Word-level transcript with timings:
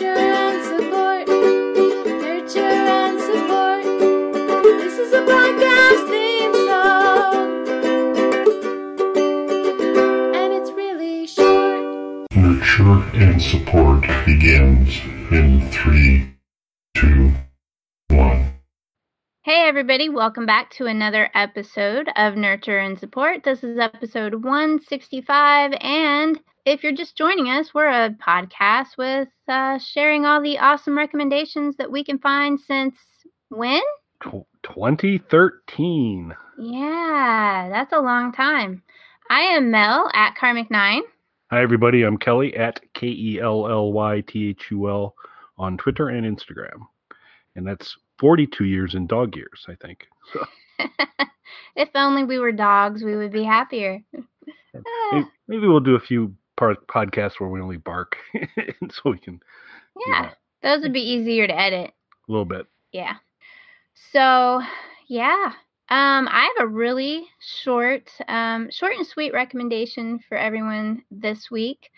Nurture 0.00 0.18
and 0.18 0.64
support. 0.64 1.28
Nurture 1.28 2.60
and 2.60 3.20
support. 3.20 3.84
This 4.80 4.98
is 4.98 5.12
a 5.12 5.20
podcast 5.20 6.08
theme 6.08 6.54
song. 6.54 7.66
And 10.34 10.54
it's 10.54 10.70
really 10.70 11.26
short. 11.26 12.26
Nurture 12.34 13.02
and 13.12 13.42
support 13.42 14.06
begins 14.24 14.96
in 15.30 15.68
three, 15.70 16.34
two, 16.94 17.34
one. 18.08 18.54
Hey, 19.42 19.68
everybody, 19.68 20.08
welcome 20.08 20.46
back 20.46 20.70
to 20.72 20.86
another 20.86 21.28
episode 21.34 22.08
of 22.16 22.36
Nurture 22.36 22.78
and 22.78 22.98
Support. 22.98 23.44
This 23.44 23.62
is 23.62 23.78
episode 23.78 24.44
165. 24.44 25.74
And 25.78 26.40
if 26.64 26.82
you're 26.82 26.92
just 26.92 27.16
joining 27.16 27.46
us, 27.46 27.72
we're 27.74 27.88
a 27.88 28.10
podcast 28.10 28.98
with 28.98 29.28
uh, 29.48 29.78
sharing 29.78 30.26
all 30.26 30.42
the 30.42 30.58
awesome 30.58 30.96
recommendations 30.96 31.76
that 31.76 31.90
we 31.90 32.04
can 32.04 32.18
find 32.18 32.60
since 32.60 32.94
when? 33.48 33.80
2013. 34.22 36.34
Yeah, 36.58 37.68
that's 37.72 37.92
a 37.92 38.00
long 38.00 38.32
time. 38.32 38.82
I 39.30 39.40
am 39.40 39.70
Mel 39.70 40.10
at 40.12 40.36
Karmic9. 40.36 41.00
Hi, 41.50 41.62
everybody. 41.62 42.02
I'm 42.02 42.18
Kelly 42.18 42.54
at 42.54 42.80
K 42.94 43.06
E 43.06 43.40
L 43.40 43.68
L 43.68 43.92
Y 43.92 44.22
T 44.26 44.50
H 44.50 44.66
U 44.70 44.88
L 44.88 45.14
on 45.56 45.78
Twitter 45.78 46.08
and 46.08 46.26
Instagram. 46.26 46.86
And 47.56 47.66
that's 47.66 47.96
42 48.18 48.64
years 48.64 48.94
in 48.94 49.06
dog 49.06 49.34
years, 49.34 49.64
I 49.68 49.74
think. 49.74 50.06
So 50.32 50.44
if 51.76 51.88
only 51.94 52.24
we 52.24 52.38
were 52.38 52.52
dogs, 52.52 53.02
we 53.02 53.16
would 53.16 53.32
be 53.32 53.44
happier. 53.44 54.00
maybe 55.48 55.66
we'll 55.66 55.80
do 55.80 55.96
a 55.96 56.00
few 56.00 56.34
part 56.60 56.86
podcasts 56.88 57.40
where 57.40 57.48
we 57.48 57.58
only 57.60 57.78
bark 57.78 58.18
so 58.90 59.10
we 59.10 59.18
can, 59.18 59.40
Yeah, 60.06 60.30
those 60.62 60.82
would 60.82 60.92
be 60.92 61.00
easier 61.00 61.46
to 61.46 61.58
edit. 61.58 61.90
a 62.28 62.30
little 62.30 62.44
bit. 62.44 62.66
Yeah. 62.92 63.14
So, 64.12 64.60
yeah. 65.08 65.52
Um, 65.88 66.28
I 66.30 66.52
have 66.56 66.66
a 66.66 66.70
really 66.70 67.24
short, 67.62 68.10
um, 68.28 68.68
short 68.70 68.92
and 68.94 69.06
sweet 69.06 69.32
recommendation 69.32 70.20
for 70.28 70.36
everyone 70.36 71.02
this 71.10 71.50
week. 71.50 71.90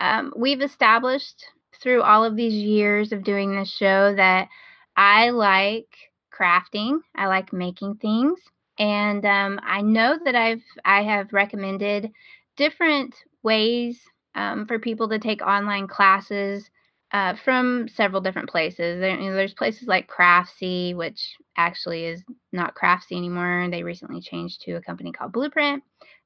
Um, 0.00 0.32
we've 0.36 0.62
established 0.62 1.44
through 1.80 2.02
all 2.02 2.24
of 2.24 2.34
these 2.34 2.54
years 2.54 3.12
of 3.12 3.22
doing 3.22 3.54
this 3.54 3.70
show 3.70 4.14
that 4.16 4.48
I 4.96 5.30
like 5.30 5.88
crafting. 6.36 6.98
I 7.14 7.28
like 7.28 7.52
making 7.52 7.94
things, 7.96 8.38
and 8.80 9.24
um, 9.24 9.60
I 9.62 9.80
know 9.80 10.18
that 10.24 10.34
I've 10.34 10.62
I 10.84 11.02
have 11.04 11.32
recommended 11.32 12.10
different 12.56 13.14
ways 13.42 13.98
um, 14.38 14.66
for 14.66 14.78
people 14.78 15.08
to 15.08 15.18
take 15.18 15.42
online 15.42 15.88
classes 15.88 16.70
uh, 17.10 17.34
from 17.44 17.88
several 17.88 18.20
different 18.20 18.48
places. 18.48 19.00
There, 19.00 19.18
you 19.18 19.30
know, 19.30 19.36
there's 19.36 19.54
places 19.54 19.88
like 19.88 20.08
Craftsy, 20.08 20.94
which 20.94 21.34
actually 21.56 22.04
is 22.04 22.22
not 22.52 22.76
Craftsy 22.76 23.16
anymore. 23.16 23.66
They 23.68 23.82
recently 23.82 24.20
changed 24.20 24.62
to 24.62 24.74
a 24.74 24.80
company 24.80 25.10
called 25.10 25.32
Blueprint. 25.32 25.82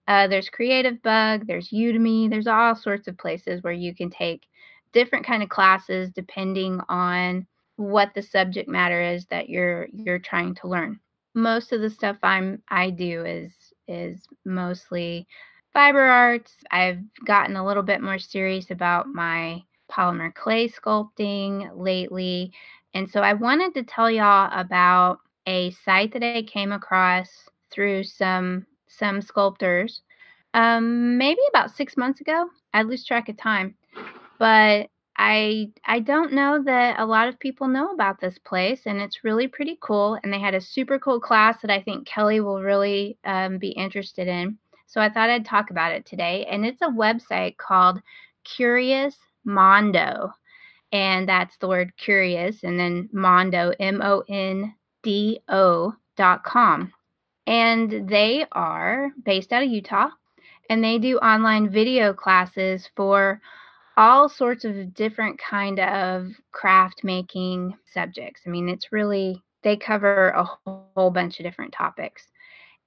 Uh, 0.07 0.29
there's 0.29 0.51
Creative 0.51 1.01
Bug. 1.03 1.47
There's 1.47 1.71
Udemy. 1.71 2.29
There's 2.29 2.47
all 2.47 2.77
sorts 2.77 3.09
of 3.09 3.17
places 3.17 3.63
where 3.63 3.73
you 3.73 3.95
can 3.95 4.11
take 4.11 4.43
different 4.93 5.25
kind 5.25 5.43
of 5.43 5.49
classes 5.49 6.11
depending 6.15 6.81
on 6.91 7.47
what 7.77 8.13
the 8.15 8.23
subject 8.23 8.69
matter 8.69 9.01
is 9.01 9.25
that 9.27 9.49
you're 9.49 9.87
you're 9.95 10.19
trying 10.19 10.55
to 10.57 10.69
learn. 10.69 11.01
Most 11.35 11.73
of 11.73 11.81
the 11.81 11.89
stuff 11.89 12.19
I'm 12.23 12.63
I 12.69 12.91
do 12.91 13.25
is 13.25 13.53
is 13.89 14.27
mostly 14.45 15.27
fiber 15.73 16.01
arts. 16.01 16.55
I've 16.71 17.01
gotten 17.25 17.57
a 17.57 17.65
little 17.67 17.83
bit 17.83 18.03
more 18.03 18.19
serious 18.19 18.71
about 18.71 19.09
my 19.09 19.63
polymer 19.91 20.35
clay 20.35 20.69
sculpting 20.69 21.71
lately. 21.77 22.53
And 22.95 23.11
so 23.11 23.21
I 23.23 23.35
wanted 23.35 23.75
to 23.75 23.83
tell 23.85 24.11
y'all 24.11 24.51
about 24.59 25.21
a 25.47 25.71
site 25.73 26.13
that 26.15 26.23
I 26.23 26.43
came 26.43 26.73
across 26.73 27.29
through 27.71 28.05
some 28.05 28.67
some 28.89 29.21
sculptors 29.23 30.03
um 30.55 31.17
maybe 31.19 31.41
about 31.49 31.71
6 31.71 31.97
months 31.97 32.21
ago. 32.21 32.47
I 32.75 32.83
lose 32.83 33.05
track 33.05 33.29
of 33.29 33.37
time. 33.37 33.75
But 34.39 34.91
I 35.17 35.73
I 35.85 36.01
don't 36.01 36.33
know 36.33 36.63
that 36.65 36.99
a 37.01 37.07
lot 37.07 37.29
of 37.29 37.39
people 37.41 37.69
know 37.69 37.91
about 37.93 38.21
this 38.21 38.39
place 38.39 38.87
and 38.87 39.01
it's 39.01 39.25
really 39.25 39.49
pretty 39.49 39.79
cool 39.81 40.19
and 40.23 40.33
they 40.33 40.41
had 40.41 40.55
a 40.55 40.61
super 40.61 40.99
cool 40.99 41.21
class 41.21 41.61
that 41.63 41.71
I 41.71 41.83
think 41.83 42.07
Kelly 42.07 42.41
will 42.41 42.63
really 42.63 43.19
um, 43.25 43.59
be 43.59 43.71
interested 43.71 44.29
in. 44.29 44.59
So 44.93 45.01
I 45.01 45.09
thought 45.09 45.31
I'd 45.31 45.47
talk 45.47 45.71
about 45.71 45.93
it 45.93 46.05
today. 46.05 46.45
And 46.51 46.67
it's 46.67 46.83
a 46.83 46.87
website 46.87 47.57
called 47.57 48.03
Curious 48.45 49.17
Mondo. 49.43 50.31
And 50.93 51.27
that's 51.27 51.57
the 51.57 51.67
word 51.67 51.97
curious 51.97 52.63
and 52.63 52.79
then 52.79 53.09
Mondo, 53.11 53.73
M 53.81 54.03
O 54.03 54.23
N 54.29 54.75
D 55.03 55.41
O 55.49 55.95
dot 56.19 56.45
com. 56.45 56.93
And 57.47 58.07
they 58.07 58.45
are 58.53 59.13
based 59.25 59.51
out 59.51 59.63
of 59.63 59.71
Utah 59.71 60.11
and 60.69 60.85
they 60.85 60.99
do 60.99 61.17
online 61.21 61.71
video 61.71 62.13
classes 62.13 62.91
for 62.95 63.41
all 63.97 64.29
sorts 64.29 64.67
of 64.67 64.93
different 64.93 65.41
kind 65.41 65.81
of 65.81 66.29
craft 66.53 67.03
making 67.03 67.75
subjects. 67.95 68.43
I 68.47 68.51
mean, 68.51 68.69
it's 68.69 68.93
really 68.93 69.43
they 69.63 69.75
cover 69.75 70.29
a 70.29 70.45
whole 70.45 71.11
bunch 71.11 71.41
of 71.41 71.45
different 71.45 71.73
topics. 71.73 72.29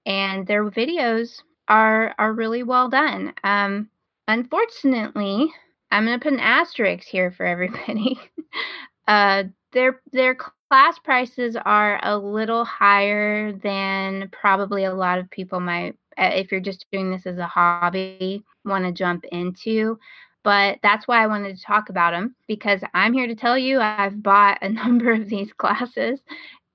And 0.05 0.45
their 0.45 0.69
videos 0.69 1.41
are 1.67 2.13
are 2.17 2.33
really 2.33 2.63
well 2.63 2.89
done. 2.89 3.33
Um, 3.43 3.89
unfortunately, 4.27 5.51
I'm 5.91 6.05
going 6.05 6.19
to 6.19 6.23
put 6.23 6.33
an 6.33 6.39
asterisk 6.39 7.07
here 7.07 7.31
for 7.31 7.45
everybody. 7.45 8.19
uh, 9.07 9.43
their 9.71 10.01
their 10.11 10.35
class 10.69 10.97
prices 10.99 11.55
are 11.55 11.99
a 12.03 12.17
little 12.17 12.65
higher 12.65 13.53
than 13.53 14.29
probably 14.31 14.85
a 14.85 14.93
lot 14.93 15.19
of 15.19 15.29
people 15.29 15.59
might, 15.59 15.95
uh, 16.17 16.31
if 16.33 16.51
you're 16.51 16.61
just 16.61 16.85
doing 16.91 17.11
this 17.11 17.25
as 17.25 17.37
a 17.37 17.47
hobby, 17.47 18.43
want 18.63 18.85
to 18.85 18.91
jump 18.91 19.25
into. 19.31 19.99
But 20.43 20.79
that's 20.83 21.07
why 21.07 21.23
I 21.23 21.27
wanted 21.27 21.57
to 21.57 21.63
talk 21.63 21.89
about 21.89 22.11
them 22.11 22.35
because 22.47 22.81
I'm 22.93 23.13
here 23.13 23.27
to 23.27 23.35
tell 23.35 23.57
you 23.57 23.79
I've 23.79 24.21
bought 24.21 24.59
a 24.61 24.69
number 24.83 25.11
of 25.11 25.27
these 25.29 25.51
classes, 25.53 26.19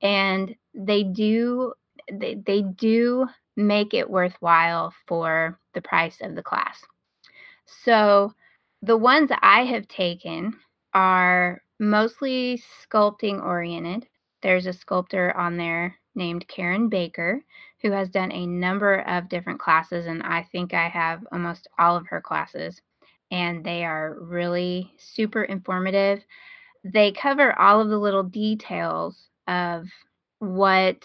and 0.02 0.54
they 0.74 1.02
do 1.02 1.72
they, 2.12 2.34
they 2.46 2.62
do 2.62 3.26
make 3.56 3.94
it 3.94 4.08
worthwhile 4.08 4.94
for 5.06 5.58
the 5.74 5.82
price 5.82 6.18
of 6.20 6.34
the 6.34 6.42
class. 6.42 6.82
So 7.84 8.32
the 8.82 8.96
ones 8.96 9.30
I 9.42 9.64
have 9.64 9.88
taken 9.88 10.56
are 10.94 11.62
mostly 11.78 12.62
sculpting 12.82 13.42
oriented. 13.42 14.06
There's 14.42 14.66
a 14.66 14.72
sculptor 14.72 15.36
on 15.36 15.56
there 15.56 15.96
named 16.14 16.48
Karen 16.48 16.88
Baker 16.88 17.42
who 17.82 17.90
has 17.92 18.10
done 18.10 18.32
a 18.32 18.46
number 18.46 19.00
of 19.00 19.28
different 19.28 19.60
classes, 19.60 20.06
and 20.06 20.22
I 20.22 20.46
think 20.52 20.74
I 20.74 20.88
have 20.88 21.26
almost 21.32 21.68
all 21.78 21.96
of 21.96 22.06
her 22.08 22.20
classes. 22.20 22.80
And 23.30 23.64
they 23.64 23.84
are 23.84 24.16
really 24.20 24.92
super 24.98 25.44
informative. 25.44 26.24
They 26.84 27.12
cover 27.12 27.58
all 27.58 27.80
of 27.80 27.88
the 27.88 27.98
little 27.98 28.24
details 28.24 29.28
of 29.46 29.86
what 30.40 31.04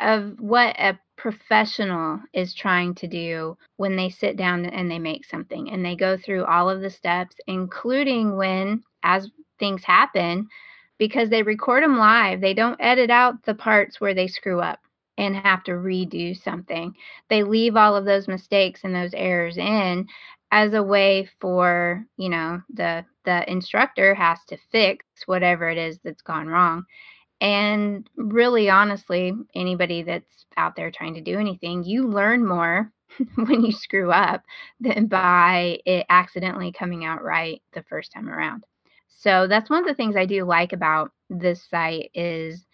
of 0.00 0.38
what 0.40 0.76
a 0.78 0.98
professional 1.16 2.20
is 2.34 2.54
trying 2.54 2.94
to 2.94 3.06
do 3.06 3.56
when 3.76 3.96
they 3.96 4.10
sit 4.10 4.36
down 4.36 4.66
and 4.66 4.90
they 4.90 4.98
make 4.98 5.24
something 5.24 5.70
and 5.70 5.84
they 5.84 5.96
go 5.96 6.16
through 6.16 6.44
all 6.44 6.68
of 6.68 6.82
the 6.82 6.90
steps 6.90 7.36
including 7.46 8.36
when 8.36 8.82
as 9.02 9.30
things 9.58 9.82
happen 9.82 10.46
because 10.98 11.30
they 11.30 11.42
record 11.42 11.82
them 11.82 11.96
live 11.96 12.40
they 12.42 12.52
don't 12.52 12.80
edit 12.80 13.10
out 13.10 13.42
the 13.44 13.54
parts 13.54 14.00
where 14.00 14.14
they 14.14 14.26
screw 14.28 14.60
up 14.60 14.78
and 15.18 15.34
have 15.36 15.64
to 15.64 15.72
redo 15.72 16.36
something. 16.36 16.94
They 17.30 17.42
leave 17.42 17.76
all 17.76 17.96
of 17.96 18.04
those 18.04 18.28
mistakes 18.28 18.82
and 18.84 18.94
those 18.94 19.14
errors 19.14 19.56
in 19.56 20.06
as 20.52 20.74
a 20.74 20.82
way 20.82 21.28
for 21.40 22.06
you 22.16 22.28
know 22.28 22.62
the 22.72 23.04
the 23.24 23.50
instructor 23.50 24.14
has 24.14 24.38
to 24.48 24.56
fix 24.70 25.04
whatever 25.26 25.68
it 25.68 25.76
is 25.78 25.98
that's 26.04 26.22
gone 26.22 26.46
wrong 26.46 26.84
and 27.40 28.08
really, 28.16 28.70
honestly, 28.70 29.32
anybody 29.54 30.02
that's 30.02 30.46
out 30.56 30.76
there 30.76 30.90
trying 30.90 31.14
to 31.14 31.20
do 31.20 31.38
anything, 31.38 31.84
you 31.84 32.06
learn 32.08 32.46
more 32.46 32.90
when 33.34 33.64
you 33.64 33.72
screw 33.72 34.10
up 34.10 34.42
than 34.80 35.06
by 35.06 35.78
it 35.84 36.06
accidentally 36.08 36.72
coming 36.72 37.04
out 37.04 37.22
right 37.22 37.62
the 37.72 37.84
first 37.84 38.12
time 38.12 38.28
around. 38.28 38.64
So 39.08 39.46
that's 39.46 39.70
one 39.70 39.80
of 39.80 39.86
the 39.86 39.94
things 39.94 40.16
I 40.16 40.26
do 40.26 40.44
like 40.44 40.72
about 40.72 41.10
this 41.30 41.62
site 41.68 42.10
is 42.14 42.66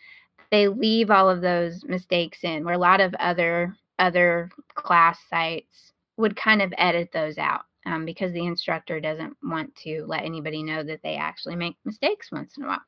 they 0.50 0.68
leave 0.68 1.10
all 1.10 1.30
of 1.30 1.40
those 1.40 1.84
mistakes 1.84 2.40
in 2.42 2.64
where 2.64 2.74
a 2.74 2.78
lot 2.78 3.00
of 3.00 3.14
other 3.14 3.76
other 3.98 4.50
class 4.74 5.18
sites 5.30 5.92
would 6.16 6.36
kind 6.36 6.60
of 6.60 6.74
edit 6.76 7.10
those 7.12 7.38
out 7.38 7.62
um, 7.86 8.04
because 8.04 8.32
the 8.32 8.44
instructor 8.44 9.00
doesn't 9.00 9.36
want 9.42 9.74
to 9.76 10.04
let 10.06 10.24
anybody 10.24 10.62
know 10.62 10.82
that 10.82 11.00
they 11.02 11.16
actually 11.16 11.56
make 11.56 11.76
mistakes 11.84 12.30
once 12.32 12.56
in 12.56 12.64
a 12.64 12.66
while. 12.66 12.82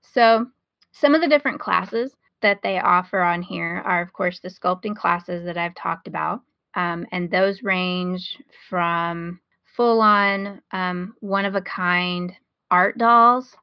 So 0.00 0.46
some 0.92 1.14
of 1.14 1.20
the 1.20 1.28
different 1.28 1.60
classes 1.60 2.14
that 2.42 2.60
they 2.62 2.78
offer 2.78 3.20
on 3.20 3.42
here 3.42 3.82
are, 3.84 4.02
of 4.02 4.12
course, 4.12 4.40
the 4.40 4.48
sculpting 4.48 4.96
classes 4.96 5.44
that 5.44 5.56
I've 5.56 5.74
talked 5.74 6.08
about. 6.08 6.42
Um, 6.74 7.06
and 7.12 7.30
those 7.30 7.62
range 7.62 8.38
from 8.68 9.40
full 9.76 10.00
on, 10.00 10.60
um, 10.72 11.14
one 11.20 11.44
of 11.44 11.54
a 11.54 11.62
kind 11.62 12.32
art 12.70 12.98
dolls 12.98 13.54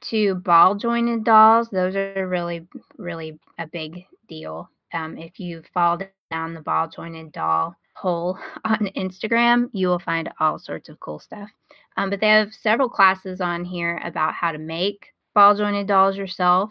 to 0.00 0.36
ball 0.36 0.74
jointed 0.74 1.24
dolls. 1.24 1.68
Those 1.70 1.96
are 1.96 2.28
really, 2.28 2.66
really 2.96 3.38
a 3.58 3.66
big 3.66 4.04
deal. 4.28 4.70
Um, 4.92 5.18
if 5.18 5.38
you 5.40 5.62
fall 5.74 5.98
down 6.30 6.54
the 6.54 6.60
ball 6.60 6.88
jointed 6.88 7.32
doll 7.32 7.74
hole 7.94 8.38
on 8.64 8.90
Instagram, 8.96 9.68
you 9.72 9.88
will 9.88 9.98
find 9.98 10.30
all 10.40 10.58
sorts 10.58 10.88
of 10.88 11.00
cool 11.00 11.18
stuff. 11.18 11.48
Um, 11.96 12.10
but 12.10 12.20
they 12.20 12.28
have 12.28 12.52
several 12.52 12.88
classes 12.88 13.40
on 13.40 13.64
here 13.64 14.00
about 14.04 14.34
how 14.34 14.52
to 14.52 14.58
make 14.58 15.12
ball 15.34 15.56
jointed 15.56 15.88
dolls 15.88 16.16
yourself 16.16 16.70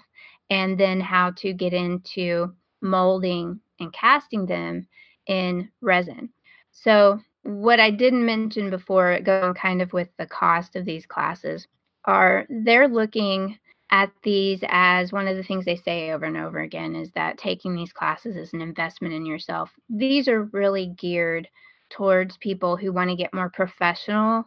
and 0.49 0.79
then 0.79 0.99
how 0.99 1.31
to 1.31 1.53
get 1.53 1.73
into 1.73 2.53
molding 2.81 3.59
and 3.79 3.93
casting 3.93 4.45
them 4.45 4.87
in 5.27 5.69
resin. 5.81 6.29
So, 6.71 7.19
what 7.43 7.79
I 7.79 7.91
didn't 7.91 8.25
mention 8.25 8.69
before, 8.69 9.19
going 9.21 9.53
kind 9.53 9.81
of 9.81 9.93
with 9.93 10.09
the 10.17 10.27
cost 10.27 10.75
of 10.75 10.85
these 10.85 11.05
classes, 11.05 11.67
are 12.05 12.45
they're 12.49 12.87
looking 12.87 13.57
at 13.91 14.11
these 14.23 14.59
as 14.67 15.13
one 15.13 15.27
of 15.27 15.37
the 15.37 15.43
things 15.43 15.65
they 15.65 15.75
say 15.75 16.11
over 16.11 16.25
and 16.25 16.37
over 16.37 16.59
again 16.59 16.95
is 16.95 17.11
that 17.13 17.37
taking 17.37 17.73
these 17.75 17.93
classes 17.93 18.35
is 18.35 18.53
an 18.53 18.61
investment 18.61 19.13
in 19.13 19.25
yourself. 19.25 19.71
These 19.89 20.27
are 20.27 20.43
really 20.51 20.87
geared 20.97 21.47
towards 21.89 22.37
people 22.37 22.75
who 22.75 22.91
want 22.91 23.09
to 23.09 23.15
get 23.15 23.33
more 23.33 23.49
professional. 23.49 24.45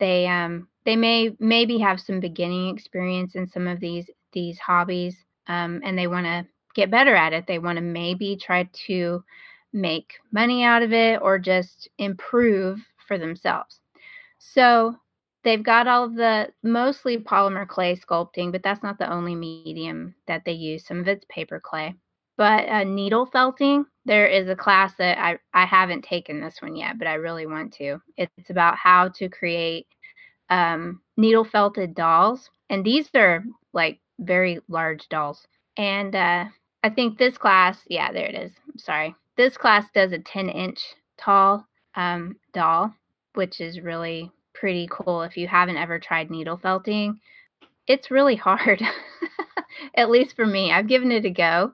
They 0.00 0.26
um 0.26 0.68
they 0.84 0.96
may 0.96 1.36
maybe 1.38 1.78
have 1.78 2.00
some 2.00 2.20
beginning 2.20 2.74
experience 2.74 3.34
in 3.34 3.46
some 3.46 3.66
of 3.66 3.80
these 3.80 4.08
these 4.32 4.58
hobbies 4.58 5.24
um, 5.48 5.80
and 5.84 5.98
they 5.98 6.06
want 6.06 6.26
to 6.26 6.46
get 6.74 6.90
better 6.90 7.14
at 7.14 7.32
it. 7.32 7.46
They 7.46 7.58
want 7.58 7.76
to 7.76 7.82
maybe 7.82 8.36
try 8.36 8.68
to 8.86 9.24
make 9.72 10.14
money 10.32 10.62
out 10.62 10.82
of 10.82 10.92
it 10.92 11.20
or 11.20 11.38
just 11.38 11.88
improve 11.98 12.80
for 13.06 13.18
themselves. 13.18 13.80
So 14.38 14.96
they've 15.44 15.62
got 15.62 15.88
all 15.88 16.04
of 16.04 16.14
the 16.14 16.48
mostly 16.62 17.18
polymer 17.18 17.66
clay 17.66 17.96
sculpting, 17.96 18.52
but 18.52 18.62
that's 18.62 18.82
not 18.82 18.98
the 18.98 19.10
only 19.10 19.34
medium 19.34 20.14
that 20.26 20.44
they 20.44 20.52
use. 20.52 20.86
Some 20.86 21.00
of 21.00 21.08
it's 21.08 21.24
paper 21.28 21.60
clay. 21.60 21.94
But 22.36 22.68
uh, 22.68 22.84
needle 22.84 23.26
felting, 23.26 23.84
there 24.04 24.26
is 24.26 24.48
a 24.48 24.54
class 24.54 24.94
that 24.98 25.18
I, 25.18 25.38
I 25.52 25.66
haven't 25.66 26.04
taken 26.04 26.40
this 26.40 26.58
one 26.60 26.76
yet, 26.76 26.96
but 26.96 27.08
I 27.08 27.14
really 27.14 27.46
want 27.46 27.72
to. 27.74 28.00
It's 28.16 28.50
about 28.50 28.76
how 28.76 29.08
to 29.08 29.28
create 29.28 29.88
um, 30.48 31.00
needle 31.16 31.44
felted 31.44 31.96
dolls. 31.96 32.48
And 32.70 32.84
these 32.84 33.10
are 33.16 33.44
like 33.72 33.98
very 34.18 34.60
large 34.68 35.08
dolls. 35.08 35.46
And 35.76 36.14
uh, 36.14 36.46
I 36.82 36.90
think 36.90 37.18
this 37.18 37.38
class, 37.38 37.78
yeah, 37.88 38.12
there 38.12 38.26
it 38.26 38.34
is. 38.34 38.52
I'm 38.66 38.78
sorry. 38.78 39.14
This 39.36 39.56
class 39.56 39.84
does 39.94 40.12
a 40.12 40.18
10 40.18 40.48
inch 40.48 40.80
tall 41.16 41.66
um, 41.94 42.36
doll, 42.52 42.92
which 43.34 43.60
is 43.60 43.80
really 43.80 44.30
pretty 44.54 44.88
cool. 44.90 45.22
If 45.22 45.36
you 45.36 45.46
haven't 45.46 45.76
ever 45.76 45.98
tried 45.98 46.30
needle 46.30 46.56
felting, 46.56 47.20
it's 47.86 48.10
really 48.10 48.36
hard, 48.36 48.82
at 49.94 50.10
least 50.10 50.36
for 50.36 50.46
me. 50.46 50.72
I've 50.72 50.88
given 50.88 51.12
it 51.12 51.24
a 51.24 51.30
go, 51.30 51.72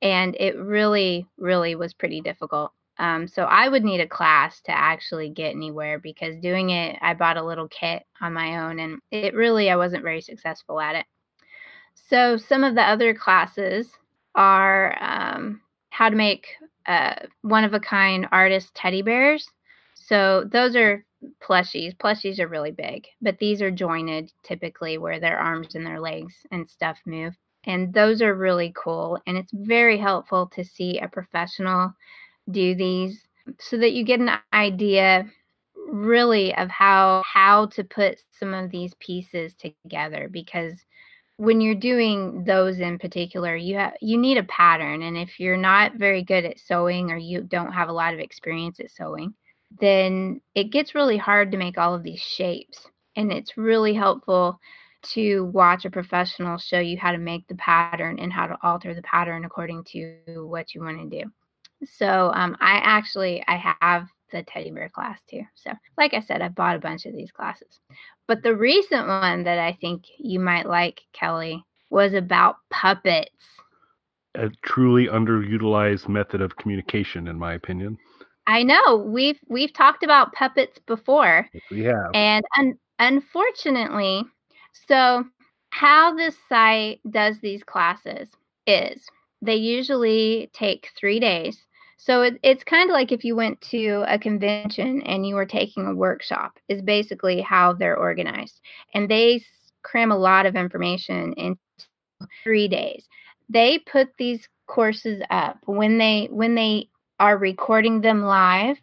and 0.00 0.34
it 0.38 0.56
really, 0.56 1.26
really 1.38 1.74
was 1.74 1.94
pretty 1.94 2.20
difficult. 2.20 2.72
Um, 2.98 3.26
so 3.26 3.44
I 3.44 3.68
would 3.68 3.84
need 3.84 4.00
a 4.00 4.08
class 4.08 4.60
to 4.66 4.70
actually 4.70 5.30
get 5.30 5.54
anywhere 5.54 5.98
because 5.98 6.36
doing 6.40 6.70
it, 6.70 6.98
I 7.00 7.14
bought 7.14 7.38
a 7.38 7.44
little 7.44 7.68
kit 7.68 8.02
on 8.20 8.34
my 8.34 8.64
own, 8.64 8.78
and 8.80 8.98
it 9.10 9.34
really, 9.34 9.70
I 9.70 9.76
wasn't 9.76 10.02
very 10.02 10.20
successful 10.20 10.80
at 10.80 10.96
it. 10.96 11.06
So 11.94 12.36
some 12.36 12.64
of 12.64 12.74
the 12.74 12.82
other 12.82 13.14
classes 13.14 13.88
are 14.34 14.96
um, 15.02 15.60
how 15.90 16.08
to 16.08 16.16
make 16.16 16.46
uh, 16.86 17.14
one 17.42 17.64
of 17.64 17.74
a 17.74 17.80
kind 17.80 18.26
artist 18.32 18.74
teddy 18.74 19.02
bears. 19.02 19.48
So 19.94 20.44
those 20.50 20.76
are 20.76 21.04
plushies. 21.40 21.96
Plushies 21.96 22.38
are 22.38 22.48
really 22.48 22.72
big, 22.72 23.06
but 23.20 23.38
these 23.38 23.62
are 23.62 23.70
jointed 23.70 24.32
typically 24.42 24.98
where 24.98 25.20
their 25.20 25.38
arms 25.38 25.74
and 25.74 25.86
their 25.86 26.00
legs 26.00 26.34
and 26.50 26.68
stuff 26.68 26.98
move. 27.06 27.34
And 27.64 27.94
those 27.94 28.20
are 28.22 28.34
really 28.34 28.72
cool. 28.76 29.18
And 29.26 29.36
it's 29.36 29.52
very 29.52 29.98
helpful 29.98 30.50
to 30.54 30.64
see 30.64 30.98
a 30.98 31.08
professional 31.08 31.94
do 32.50 32.74
these 32.74 33.24
so 33.60 33.76
that 33.76 33.92
you 33.92 34.04
get 34.04 34.20
an 34.20 34.30
idea 34.52 35.24
really 35.88 36.54
of 36.56 36.68
how 36.70 37.22
how 37.24 37.66
to 37.66 37.84
put 37.84 38.18
some 38.38 38.54
of 38.54 38.70
these 38.70 38.94
pieces 38.94 39.54
together 39.54 40.28
because 40.30 40.74
when 41.36 41.60
you're 41.60 41.74
doing 41.74 42.44
those 42.44 42.78
in 42.78 42.98
particular, 42.98 43.56
you 43.56 43.76
have 43.76 43.94
you 44.00 44.18
need 44.18 44.38
a 44.38 44.44
pattern, 44.44 45.02
and 45.02 45.16
if 45.16 45.40
you're 45.40 45.56
not 45.56 45.94
very 45.96 46.22
good 46.22 46.44
at 46.44 46.58
sewing 46.60 47.10
or 47.10 47.16
you 47.16 47.42
don't 47.42 47.72
have 47.72 47.88
a 47.88 47.92
lot 47.92 48.14
of 48.14 48.20
experience 48.20 48.80
at 48.80 48.90
sewing, 48.90 49.34
then 49.80 50.40
it 50.54 50.70
gets 50.70 50.94
really 50.94 51.16
hard 51.16 51.50
to 51.52 51.58
make 51.58 51.78
all 51.78 51.94
of 51.94 52.02
these 52.02 52.20
shapes. 52.20 52.86
And 53.16 53.32
it's 53.32 53.56
really 53.56 53.94
helpful 53.94 54.58
to 55.14 55.44
watch 55.46 55.84
a 55.84 55.90
professional 55.90 56.58
show 56.58 56.78
you 56.78 56.96
how 56.96 57.12
to 57.12 57.18
make 57.18 57.46
the 57.48 57.56
pattern 57.56 58.18
and 58.18 58.32
how 58.32 58.46
to 58.46 58.56
alter 58.62 58.94
the 58.94 59.02
pattern 59.02 59.44
according 59.44 59.84
to 59.84 60.46
what 60.46 60.74
you 60.74 60.82
want 60.82 60.98
to 61.10 61.22
do. 61.22 61.30
So 61.84 62.30
um, 62.34 62.56
I 62.60 62.76
actually 62.84 63.42
I 63.48 63.74
have 63.80 64.06
the 64.32 64.42
teddy 64.42 64.70
bear 64.70 64.88
class 64.88 65.18
too. 65.28 65.42
So 65.54 65.70
like 65.96 66.14
I 66.14 66.20
said, 66.20 66.42
I 66.42 66.48
bought 66.48 66.76
a 66.76 66.80
bunch 66.80 67.06
of 67.06 67.12
these 67.12 67.30
classes. 67.30 67.80
But 68.26 68.42
the 68.42 68.56
recent 68.56 69.06
one 69.06 69.44
that 69.44 69.58
I 69.58 69.76
think 69.80 70.04
you 70.18 70.40
might 70.40 70.66
like, 70.66 71.02
Kelly, 71.12 71.64
was 71.90 72.14
about 72.14 72.56
puppets. 72.70 73.30
A 74.34 74.48
truly 74.64 75.06
underutilized 75.06 76.08
method 76.08 76.40
of 76.40 76.56
communication, 76.56 77.28
in 77.28 77.38
my 77.38 77.54
opinion. 77.54 77.98
I 78.46 78.62
know 78.62 78.96
we've 78.96 79.38
we've 79.48 79.72
talked 79.72 80.02
about 80.02 80.32
puppets 80.32 80.78
before. 80.86 81.48
Yes, 81.52 81.62
we 81.70 81.84
have. 81.84 82.10
And 82.14 82.44
un- 82.58 82.78
unfortunately, 82.98 84.24
so 84.88 85.24
how 85.70 86.14
this 86.14 86.36
site 86.48 87.00
does 87.10 87.38
these 87.40 87.62
classes 87.62 88.28
is 88.66 89.06
they 89.42 89.56
usually 89.56 90.50
take 90.52 90.90
three 90.96 91.20
days 91.20 91.66
so 92.04 92.22
it, 92.22 92.40
it's 92.42 92.64
kind 92.64 92.90
of 92.90 92.94
like 92.94 93.12
if 93.12 93.24
you 93.24 93.36
went 93.36 93.60
to 93.70 94.04
a 94.08 94.18
convention 94.18 95.02
and 95.02 95.24
you 95.24 95.36
were 95.36 95.46
taking 95.46 95.86
a 95.86 95.94
workshop, 95.94 96.58
is 96.68 96.82
basically 96.82 97.40
how 97.40 97.74
they're 97.74 97.96
organized. 97.96 98.60
And 98.92 99.08
they 99.08 99.44
cram 99.84 100.10
a 100.10 100.18
lot 100.18 100.44
of 100.44 100.56
information 100.56 101.32
in 101.34 101.56
three 102.42 102.66
days. 102.66 103.06
They 103.48 103.78
put 103.78 104.08
these 104.18 104.48
courses 104.66 105.22
up 105.30 105.58
when 105.66 105.98
they 105.98 106.26
when 106.32 106.56
they 106.56 106.88
are 107.20 107.36
recording 107.36 108.00
them 108.00 108.22
live 108.22 108.78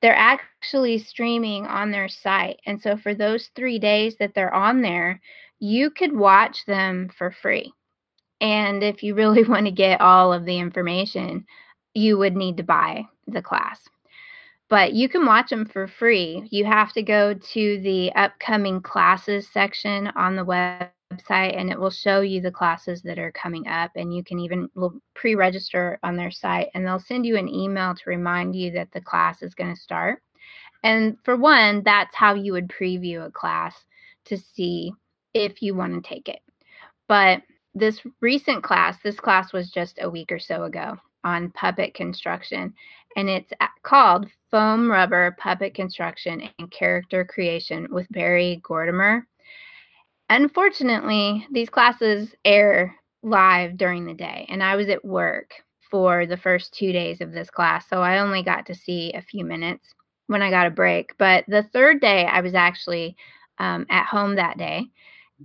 they're 0.00 0.14
actually 0.16 0.98
streaming 0.98 1.66
on 1.66 1.90
their 1.90 2.08
site 2.08 2.60
and 2.66 2.80
so 2.80 2.96
for 2.96 3.14
those 3.14 3.50
3 3.56 3.78
days 3.78 4.14
that 4.20 4.32
they're 4.34 4.54
on 4.54 4.80
there 4.80 5.20
you 5.58 5.90
could 5.90 6.16
watch 6.16 6.64
them 6.66 7.10
for 7.18 7.30
free 7.42 7.72
and 8.40 8.82
if 8.82 9.02
you 9.02 9.14
really 9.14 9.44
want 9.48 9.66
to 9.66 9.72
get 9.72 10.00
all 10.00 10.32
of 10.32 10.46
the 10.46 10.58
information 10.58 11.44
you 11.94 12.18
would 12.18 12.36
need 12.36 12.56
to 12.58 12.62
buy 12.62 13.06
the 13.26 13.42
class. 13.42 13.88
But 14.68 14.94
you 14.94 15.08
can 15.08 15.26
watch 15.26 15.50
them 15.50 15.66
for 15.66 15.86
free. 15.86 16.48
You 16.50 16.64
have 16.64 16.92
to 16.94 17.02
go 17.02 17.34
to 17.34 17.80
the 17.80 18.12
upcoming 18.14 18.80
classes 18.80 19.48
section 19.52 20.08
on 20.08 20.36
the 20.36 20.44
website 20.44 21.56
and 21.56 21.70
it 21.70 21.78
will 21.78 21.90
show 21.90 22.22
you 22.22 22.40
the 22.40 22.50
classes 22.50 23.02
that 23.02 23.18
are 23.18 23.30
coming 23.30 23.68
up 23.68 23.92
and 23.94 24.14
you 24.14 24.24
can 24.24 24.40
even 24.40 24.68
pre-register 25.14 25.98
on 26.02 26.16
their 26.16 26.30
site 26.30 26.68
and 26.74 26.84
they'll 26.84 26.98
send 26.98 27.24
you 27.26 27.36
an 27.36 27.48
email 27.48 27.94
to 27.94 28.02
remind 28.06 28.56
you 28.56 28.72
that 28.72 28.90
the 28.92 29.00
class 29.00 29.42
is 29.42 29.54
going 29.54 29.72
to 29.72 29.80
start. 29.80 30.22
And 30.82 31.16
for 31.24 31.36
one, 31.36 31.82
that's 31.84 32.14
how 32.14 32.34
you 32.34 32.52
would 32.52 32.68
preview 32.68 33.24
a 33.24 33.30
class 33.30 33.74
to 34.26 34.36
see 34.36 34.92
if 35.34 35.62
you 35.62 35.74
want 35.74 36.02
to 36.02 36.08
take 36.08 36.28
it. 36.28 36.40
But 37.06 37.42
this 37.74 38.00
recent 38.20 38.64
class, 38.64 38.96
this 39.04 39.20
class 39.20 39.52
was 39.52 39.70
just 39.70 39.98
a 40.00 40.10
week 40.10 40.32
or 40.32 40.38
so 40.38 40.64
ago 40.64 40.98
on 41.24 41.50
puppet 41.50 41.94
construction, 41.94 42.74
and 43.16 43.28
it's 43.28 43.52
called 43.82 44.26
Foam 44.50 44.90
Rubber 44.90 45.36
Puppet 45.38 45.74
Construction 45.74 46.48
and 46.58 46.70
Character 46.70 47.24
Creation 47.24 47.88
with 47.90 48.06
Barry 48.10 48.60
Gordemer. 48.62 49.26
Unfortunately, 50.30 51.46
these 51.50 51.70
classes 51.70 52.34
air 52.44 52.94
live 53.22 53.76
during 53.76 54.06
the 54.06 54.14
day, 54.14 54.46
and 54.48 54.62
I 54.62 54.76
was 54.76 54.88
at 54.88 55.04
work 55.04 55.54
for 55.90 56.26
the 56.26 56.36
first 56.36 56.72
two 56.74 56.92
days 56.92 57.20
of 57.20 57.32
this 57.32 57.50
class, 57.50 57.88
so 57.88 58.00
I 58.02 58.18
only 58.18 58.42
got 58.42 58.66
to 58.66 58.74
see 58.74 59.12
a 59.12 59.22
few 59.22 59.44
minutes 59.44 59.94
when 60.26 60.42
I 60.42 60.50
got 60.50 60.66
a 60.66 60.70
break. 60.70 61.16
But 61.18 61.44
the 61.48 61.62
third 61.72 62.00
day, 62.00 62.24
I 62.26 62.40
was 62.40 62.54
actually 62.54 63.16
um, 63.58 63.86
at 63.90 64.06
home 64.06 64.36
that 64.36 64.58
day, 64.58 64.86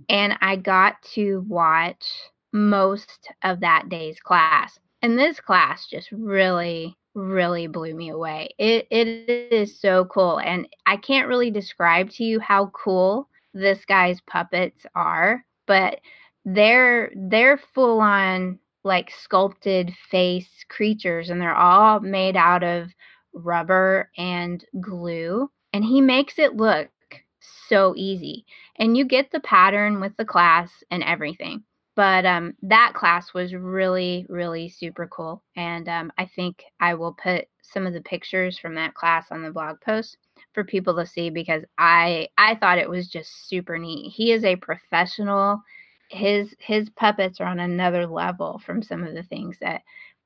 and 0.08 0.36
I 0.40 0.56
got 0.56 1.02
to 1.14 1.44
watch 1.48 2.04
most 2.52 3.30
of 3.42 3.60
that 3.60 3.88
day's 3.88 4.18
class 4.20 4.78
and 5.02 5.18
this 5.18 5.40
class 5.40 5.86
just 5.88 6.10
really 6.12 6.96
really 7.14 7.66
blew 7.66 7.94
me 7.94 8.10
away. 8.10 8.50
It 8.58 8.86
it 8.90 9.52
is 9.52 9.80
so 9.80 10.04
cool 10.06 10.38
and 10.38 10.66
I 10.86 10.96
can't 10.96 11.28
really 11.28 11.50
describe 11.50 12.10
to 12.12 12.24
you 12.24 12.40
how 12.40 12.66
cool 12.68 13.28
this 13.52 13.84
guy's 13.84 14.20
puppets 14.22 14.86
are, 14.94 15.44
but 15.66 16.00
they're 16.44 17.10
they're 17.16 17.58
full 17.74 18.00
on 18.00 18.58
like 18.84 19.10
sculpted 19.10 19.92
face 20.10 20.64
creatures 20.68 21.30
and 21.30 21.40
they're 21.40 21.54
all 21.54 22.00
made 22.00 22.36
out 22.36 22.62
of 22.62 22.90
rubber 23.34 24.10
and 24.16 24.64
glue 24.80 25.50
and 25.72 25.84
he 25.84 26.00
makes 26.00 26.38
it 26.38 26.56
look 26.56 26.88
so 27.68 27.94
easy. 27.96 28.44
And 28.76 28.96
you 28.96 29.04
get 29.04 29.30
the 29.30 29.40
pattern 29.40 30.00
with 30.00 30.16
the 30.16 30.24
class 30.24 30.70
and 30.90 31.02
everything. 31.02 31.64
But 32.00 32.24
um, 32.24 32.54
that 32.62 32.94
class 32.94 33.34
was 33.34 33.52
really, 33.52 34.24
really 34.30 34.70
super 34.70 35.06
cool. 35.06 35.42
And 35.54 35.86
um, 35.86 36.10
I 36.16 36.24
think 36.24 36.64
I 36.80 36.94
will 36.94 37.12
put 37.12 37.44
some 37.60 37.86
of 37.86 37.92
the 37.92 38.00
pictures 38.00 38.58
from 38.58 38.74
that 38.76 38.94
class 38.94 39.26
on 39.30 39.42
the 39.42 39.50
blog 39.50 39.82
post 39.82 40.16
for 40.54 40.64
people 40.64 40.96
to 40.96 41.04
see 41.04 41.28
because 41.28 41.62
I 41.76 42.28
I 42.38 42.54
thought 42.54 42.78
it 42.78 42.88
was 42.88 43.10
just 43.10 43.50
super 43.50 43.76
neat. 43.76 44.12
He 44.12 44.32
is 44.32 44.44
a 44.44 44.56
professional. 44.56 45.60
His 46.08 46.54
his 46.58 46.88
puppets 46.88 47.38
are 47.38 47.46
on 47.46 47.60
another 47.60 48.06
level 48.06 48.62
from 48.64 48.82
some 48.82 49.04
of 49.04 49.12
the 49.12 49.24
things 49.24 49.58
that 49.60 49.82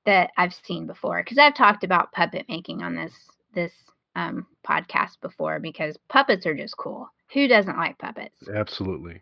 that 0.07 0.31
I've 0.37 0.55
seen 0.55 0.87
before 0.87 1.25
because 1.25 1.39
I've 1.39 1.57
talked 1.57 1.83
about 1.83 2.13
puppet 2.13 2.47
making 2.49 2.85
on 2.85 2.95
this 2.95 3.15
this 3.53 3.73
um, 4.15 4.47
podcast 4.65 5.21
before 5.21 5.59
because 5.59 5.99
puppets 6.09 6.47
are 6.47 6.55
just 6.55 6.77
cool. 6.77 7.09
Who 7.33 7.49
doesn't 7.49 7.77
like 7.77 7.99
puppets? 7.99 8.49
Absolutely. 8.49 9.21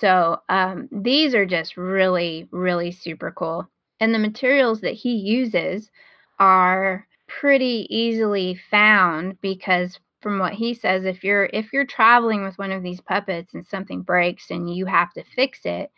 So 0.00 0.40
um, 0.48 0.88
these 0.92 1.34
are 1.34 1.46
just 1.46 1.76
really, 1.76 2.48
really 2.50 2.92
super 2.92 3.32
cool. 3.32 3.68
And 4.00 4.14
the 4.14 4.18
materials 4.18 4.80
that 4.82 4.94
he 4.94 5.14
uses 5.16 5.90
are 6.38 7.06
pretty 7.28 7.86
easily 7.90 8.58
found 8.70 9.40
because 9.40 9.98
from 10.20 10.38
what 10.38 10.52
he 10.52 10.74
says 10.74 11.04
if 11.04 11.24
you're 11.24 11.48
if 11.52 11.72
you're 11.72 11.84
traveling 11.84 12.44
with 12.44 12.56
one 12.58 12.72
of 12.72 12.82
these 12.82 13.00
puppets 13.00 13.54
and 13.54 13.66
something 13.66 14.02
breaks 14.02 14.50
and 14.50 14.72
you 14.72 14.86
have 14.86 15.12
to 15.12 15.24
fix 15.34 15.60
it 15.64 15.90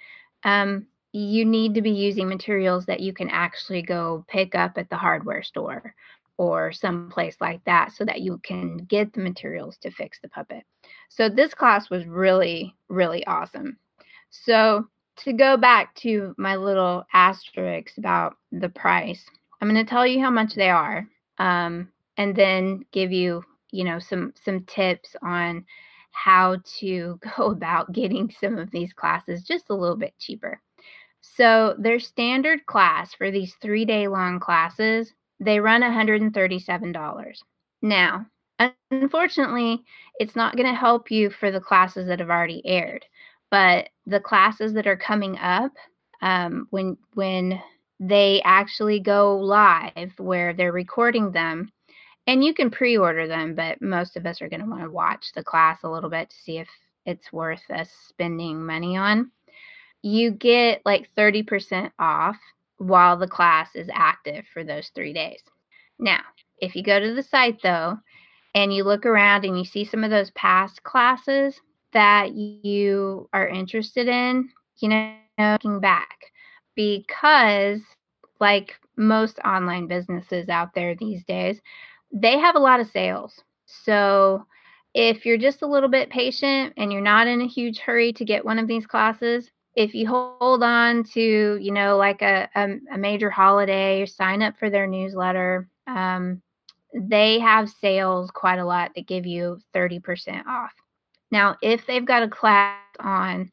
um, 0.45 0.87
you 1.13 1.45
need 1.45 1.75
to 1.75 1.83
be 1.83 1.91
using 1.91 2.29
materials 2.29 2.87
that 2.87 3.01
you 3.01 3.13
can 3.13 3.29
actually 3.31 3.83
go 3.83 4.25
pick 4.29 4.55
up 4.55 4.77
at 4.77 4.89
the 4.91 4.97
hardware 4.97 5.43
store 5.43 5.95
or 6.37 6.73
someplace 6.73 7.37
like 7.41 7.63
that 7.65 7.93
so 7.93 8.05
that 8.05 8.21
you 8.21 8.39
can 8.43 8.79
get 8.79 9.13
the 9.13 9.21
materials 9.21 9.77
to 9.79 9.91
fix 9.91 10.21
the 10.21 10.29
puppet. 10.29 10.63
So 11.09 11.29
this 11.29 11.55
class 11.55 11.91
was 11.91 12.07
really, 12.07 12.75
really 12.89 13.27
awesome. 13.27 13.77
So 14.31 14.87
to 15.19 15.33
go 15.33 15.57
back 15.57 15.95
to 15.97 16.35
my 16.39 16.57
little 16.57 17.05
asterisks 17.13 17.99
about 17.99 18.37
the 18.53 18.69
price, 18.69 19.25
I'm 19.61 19.69
going 19.69 19.85
to 19.85 19.89
tell 19.89 20.07
you 20.07 20.21
how 20.21 20.31
much 20.31 20.55
they 20.55 20.71
are, 20.71 21.07
um, 21.39 21.91
and 22.17 22.35
then 22.35 22.85
give 22.93 23.11
you, 23.11 23.43
you 23.73 23.85
know, 23.85 23.99
some 23.99 24.33
some 24.45 24.65
tips 24.65 25.17
on 25.23 25.65
how 26.13 26.59
to 26.81 27.19
go 27.37 27.51
about 27.51 27.93
getting 27.93 28.33
some 28.41 28.59
of 28.59 28.71
these 28.71 28.93
classes 28.93 29.43
just 29.45 29.71
a 29.71 29.75
little 29.75 29.97
bit 29.97 30.15
cheaper. 30.19 30.61
So 31.21 31.75
their 31.79 31.99
standard 31.99 32.67
class 32.67 33.15
for 33.15 33.31
these 33.31 33.55
three 33.61 33.85
day 33.85 34.09
long 34.09 34.39
classes 34.41 35.13
they 35.41 35.61
run 35.61 35.83
$137. 35.83 37.43
Now, 37.83 38.27
unfortunately, 38.59 39.85
it's 40.19 40.37
not 40.37 40.57
going 40.57 40.69
to 40.69 40.75
help 40.79 41.11
you 41.11 41.31
for 41.31 41.51
the 41.51 41.61
classes 41.61 42.07
that 42.09 42.19
have 42.21 42.31
already 42.31 42.63
aired, 42.67 43.05
but 43.51 43.89
the 44.07 44.21
classes 44.21 44.73
that 44.75 44.87
are 44.87 44.97
coming 44.97 45.39
up, 45.39 45.73
um, 46.23 46.67
when 46.71 46.97
when 47.15 47.61
they 48.01 48.41
actually 48.45 49.01
go 49.01 49.37
live, 49.39 50.13
where 50.19 50.53
they're 50.55 50.73
recording 50.73 51.33
them, 51.33 51.73
and 52.27 52.45
you 52.45 52.55
can 52.55 52.71
pre-order 52.71 53.27
them, 53.27 53.55
but 53.55 53.81
most 53.83 54.17
of 54.17 54.27
us 54.27 54.41
are 54.43 54.49
going 54.49 54.61
to 54.61 54.67
want 54.71 54.83
to 54.83 54.91
watch 54.91 55.33
the 55.35 55.43
class 55.45 55.83
a 55.85 55.91
little 55.91 56.11
bit 56.11 56.31
to 56.31 56.37
see 56.37 56.59
if 56.59 56.69
it's 57.07 57.33
worth 57.33 57.63
us 57.71 57.91
spending 58.09 58.65
money 58.65 58.97
on. 58.97 59.31
You 60.03 60.31
get 60.33 60.83
like 60.85 61.09
30% 61.17 61.93
off 61.99 62.37
while 62.79 63.17
the 63.17 63.29
class 63.29 63.75
is 63.75 63.89
active 63.93 64.45
for 64.53 64.65
those 64.65 64.89
three 64.95 65.13
days. 65.13 65.43
Now, 65.99 66.21
if 66.59 66.77
you 66.77 66.83
go 66.83 67.01
to 67.01 67.15
the 67.15 67.23
site 67.23 67.61
though, 67.63 67.99
and 68.59 68.75
you 68.75 68.83
look 68.83 69.07
around 69.07 69.45
and 69.45 69.57
you 69.57 69.65
see 69.65 69.85
some 69.85 70.03
of 70.03 70.11
those 70.11 70.31
past 70.33 70.83
classes 70.83 71.61
that 71.93 72.33
you 72.35 73.29
are 73.33 73.47
interested 73.47 74.09
in, 74.09 74.49
you 74.79 74.89
know, 74.89 75.15
looking 75.39 75.79
back 75.79 76.19
because 76.75 77.81
like 78.41 78.75
most 78.97 79.39
online 79.45 79.87
businesses 79.87 80.49
out 80.49 80.75
there 80.75 80.97
these 80.97 81.25
days, 81.25 81.61
they 82.13 82.37
have 82.37 82.57
a 82.57 82.61
lot 82.61 82.81
of 82.81 82.91
sales. 82.91 83.41
So 83.67 84.45
if 84.93 85.25
you're 85.25 85.39
just 85.39 85.63
a 85.63 85.67
little 85.67 85.89
bit 85.89 86.11
patient 86.11 86.73
and 86.77 86.93
you're 86.93 87.01
not 87.01 87.29
in 87.29 87.41
a 87.41 87.47
huge 87.47 87.79
hurry 87.79 88.13
to 88.15 88.25
get 88.25 88.45
one 88.45 88.59
of 88.59 88.67
these 88.67 88.87
classes, 88.87 89.49
if 89.77 89.95
you 89.95 90.09
hold 90.09 90.65
on 90.65 91.05
to, 91.15 91.57
you 91.61 91.71
know, 91.71 91.97
like 91.97 92.23
a, 92.23 92.49
a, 92.57 92.95
a 92.95 92.99
major 92.99 93.31
holiday 93.31 94.03
or 94.03 94.07
sign 94.07 94.43
up 94.43 94.59
for 94.59 94.69
their 94.69 94.89
newsletter, 94.89 95.69
um, 95.87 96.43
they 96.95 97.39
have 97.39 97.69
sales 97.69 98.31
quite 98.31 98.59
a 98.59 98.65
lot 98.65 98.93
that 98.95 99.07
give 99.07 99.27
you 99.27 99.61
30% 99.75 100.47
off. 100.47 100.73
Now, 101.31 101.57
if 101.63 101.87
they've 101.87 102.05
got 102.05 102.23
a 102.23 102.29
class 102.29 102.79
on 103.01 103.51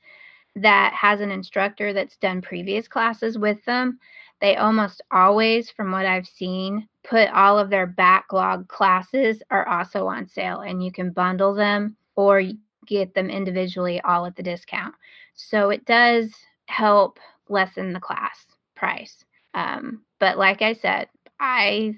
that 0.56 0.94
has 0.94 1.20
an 1.20 1.32
instructor 1.32 1.92
that's 1.92 2.18
done 2.18 2.42
previous 2.42 2.88
classes 2.88 3.38
with 3.38 3.64
them, 3.66 4.00
they 4.42 4.56
almost 4.56 5.02
always, 5.12 5.70
from 5.70 5.92
what 5.92 6.06
I've 6.06 6.28
seen, 6.28 6.88
put 7.04 7.30
all 7.30 7.60
of 7.60 7.70
their 7.70 7.88
backlog 7.88 8.68
classes 8.68 9.42
are 9.50 9.68
also 9.68 10.08
on 10.08 10.28
sale 10.28 10.62
and 10.62 10.84
you 10.84 10.92
can 10.92 11.12
bundle 11.12 11.54
them 11.54 11.96
or 12.16 12.42
get 12.86 13.14
them 13.14 13.30
individually 13.30 14.02
all 14.02 14.26
at 14.26 14.36
the 14.36 14.44
discount. 14.44 14.96
So 15.34 15.70
it 15.70 15.86
does 15.86 16.34
help 16.68 17.20
lessen 17.50 17.94
the 17.94 18.00
class 18.00 18.46
price. 18.76 19.24
Um, 19.54 20.02
but 20.20 20.38
like 20.38 20.62
I 20.62 20.74
said, 20.74 21.08
I 21.40 21.98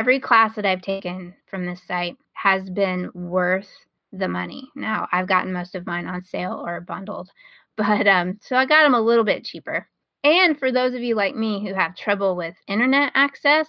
every 0.00 0.18
class 0.18 0.54
that 0.56 0.64
I've 0.64 0.80
taken 0.80 1.34
from 1.50 1.66
this 1.66 1.82
site 1.86 2.16
has 2.32 2.70
been 2.70 3.10
worth 3.12 3.68
the 4.12 4.28
money. 4.28 4.66
Now 4.74 5.06
I've 5.12 5.28
gotten 5.28 5.52
most 5.52 5.74
of 5.74 5.86
mine 5.86 6.06
on 6.06 6.24
sale 6.24 6.64
or 6.66 6.80
bundled, 6.80 7.28
but 7.76 8.06
um, 8.06 8.38
so 8.40 8.56
I 8.56 8.64
got 8.64 8.84
them 8.84 8.94
a 8.94 9.00
little 9.00 9.24
bit 9.24 9.44
cheaper. 9.44 9.86
And 10.24 10.58
for 10.58 10.72
those 10.72 10.94
of 10.94 11.02
you 11.02 11.14
like 11.14 11.36
me 11.36 11.66
who 11.66 11.74
have 11.74 11.94
trouble 11.94 12.34
with 12.34 12.54
internet 12.66 13.12
access, 13.14 13.68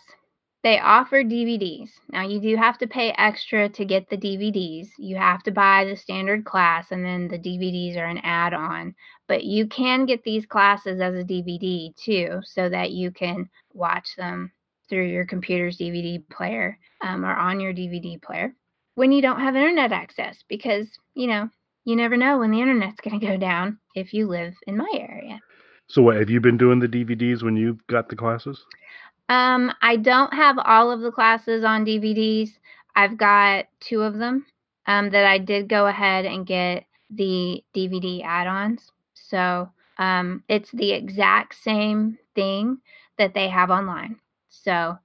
they 0.64 0.80
offer 0.80 1.22
DVDs. 1.22 1.90
Now, 2.10 2.26
you 2.26 2.40
do 2.40 2.56
have 2.56 2.78
to 2.78 2.88
pay 2.88 3.14
extra 3.18 3.68
to 3.70 3.84
get 3.84 4.10
the 4.10 4.18
DVDs. 4.18 4.90
You 5.00 5.18
have 5.18 5.44
to 5.44 5.52
buy 5.52 5.86
the 5.86 5.96
standard 5.98 6.46
class, 6.46 6.92
and 6.92 7.04
then 7.04 7.28
the 7.28 7.40
DVDs 7.40 7.98
are 7.98 8.06
an 8.06 8.20
add 8.20 8.54
on. 8.54 8.94
But 9.28 9.44
you 9.44 9.68
can 9.68 10.06
get 10.06 10.24
these 10.24 10.46
classes 10.46 11.02
as 11.02 11.16
a 11.16 11.24
DVD 11.24 11.96
too, 11.96 12.42
so 12.44 12.70
that 12.70 12.92
you 12.92 13.12
can 13.12 13.50
watch 13.74 14.16
them 14.18 14.52
through 14.92 15.08
your 15.08 15.26
computer's 15.26 15.78
DVD 15.78 16.22
player 16.30 16.78
um, 17.02 17.26
or 17.26 17.34
on 17.34 17.60
your 17.62 17.74
DVD 17.74 18.22
player 18.22 18.54
when 18.96 19.12
you 19.12 19.22
don't 19.22 19.40
have 19.40 19.56
internet 19.56 19.94
access 19.94 20.44
because, 20.50 20.88
you 21.16 21.28
know, 21.28 21.50
you 21.86 21.96
never 21.96 22.18
know 22.18 22.40
when 22.40 22.52
the 22.52 22.62
internet's 22.62 23.00
going 23.02 23.20
to 23.20 23.26
go 23.26 23.38
down 23.38 23.80
if 23.96 24.14
you 24.14 24.28
live 24.28 24.54
in 24.68 24.78
my 24.78 24.92
area. 24.94 25.40
So, 25.88 26.02
what 26.02 26.18
have 26.18 26.30
you 26.30 26.42
been 26.42 26.58
doing 26.58 26.80
the 26.80 26.88
DVDs 26.88 27.42
when 27.42 27.56
you've 27.56 27.86
got 27.88 28.10
the 28.10 28.16
classes? 28.16 28.64
Um, 29.30 29.72
I 29.82 29.96
don't 29.96 30.34
have 30.34 30.58
all 30.60 30.92
of 30.92 31.00
the 31.00 31.12
classes 31.12 31.64
on 31.64 31.86
DVDs. 31.86 32.50
I've 32.96 33.18
got 33.18 33.66
two 33.80 34.02
of 34.02 34.18
them 34.18 34.46
um, 34.86 35.10
that 35.12 35.26
I 35.26 35.38
did 35.38 35.70
go 35.70 35.88
ahead 35.88 36.26
and 36.26 36.46
get 36.46 36.86
the 37.10 37.64
DVD 37.74 38.24
add-ons. 38.24 38.92
So 39.14 39.72
um, 39.98 40.44
it's 40.50 40.72
the 40.72 40.92
exact 40.92 41.56
same 41.56 42.18
thing 42.36 42.80
that 43.18 43.34
they 43.34 43.48
have 43.48 43.70
online. 43.70 44.18
So 44.51 44.98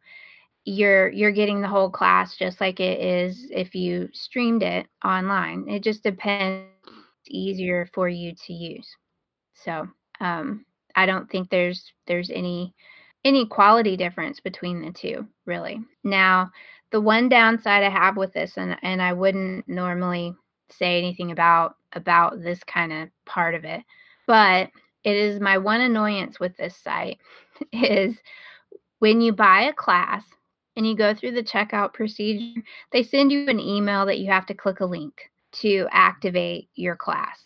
you're 0.65 1.09
you're 1.09 1.33
getting 1.33 1.61
the 1.63 1.69
whole 1.69 1.91
class 1.91 2.37
just 2.37 2.61
like 2.61 2.81
it 2.81 3.01
is 3.01 3.49
if 3.51 3.75
you 3.75 4.09
streamed 4.13 4.63
it 4.63 4.87
online. 5.05 5.69
It 5.69 5.83
just 5.83 6.03
depends 6.03 6.69
easier 7.29 7.89
for 7.95 8.09
you 8.09 8.35
to 8.47 8.53
use. 8.53 8.89
So 9.55 9.89
um, 10.21 10.67
I 10.95 11.07
don't 11.07 11.31
think 11.31 11.49
there's 11.49 11.93
there's 12.07 12.31
any 12.31 12.75
any 13.25 13.47
quality 13.47 13.97
difference 13.97 14.41
between 14.41 14.83
the 14.83 14.93
two, 14.93 15.27
really. 15.47 15.81
Now, 16.05 16.51
the 16.93 17.01
one 17.01 17.29
downside 17.29 17.83
I 17.83 17.91
have 17.91 18.17
with 18.17 18.33
this, 18.33 18.57
and, 18.57 18.77
and 18.83 19.03
I 19.03 19.13
wouldn't 19.13 19.69
normally 19.69 20.35
say 20.71 20.99
anything 20.99 21.33
about 21.33 21.77
about 21.93 22.43
this 22.43 22.63
kind 22.65 22.93
of 22.93 23.09
part 23.25 23.55
of 23.55 23.65
it, 23.65 23.83
but 24.27 24.71
it 25.05 25.17
is 25.17 25.41
my 25.41 25.59
one 25.59 25.81
annoyance 25.81 26.41
with 26.41 26.57
this 26.57 26.77
site 26.77 27.19
is 27.73 28.17
when 28.99 29.21
you 29.21 29.33
buy 29.33 29.63
a 29.63 29.73
class 29.73 30.25
and 30.77 30.87
you 30.87 30.97
go 30.97 31.15
through 31.15 31.33
the 31.33 31.43
checkout 31.43 31.95
procedure, 31.95 32.61
they 32.93 33.03
send 33.03 33.33
you 33.33 33.49
an 33.49 33.61
email 33.61 34.07
that 34.07 34.19
you 34.19 34.31
have 34.31 34.47
to 34.47 34.55
click 34.55 34.81
a 34.81 34.87
link 34.87 35.15
to 35.53 35.87
activate 35.91 36.69
your 36.75 36.97
class. 36.97 37.39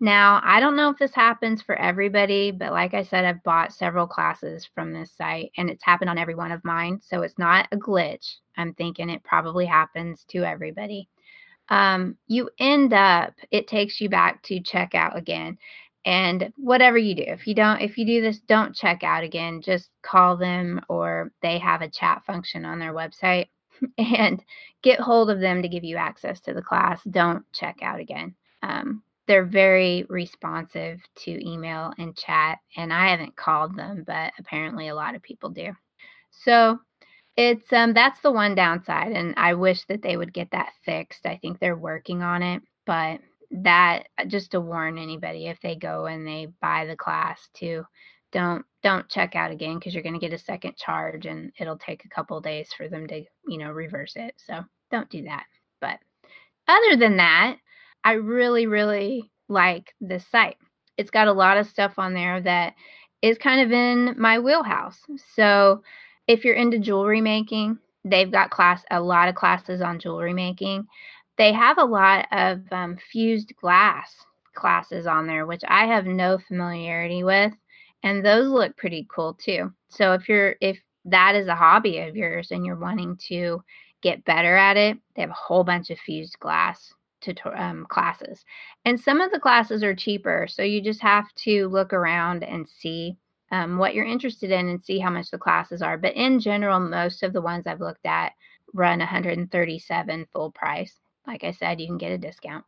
Now, 0.00 0.40
I 0.44 0.60
don't 0.60 0.76
know 0.76 0.90
if 0.90 0.98
this 0.98 1.14
happens 1.14 1.60
for 1.60 1.74
everybody, 1.74 2.52
but 2.52 2.70
like 2.70 2.94
I 2.94 3.02
said, 3.02 3.24
I've 3.24 3.42
bought 3.42 3.72
several 3.72 4.06
classes 4.06 4.68
from 4.72 4.92
this 4.92 5.12
site 5.16 5.50
and 5.56 5.68
it's 5.68 5.84
happened 5.84 6.08
on 6.08 6.18
every 6.18 6.36
one 6.36 6.52
of 6.52 6.64
mine. 6.64 7.00
So 7.02 7.22
it's 7.22 7.38
not 7.38 7.66
a 7.72 7.76
glitch. 7.76 8.36
I'm 8.56 8.74
thinking 8.74 9.10
it 9.10 9.24
probably 9.24 9.66
happens 9.66 10.24
to 10.28 10.44
everybody. 10.44 11.08
Um, 11.68 12.16
you 12.28 12.48
end 12.60 12.92
up, 12.92 13.34
it 13.50 13.66
takes 13.66 14.00
you 14.00 14.08
back 14.08 14.42
to 14.44 14.60
checkout 14.60 15.16
again. 15.16 15.58
And 16.08 16.54
whatever 16.56 16.96
you 16.96 17.14
do, 17.14 17.24
if 17.26 17.46
you 17.46 17.54
don't, 17.54 17.82
if 17.82 17.98
you 17.98 18.06
do 18.06 18.22
this, 18.22 18.38
don't 18.40 18.74
check 18.74 19.02
out 19.02 19.24
again. 19.24 19.60
Just 19.60 19.90
call 20.02 20.38
them 20.38 20.80
or 20.88 21.32
they 21.42 21.58
have 21.58 21.82
a 21.82 21.90
chat 21.90 22.22
function 22.26 22.64
on 22.64 22.78
their 22.78 22.94
website. 22.94 23.48
and 23.98 24.42
get 24.82 24.98
hold 24.98 25.30
of 25.30 25.38
them 25.38 25.60
to 25.60 25.68
give 25.68 25.84
you 25.84 25.96
access 25.96 26.40
to 26.40 26.54
the 26.54 26.62
class. 26.62 26.98
Don't 27.10 27.44
check 27.52 27.76
out 27.82 28.00
again. 28.00 28.34
Um, 28.62 29.02
they're 29.26 29.44
very 29.44 30.06
responsive 30.08 30.98
to 31.24 31.46
email 31.46 31.92
and 31.98 32.16
chat, 32.16 32.58
and 32.74 32.90
I 32.90 33.10
haven't 33.10 33.36
called 33.36 33.76
them, 33.76 34.02
but 34.06 34.32
apparently 34.38 34.88
a 34.88 34.94
lot 34.94 35.14
of 35.14 35.22
people 35.22 35.50
do. 35.50 35.72
So 36.30 36.78
it's 37.36 37.70
um 37.70 37.92
that's 37.92 38.20
the 38.22 38.32
one 38.32 38.54
downside, 38.54 39.12
and 39.12 39.34
I 39.36 39.52
wish 39.52 39.84
that 39.84 40.00
they 40.00 40.16
would 40.16 40.32
get 40.32 40.50
that 40.52 40.72
fixed. 40.86 41.26
I 41.26 41.36
think 41.36 41.58
they're 41.58 41.76
working 41.76 42.22
on 42.22 42.42
it, 42.42 42.62
but 42.86 43.20
that 43.50 44.08
uh, 44.18 44.24
just 44.24 44.50
to 44.52 44.60
warn 44.60 44.98
anybody 44.98 45.46
if 45.46 45.60
they 45.60 45.74
go 45.74 46.06
and 46.06 46.26
they 46.26 46.48
buy 46.60 46.84
the 46.86 46.96
class 46.96 47.48
to 47.54 47.84
don't 48.30 48.64
don't 48.82 49.08
check 49.08 49.34
out 49.34 49.50
again 49.50 49.78
because 49.78 49.94
you're 49.94 50.02
going 50.02 50.18
to 50.18 50.20
get 50.20 50.34
a 50.34 50.38
second 50.38 50.76
charge 50.76 51.26
and 51.26 51.50
it'll 51.58 51.78
take 51.78 52.04
a 52.04 52.08
couple 52.08 52.40
days 52.40 52.68
for 52.76 52.88
them 52.88 53.06
to 53.06 53.24
you 53.46 53.58
know 53.58 53.70
reverse 53.70 54.12
it. 54.16 54.34
So 54.36 54.64
don't 54.90 55.08
do 55.10 55.24
that. 55.24 55.44
But 55.80 55.98
other 56.66 56.96
than 56.96 57.16
that 57.16 57.56
i 58.04 58.12
really 58.12 58.66
really 58.66 59.30
like 59.48 59.94
this 60.00 60.26
site. 60.30 60.56
It's 60.96 61.10
got 61.10 61.28
a 61.28 61.32
lot 61.32 61.56
of 61.56 61.66
stuff 61.66 61.98
on 61.98 62.12
there 62.12 62.40
that 62.42 62.74
is 63.22 63.38
kind 63.38 63.60
of 63.62 63.72
in 63.72 64.14
my 64.18 64.38
wheelhouse. 64.38 64.98
So 65.34 65.82
if 66.26 66.44
you're 66.44 66.54
into 66.54 66.78
jewelry 66.78 67.20
making 67.20 67.78
they've 68.04 68.30
got 68.30 68.50
class 68.50 68.82
a 68.90 69.00
lot 69.00 69.28
of 69.28 69.34
classes 69.34 69.80
on 69.80 69.98
jewelry 69.98 70.32
making 70.32 70.86
they 71.38 71.52
have 71.52 71.78
a 71.78 71.84
lot 71.84 72.26
of 72.32 72.60
um, 72.72 72.98
fused 73.10 73.54
glass 73.60 74.14
classes 74.54 75.06
on 75.06 75.26
there, 75.26 75.46
which 75.46 75.62
I 75.66 75.86
have 75.86 76.04
no 76.04 76.36
familiarity 76.36 77.22
with, 77.22 77.52
and 78.02 78.24
those 78.24 78.48
look 78.48 78.76
pretty 78.76 79.06
cool 79.08 79.34
too. 79.34 79.72
So 79.88 80.12
if 80.14 80.28
you're 80.28 80.56
if 80.60 80.78
that 81.04 81.36
is 81.36 81.46
a 81.46 81.54
hobby 81.54 82.00
of 82.00 82.16
yours 82.16 82.50
and 82.50 82.66
you're 82.66 82.76
wanting 82.76 83.16
to 83.28 83.62
get 84.02 84.24
better 84.24 84.56
at 84.56 84.76
it, 84.76 84.98
they 85.14 85.22
have 85.22 85.30
a 85.30 85.34
whole 85.34 85.64
bunch 85.64 85.90
of 85.90 85.98
fused 86.00 86.38
glass 86.40 86.92
to 87.20 87.34
um, 87.54 87.86
classes, 87.88 88.44
and 88.84 89.00
some 89.00 89.20
of 89.20 89.30
the 89.30 89.40
classes 89.40 89.82
are 89.84 89.94
cheaper. 89.94 90.46
So 90.50 90.62
you 90.62 90.80
just 90.82 91.00
have 91.02 91.32
to 91.44 91.68
look 91.68 91.92
around 91.92 92.42
and 92.42 92.68
see 92.68 93.16
um, 93.52 93.78
what 93.78 93.94
you're 93.94 94.04
interested 94.04 94.50
in 94.50 94.68
and 94.68 94.84
see 94.84 94.98
how 94.98 95.10
much 95.10 95.30
the 95.30 95.38
classes 95.38 95.82
are. 95.82 95.96
But 95.98 96.14
in 96.14 96.40
general, 96.40 96.80
most 96.80 97.22
of 97.22 97.32
the 97.32 97.40
ones 97.40 97.66
I've 97.66 97.80
looked 97.80 98.06
at 98.06 98.32
run 98.74 98.98
137 98.98 100.26
full 100.32 100.50
price. 100.50 100.98
Like 101.28 101.44
I 101.44 101.52
said, 101.52 101.80
you 101.80 101.86
can 101.86 101.98
get 101.98 102.10
a 102.10 102.18
discount. 102.18 102.64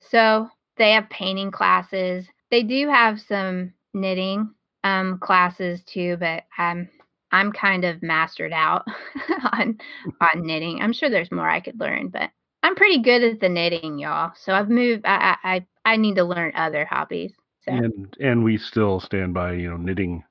So 0.00 0.48
they 0.76 0.92
have 0.92 1.08
painting 1.10 1.50
classes. 1.50 2.26
They 2.50 2.62
do 2.62 2.88
have 2.88 3.20
some 3.20 3.74
knitting 3.92 4.52
um, 4.82 5.18
classes 5.18 5.82
too, 5.84 6.16
but 6.18 6.44
I'm 6.58 6.88
I'm 7.30 7.52
kind 7.52 7.84
of 7.84 8.02
mastered 8.02 8.52
out 8.52 8.86
on 9.52 9.78
on 10.20 10.46
knitting. 10.46 10.80
I'm 10.80 10.92
sure 10.92 11.10
there's 11.10 11.30
more 11.30 11.48
I 11.48 11.60
could 11.60 11.78
learn, 11.78 12.08
but 12.08 12.30
I'm 12.62 12.74
pretty 12.74 13.02
good 13.02 13.22
at 13.22 13.40
the 13.40 13.48
knitting, 13.48 13.98
y'all. 13.98 14.32
So 14.34 14.54
I've 14.54 14.70
moved. 14.70 15.04
I 15.04 15.36
I 15.44 15.66
I 15.84 15.96
need 15.96 16.16
to 16.16 16.24
learn 16.24 16.52
other 16.54 16.86
hobbies. 16.86 17.32
So. 17.64 17.72
And 17.72 18.16
and 18.20 18.42
we 18.42 18.56
still 18.56 19.00
stand 19.00 19.34
by 19.34 19.52
you 19.52 19.70
know 19.70 19.76
knitting 19.76 20.24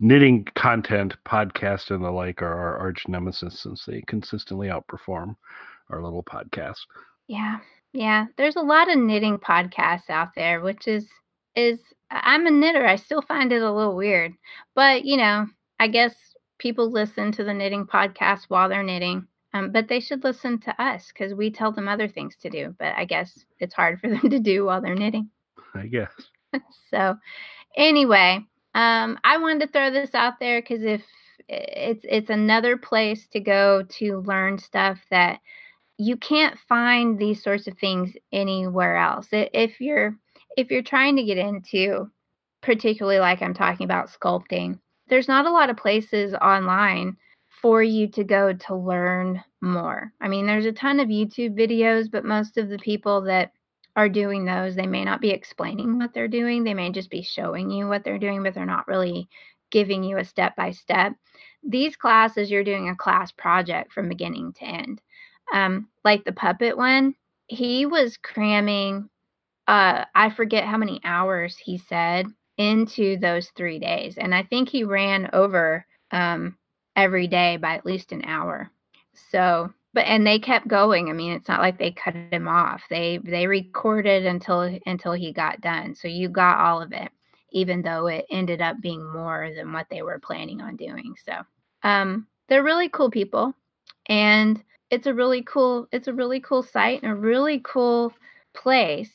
knitting 0.00 0.46
content, 0.54 1.14
podcast 1.24 1.90
and 1.90 2.04
the 2.04 2.10
like 2.10 2.42
are 2.42 2.54
our 2.54 2.76
arch 2.78 3.06
nemesis 3.08 3.60
since 3.60 3.84
they 3.84 4.02
consistently 4.06 4.68
outperform 4.68 5.36
our 5.90 6.02
little 6.02 6.22
podcast. 6.22 6.78
Yeah. 7.26 7.58
Yeah. 7.92 8.26
There's 8.36 8.56
a 8.56 8.60
lot 8.60 8.90
of 8.90 8.98
knitting 8.98 9.38
podcasts 9.38 10.10
out 10.10 10.30
there, 10.34 10.60
which 10.60 10.86
is 10.88 11.06
is 11.56 11.80
I'm 12.10 12.46
a 12.46 12.50
knitter. 12.50 12.86
I 12.86 12.96
still 12.96 13.22
find 13.22 13.52
it 13.52 13.62
a 13.62 13.72
little 13.72 13.96
weird. 13.96 14.32
But, 14.74 15.04
you 15.04 15.16
know, 15.16 15.46
I 15.78 15.88
guess 15.88 16.14
people 16.58 16.90
listen 16.90 17.32
to 17.32 17.44
the 17.44 17.54
knitting 17.54 17.86
podcast 17.86 18.44
while 18.48 18.68
they're 18.68 18.82
knitting. 18.82 19.26
Um, 19.54 19.72
but 19.72 19.88
they 19.88 20.00
should 20.00 20.24
listen 20.24 20.60
to 20.60 20.82
us 20.82 21.08
because 21.08 21.34
we 21.34 21.50
tell 21.50 21.72
them 21.72 21.88
other 21.88 22.08
things 22.08 22.36
to 22.42 22.50
do. 22.50 22.74
But 22.78 22.94
I 22.96 23.04
guess 23.04 23.44
it's 23.58 23.74
hard 23.74 24.00
for 24.00 24.08
them 24.10 24.30
to 24.30 24.38
do 24.38 24.64
while 24.64 24.80
they're 24.80 24.94
knitting. 24.94 25.30
I 25.74 25.86
guess. 25.86 26.12
so, 26.90 27.16
anyway, 27.76 28.40
um, 28.74 29.18
I 29.24 29.38
wanted 29.38 29.66
to 29.66 29.72
throw 29.72 29.90
this 29.90 30.14
out 30.14 30.34
there 30.40 30.60
because 30.60 30.82
if 30.82 31.02
it's 31.48 32.04
it's 32.04 32.30
another 32.30 32.76
place 32.76 33.26
to 33.28 33.40
go 33.40 33.82
to 33.88 34.18
learn 34.18 34.58
stuff 34.58 34.98
that 35.10 35.40
you 35.98 36.16
can't 36.16 36.58
find 36.68 37.18
these 37.18 37.42
sorts 37.42 37.66
of 37.66 37.76
things 37.76 38.12
anywhere 38.32 38.96
else. 38.96 39.28
If 39.32 39.80
you're 39.80 40.16
if 40.56 40.70
you're 40.70 40.82
trying 40.82 41.16
to 41.16 41.24
get 41.24 41.38
into 41.38 42.10
particularly 42.62 43.18
like 43.18 43.42
I'm 43.42 43.54
talking 43.54 43.84
about 43.84 44.10
sculpting, 44.10 44.78
there's 45.08 45.28
not 45.28 45.46
a 45.46 45.50
lot 45.50 45.70
of 45.70 45.76
places 45.76 46.34
online 46.34 47.16
for 47.62 47.82
you 47.82 48.08
to 48.08 48.24
go 48.24 48.52
to 48.52 48.74
learn 48.74 49.42
more. 49.60 50.12
I 50.20 50.28
mean, 50.28 50.46
there's 50.46 50.66
a 50.66 50.72
ton 50.72 51.00
of 51.00 51.08
YouTube 51.08 51.58
videos, 51.58 52.10
but 52.10 52.24
most 52.24 52.56
of 52.56 52.68
the 52.68 52.78
people 52.78 53.22
that 53.22 53.52
are 53.96 54.08
doing 54.08 54.44
those, 54.44 54.76
they 54.76 54.86
may 54.86 55.04
not 55.04 55.20
be 55.20 55.30
explaining 55.30 55.98
what 55.98 56.14
they're 56.14 56.28
doing. 56.28 56.62
They 56.62 56.74
may 56.74 56.90
just 56.90 57.10
be 57.10 57.22
showing 57.22 57.70
you 57.70 57.88
what 57.88 58.04
they're 58.04 58.18
doing, 58.18 58.44
but 58.44 58.54
they're 58.54 58.64
not 58.64 58.86
really 58.86 59.28
giving 59.72 60.04
you 60.04 60.18
a 60.18 60.24
step 60.24 60.54
by 60.54 60.70
step. 60.70 61.14
These 61.64 61.96
classes, 61.96 62.50
you're 62.50 62.62
doing 62.62 62.88
a 62.88 62.96
class 62.96 63.32
project 63.32 63.92
from 63.92 64.08
beginning 64.08 64.52
to 64.54 64.64
end 64.64 65.00
um, 65.52 65.88
like 66.04 66.24
the 66.24 66.32
puppet 66.32 66.76
one, 66.76 67.14
he 67.46 67.86
was 67.86 68.16
cramming, 68.18 69.08
uh, 69.66 70.04
I 70.14 70.30
forget 70.30 70.64
how 70.64 70.76
many 70.76 71.00
hours 71.04 71.56
he 71.56 71.78
said 71.78 72.26
into 72.56 73.16
those 73.18 73.50
three 73.56 73.78
days. 73.78 74.18
And 74.18 74.34
I 74.34 74.42
think 74.42 74.68
he 74.68 74.84
ran 74.84 75.30
over 75.32 75.86
um, 76.10 76.56
every 76.96 77.28
day 77.28 77.56
by 77.56 77.74
at 77.74 77.86
least 77.86 78.12
an 78.12 78.24
hour. 78.24 78.70
So, 79.30 79.72
but 79.94 80.06
and 80.06 80.26
they 80.26 80.38
kept 80.38 80.68
going. 80.68 81.08
I 81.08 81.12
mean, 81.12 81.32
it's 81.32 81.48
not 81.48 81.60
like 81.60 81.78
they 81.78 81.92
cut 81.92 82.14
him 82.14 82.48
off. 82.48 82.82
They 82.90 83.18
they 83.24 83.46
recorded 83.46 84.26
until 84.26 84.78
until 84.86 85.12
he 85.12 85.32
got 85.32 85.60
done. 85.60 85.94
So 85.94 86.08
you 86.08 86.28
got 86.28 86.58
all 86.58 86.82
of 86.82 86.92
it, 86.92 87.10
even 87.52 87.82
though 87.82 88.06
it 88.06 88.26
ended 88.30 88.60
up 88.60 88.80
being 88.80 89.04
more 89.12 89.50
than 89.54 89.72
what 89.72 89.86
they 89.90 90.02
were 90.02 90.18
planning 90.18 90.60
on 90.60 90.76
doing. 90.76 91.14
So, 91.24 91.32
um, 91.82 92.26
they're 92.48 92.62
really 92.62 92.88
cool 92.88 93.10
people, 93.10 93.54
and 94.08 94.62
it's 94.90 95.06
a 95.06 95.14
really 95.14 95.42
cool 95.42 95.86
it's 95.92 96.08
a 96.08 96.12
really 96.12 96.40
cool 96.40 96.62
site 96.62 97.02
and 97.02 97.12
a 97.12 97.14
really 97.14 97.60
cool 97.64 98.12
place 98.54 99.10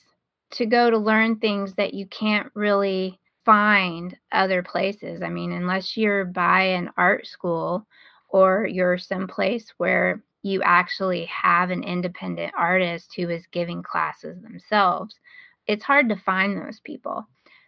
to 0.51 0.65
go 0.65 0.89
to 0.89 0.97
learn 0.97 1.37
things 1.37 1.73
that 1.75 1.93
you 1.93 2.05
can't 2.07 2.51
really 2.53 3.19
find 3.45 4.15
other 4.31 4.63
places. 4.63 5.21
I 5.21 5.29
mean, 5.29 5.51
unless 5.51 5.97
you're 5.97 6.25
by 6.25 6.61
an 6.61 6.91
art 6.97 7.25
school 7.27 7.85
or 8.29 8.65
you're 8.67 8.97
someplace 8.97 9.73
where 9.77 10.23
you 10.43 10.61
actually 10.61 11.25
have 11.25 11.71
an 11.71 11.83
independent 11.83 12.53
artist 12.57 13.13
who 13.15 13.29
is 13.29 13.47
giving 13.47 13.81
classes 13.81 14.41
themselves, 14.41 15.19
it's 15.67 15.83
hard 15.83 16.09
to 16.09 16.15
find 16.15 16.57
those 16.57 16.79
people. 16.81 17.25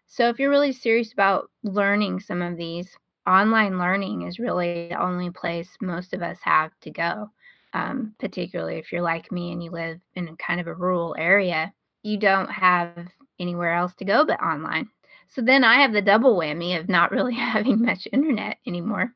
So, 0.07 0.29
if 0.29 0.39
you're 0.39 0.49
really 0.51 0.73
serious 0.73 1.11
about 1.13 1.49
learning 1.63 2.19
some 2.19 2.41
of 2.41 2.57
these, 2.57 2.95
online 3.27 3.79
learning 3.79 4.21
is 4.23 4.39
really 4.39 4.89
the 4.89 5.01
only 5.01 5.31
place 5.31 5.75
most 5.81 6.13
of 6.13 6.21
us 6.21 6.37
have 6.43 6.71
to 6.81 6.91
go 6.91 7.31
um, 7.75 8.15
particularly 8.19 8.77
if 8.77 8.91
you're 8.91 9.01
like 9.01 9.31
me 9.33 9.51
and 9.51 9.61
you 9.61 9.69
live 9.69 9.99
in 10.15 10.33
kind 10.37 10.61
of 10.61 10.67
a 10.67 10.73
rural 10.73 11.13
area, 11.19 11.73
you 12.03 12.17
don't 12.17 12.49
have 12.49 12.95
anywhere 13.37 13.73
else 13.73 13.93
to 13.95 14.05
go 14.05 14.23
but 14.25 14.41
online. 14.41 14.87
So 15.27 15.41
then 15.41 15.65
I 15.65 15.81
have 15.81 15.91
the 15.91 16.01
double 16.01 16.37
whammy 16.37 16.79
of 16.79 16.87
not 16.87 17.11
really 17.11 17.35
having 17.35 17.81
much 17.81 18.07
internet 18.13 18.59
anymore. 18.65 19.11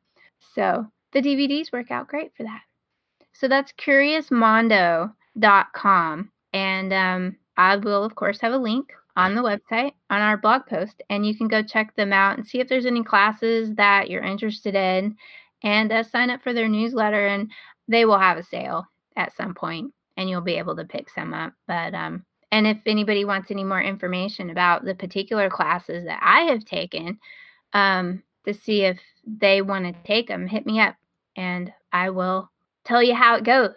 So 0.54 0.86
the 1.14 1.22
DVDs 1.22 1.72
work 1.72 1.90
out 1.90 2.10
great 2.10 2.36
for 2.36 2.44
that. 2.44 2.60
So 3.32 3.48
that's 3.48 3.72
curiousmondo.com. 3.74 6.32
And 6.52 6.94
um, 6.94 7.38
I 7.56 7.76
will, 7.78 8.04
of 8.04 8.16
course, 8.16 8.42
have 8.42 8.52
a 8.52 8.58
link 8.58 8.92
on 9.16 9.36
the 9.36 9.42
website 9.42 9.94
on 10.10 10.22
our 10.22 10.36
blog 10.38 10.66
post, 10.66 11.02
and 11.10 11.26
you 11.26 11.38
can 11.38 11.48
go 11.48 11.64
check 11.64 11.96
them 11.96 12.12
out 12.12 12.38
and 12.38 12.46
see 12.46 12.60
if 12.60 12.68
there's 12.68 12.86
any 12.86 13.04
classes 13.04 13.74
that 13.76 14.10
you're 14.10 14.24
interested 14.24 14.76
in 14.76 15.16
and 15.64 15.92
uh, 15.92 16.04
sign 16.04 16.30
up 16.30 16.42
for 16.42 16.54
their 16.54 16.68
newsletter. 16.68 17.28
And 17.28 17.52
they 17.90 18.06
will 18.06 18.20
have 18.20 18.38
a 18.38 18.44
sale 18.44 18.86
at 19.18 19.36
some 19.36 19.54
point 19.54 19.94
and 20.16 20.30
you'll 20.30 20.40
be 20.40 20.58
able 20.58 20.78
to 20.78 20.86
pick 20.86 21.10
some 21.10 21.34
up. 21.34 21.54
But 21.68 21.94
um 21.94 22.26
and 22.52 22.66
if 22.66 22.78
anybody 22.86 23.26
wants 23.26 23.52
any 23.52 23.64
more 23.64 23.82
information 23.82 24.50
about 24.50 24.84
the 24.84 24.96
particular 24.96 25.50
classes 25.50 26.06
that 26.06 26.20
I 26.22 26.52
have 26.52 26.66
taken, 26.66 27.20
um, 27.74 28.24
to 28.46 28.54
see 28.54 28.84
if 28.84 29.00
they 29.28 29.62
want 29.62 29.86
to 29.86 30.04
take 30.04 30.28
them, 30.28 30.48
hit 30.48 30.66
me 30.66 30.80
up 30.80 30.96
and 31.36 31.72
I 31.92 32.10
will 32.10 32.50
tell 32.86 33.04
you 33.04 33.14
how 33.14 33.36
it 33.36 33.44
goes. 33.44 33.76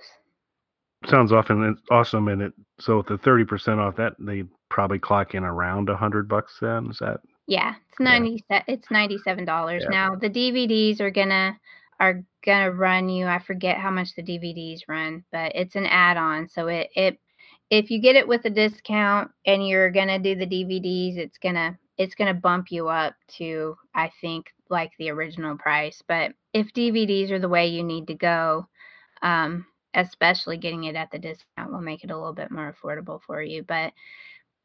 Sounds 1.06 1.32
often 1.32 1.76
awesome, 1.90 2.28
and 2.28 2.42
it 2.42 2.52
so 2.78 2.98
with 2.98 3.06
the 3.06 3.18
thirty 3.18 3.44
percent 3.44 3.80
off 3.80 3.96
that 3.96 4.12
they 4.20 4.44
probably 4.68 5.00
clock 5.00 5.34
in 5.34 5.42
around 5.42 5.88
a 5.88 5.96
hundred 5.96 6.28
bucks. 6.28 6.58
Then 6.60 6.90
is 6.90 6.98
that? 7.00 7.20
Yeah, 7.48 7.74
it's 7.88 7.98
ninety. 7.98 8.44
Yeah. 8.48 8.62
It's 8.68 8.88
ninety 8.88 9.18
seven 9.18 9.44
dollars 9.44 9.82
yeah. 9.84 9.90
now. 9.90 10.14
The 10.14 10.30
DVDs 10.30 11.00
are 11.00 11.10
gonna 11.10 11.58
are 11.98 12.22
gonna 12.44 12.70
run 12.70 13.08
you. 13.08 13.26
I 13.26 13.38
forget 13.38 13.78
how 13.78 13.90
much 13.90 14.14
the 14.14 14.22
DVDs 14.22 14.82
run, 14.88 15.24
but 15.32 15.52
it's 15.54 15.76
an 15.76 15.86
add-on. 15.86 16.48
So 16.48 16.68
it 16.68 16.90
it 16.94 17.18
if 17.70 17.90
you 17.90 18.00
get 18.00 18.16
it 18.16 18.28
with 18.28 18.44
a 18.44 18.50
discount 18.50 19.30
and 19.46 19.66
you're 19.66 19.90
gonna 19.90 20.18
do 20.18 20.34
the 20.34 20.46
DVDs, 20.46 21.16
it's 21.16 21.38
gonna 21.38 21.78
it's 21.98 22.14
gonna 22.14 22.34
bump 22.34 22.70
you 22.70 22.88
up 22.88 23.14
to 23.38 23.76
I 23.94 24.10
think 24.20 24.46
like 24.68 24.92
the 24.98 25.10
original 25.10 25.56
price. 25.56 26.02
But 26.06 26.32
if 26.52 26.72
DVDs 26.72 27.30
are 27.30 27.38
the 27.38 27.48
way 27.48 27.68
you 27.68 27.82
need 27.82 28.06
to 28.08 28.14
go, 28.14 28.68
um, 29.22 29.66
especially 29.94 30.56
getting 30.56 30.84
it 30.84 30.96
at 30.96 31.10
the 31.10 31.18
discount 31.18 31.72
will 31.72 31.80
make 31.80 32.04
it 32.04 32.10
a 32.10 32.16
little 32.16 32.32
bit 32.32 32.50
more 32.50 32.74
affordable 32.74 33.20
for 33.26 33.42
you. 33.42 33.62
But 33.62 33.92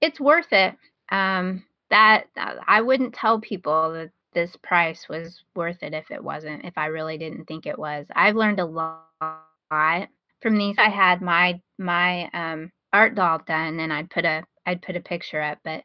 it's 0.02 0.20
worth 0.20 0.52
it. 0.52 0.76
Um, 1.10 1.64
that 1.90 2.26
I 2.36 2.82
wouldn't 2.82 3.14
tell 3.14 3.40
people 3.40 3.94
that 3.94 4.12
this 4.34 4.56
price 4.64 5.08
was 5.10 5.44
worth 5.56 5.82
it 5.82 5.94
if 5.94 6.12
it 6.12 6.24
wasn't. 6.24 6.66
If 6.66 6.78
I 6.78 6.88
really 6.88 7.18
didn't 7.18 7.46
think 7.46 7.66
it 7.66 7.78
was, 7.78 8.06
I've 8.16 8.36
learned 8.36 8.60
a 8.60 8.66
lot 8.66 10.10
from 10.42 10.58
these. 10.58 10.76
I 10.78 10.90
had 10.90 11.22
my 11.22 11.60
my 11.78 12.30
um, 12.34 12.72
art 12.94 13.16
doll 13.16 13.42
done, 13.48 13.80
and 13.80 13.92
I'd 13.92 14.10
put 14.10 14.26
a 14.26 14.44
I'd 14.66 14.82
put 14.82 14.96
a 14.96 15.02
picture 15.02 15.42
up, 15.42 15.60
but 15.64 15.84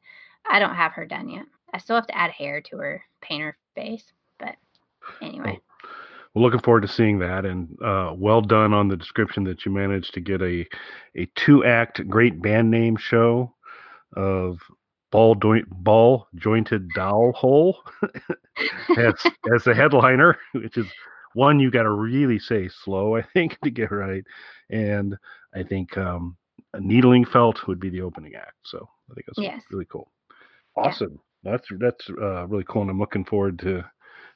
I 0.49 0.59
don't 0.59 0.75
have 0.75 0.93
her 0.93 1.07
done 1.07 1.29
yet. 1.29 1.45
I 1.73 1.79
still 1.79 1.97
have 1.97 2.07
to 2.09 2.17
add 2.17 2.31
hair 2.31 2.61
to 2.61 2.77
her, 2.79 3.03
paint 3.21 3.43
her 3.43 3.57
face, 3.75 4.05
but 4.39 4.57
anyway. 5.23 5.59
Well, 6.35 6.45
looking 6.45 6.61
forward 6.61 6.83
to 6.83 6.89
seeing 6.89 7.19
that, 7.21 7.45
and 7.45 7.69
uh, 7.83 8.15
well 8.17 8.41
done 8.41 8.73
on 8.73 8.89
the 8.89 8.97
description 8.97 9.45
that 9.45 9.65
you 9.65 9.73
managed 9.73 10.15
to 10.15 10.21
get 10.21 10.43
a 10.43 10.67
a 11.17 11.27
two 11.37 11.65
act 11.65 12.07
great 12.09 12.41
band 12.41 12.71
name 12.71 12.97
show 12.97 13.55
of 14.17 14.59
ball 15.13 15.37
joint 15.37 15.67
ball 15.71 16.29
jointed 16.37 16.93
doll 16.95 17.33
hole 17.37 17.79
as 18.97 19.15
as 19.55 19.65
the 19.65 19.75
headliner, 19.75 20.39
which 20.53 20.79
is 20.79 20.95
one 21.35 21.61
you 21.61 21.71
got 21.71 21.85
to 21.85 21.91
really 21.93 22.39
say 22.41 22.69
slow, 22.69 23.17
I 23.17 23.23
think, 23.23 23.59
to 23.63 23.71
get 23.71 23.93
right, 23.93 24.25
and 24.71 25.17
I 25.55 25.65
think 25.65 25.97
um, 25.99 26.37
a 26.75 26.81
needling 26.81 27.25
felt 27.27 27.67
would 27.69 27.81
be 27.81 27.91
the 27.91 28.03
opening 28.03 28.35
act. 28.37 28.57
So 28.65 28.89
I 29.11 29.15
think 29.15 29.27
that's 29.27 29.41
Yes. 29.41 29.65
really 29.71 29.87
cool. 29.91 30.09
Yeah. 30.83 30.97
Awesome. 30.97 31.21
That's 31.45 31.69
that's 31.79 32.09
uh, 32.11 32.47
really 32.49 32.65
cool, 32.69 32.83
and 32.83 32.91
I'm 32.91 33.01
looking 33.01 33.25
forward 33.25 33.59
to 33.61 33.85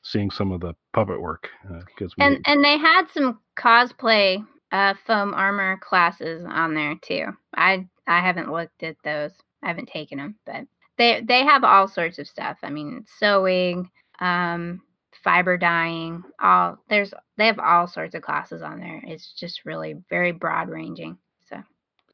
seeing 0.02 0.30
some 0.30 0.52
of 0.52 0.60
the 0.60 0.74
puppet 0.94 1.20
work 1.20 1.48
because 1.96 2.16
we 2.16 2.24
And 2.24 2.40
and 2.46 2.64
they 2.64 2.78
had 2.78 3.08
some 3.10 3.40
cosplay 3.58 4.46
uh, 4.72 4.94
foam 5.06 5.34
armor 5.34 5.78
classes 5.78 6.44
on 6.46 6.74
there 6.74 6.94
too. 6.96 7.26
I 7.56 7.88
I 8.06 8.20
haven't 8.20 8.52
looked 8.52 8.82
at 8.82 8.96
those. 9.04 9.32
I 9.66 9.70
haven't 9.70 9.88
taken 9.88 10.18
them, 10.18 10.36
but 10.46 10.64
they 10.96 11.22
they 11.26 11.44
have 11.44 11.64
all 11.64 11.88
sorts 11.88 12.20
of 12.20 12.28
stuff. 12.28 12.56
I 12.62 12.70
mean, 12.70 13.04
sewing, 13.18 13.90
um, 14.20 14.80
fiber 15.24 15.58
dyeing. 15.58 16.22
All 16.40 16.78
there's 16.88 17.12
they 17.36 17.46
have 17.46 17.58
all 17.58 17.88
sorts 17.88 18.14
of 18.14 18.22
classes 18.22 18.62
on 18.62 18.78
there. 18.78 19.02
It's 19.04 19.34
just 19.38 19.64
really 19.64 19.96
very 20.08 20.30
broad 20.30 20.68
ranging. 20.68 21.18
So 21.48 21.56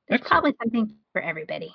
there's 0.08 0.22
Excellent. 0.22 0.30
probably 0.30 0.54
something 0.62 0.96
for 1.12 1.20
everybody. 1.20 1.74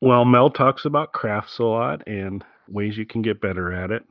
Well, 0.00 0.24
Mel 0.24 0.48
talks 0.48 0.86
about 0.86 1.12
crafts 1.12 1.58
a 1.58 1.64
lot 1.64 2.02
and 2.08 2.42
ways 2.66 2.96
you 2.96 3.04
can 3.04 3.20
get 3.20 3.42
better 3.42 3.70
at 3.70 3.90
it. 3.90 4.02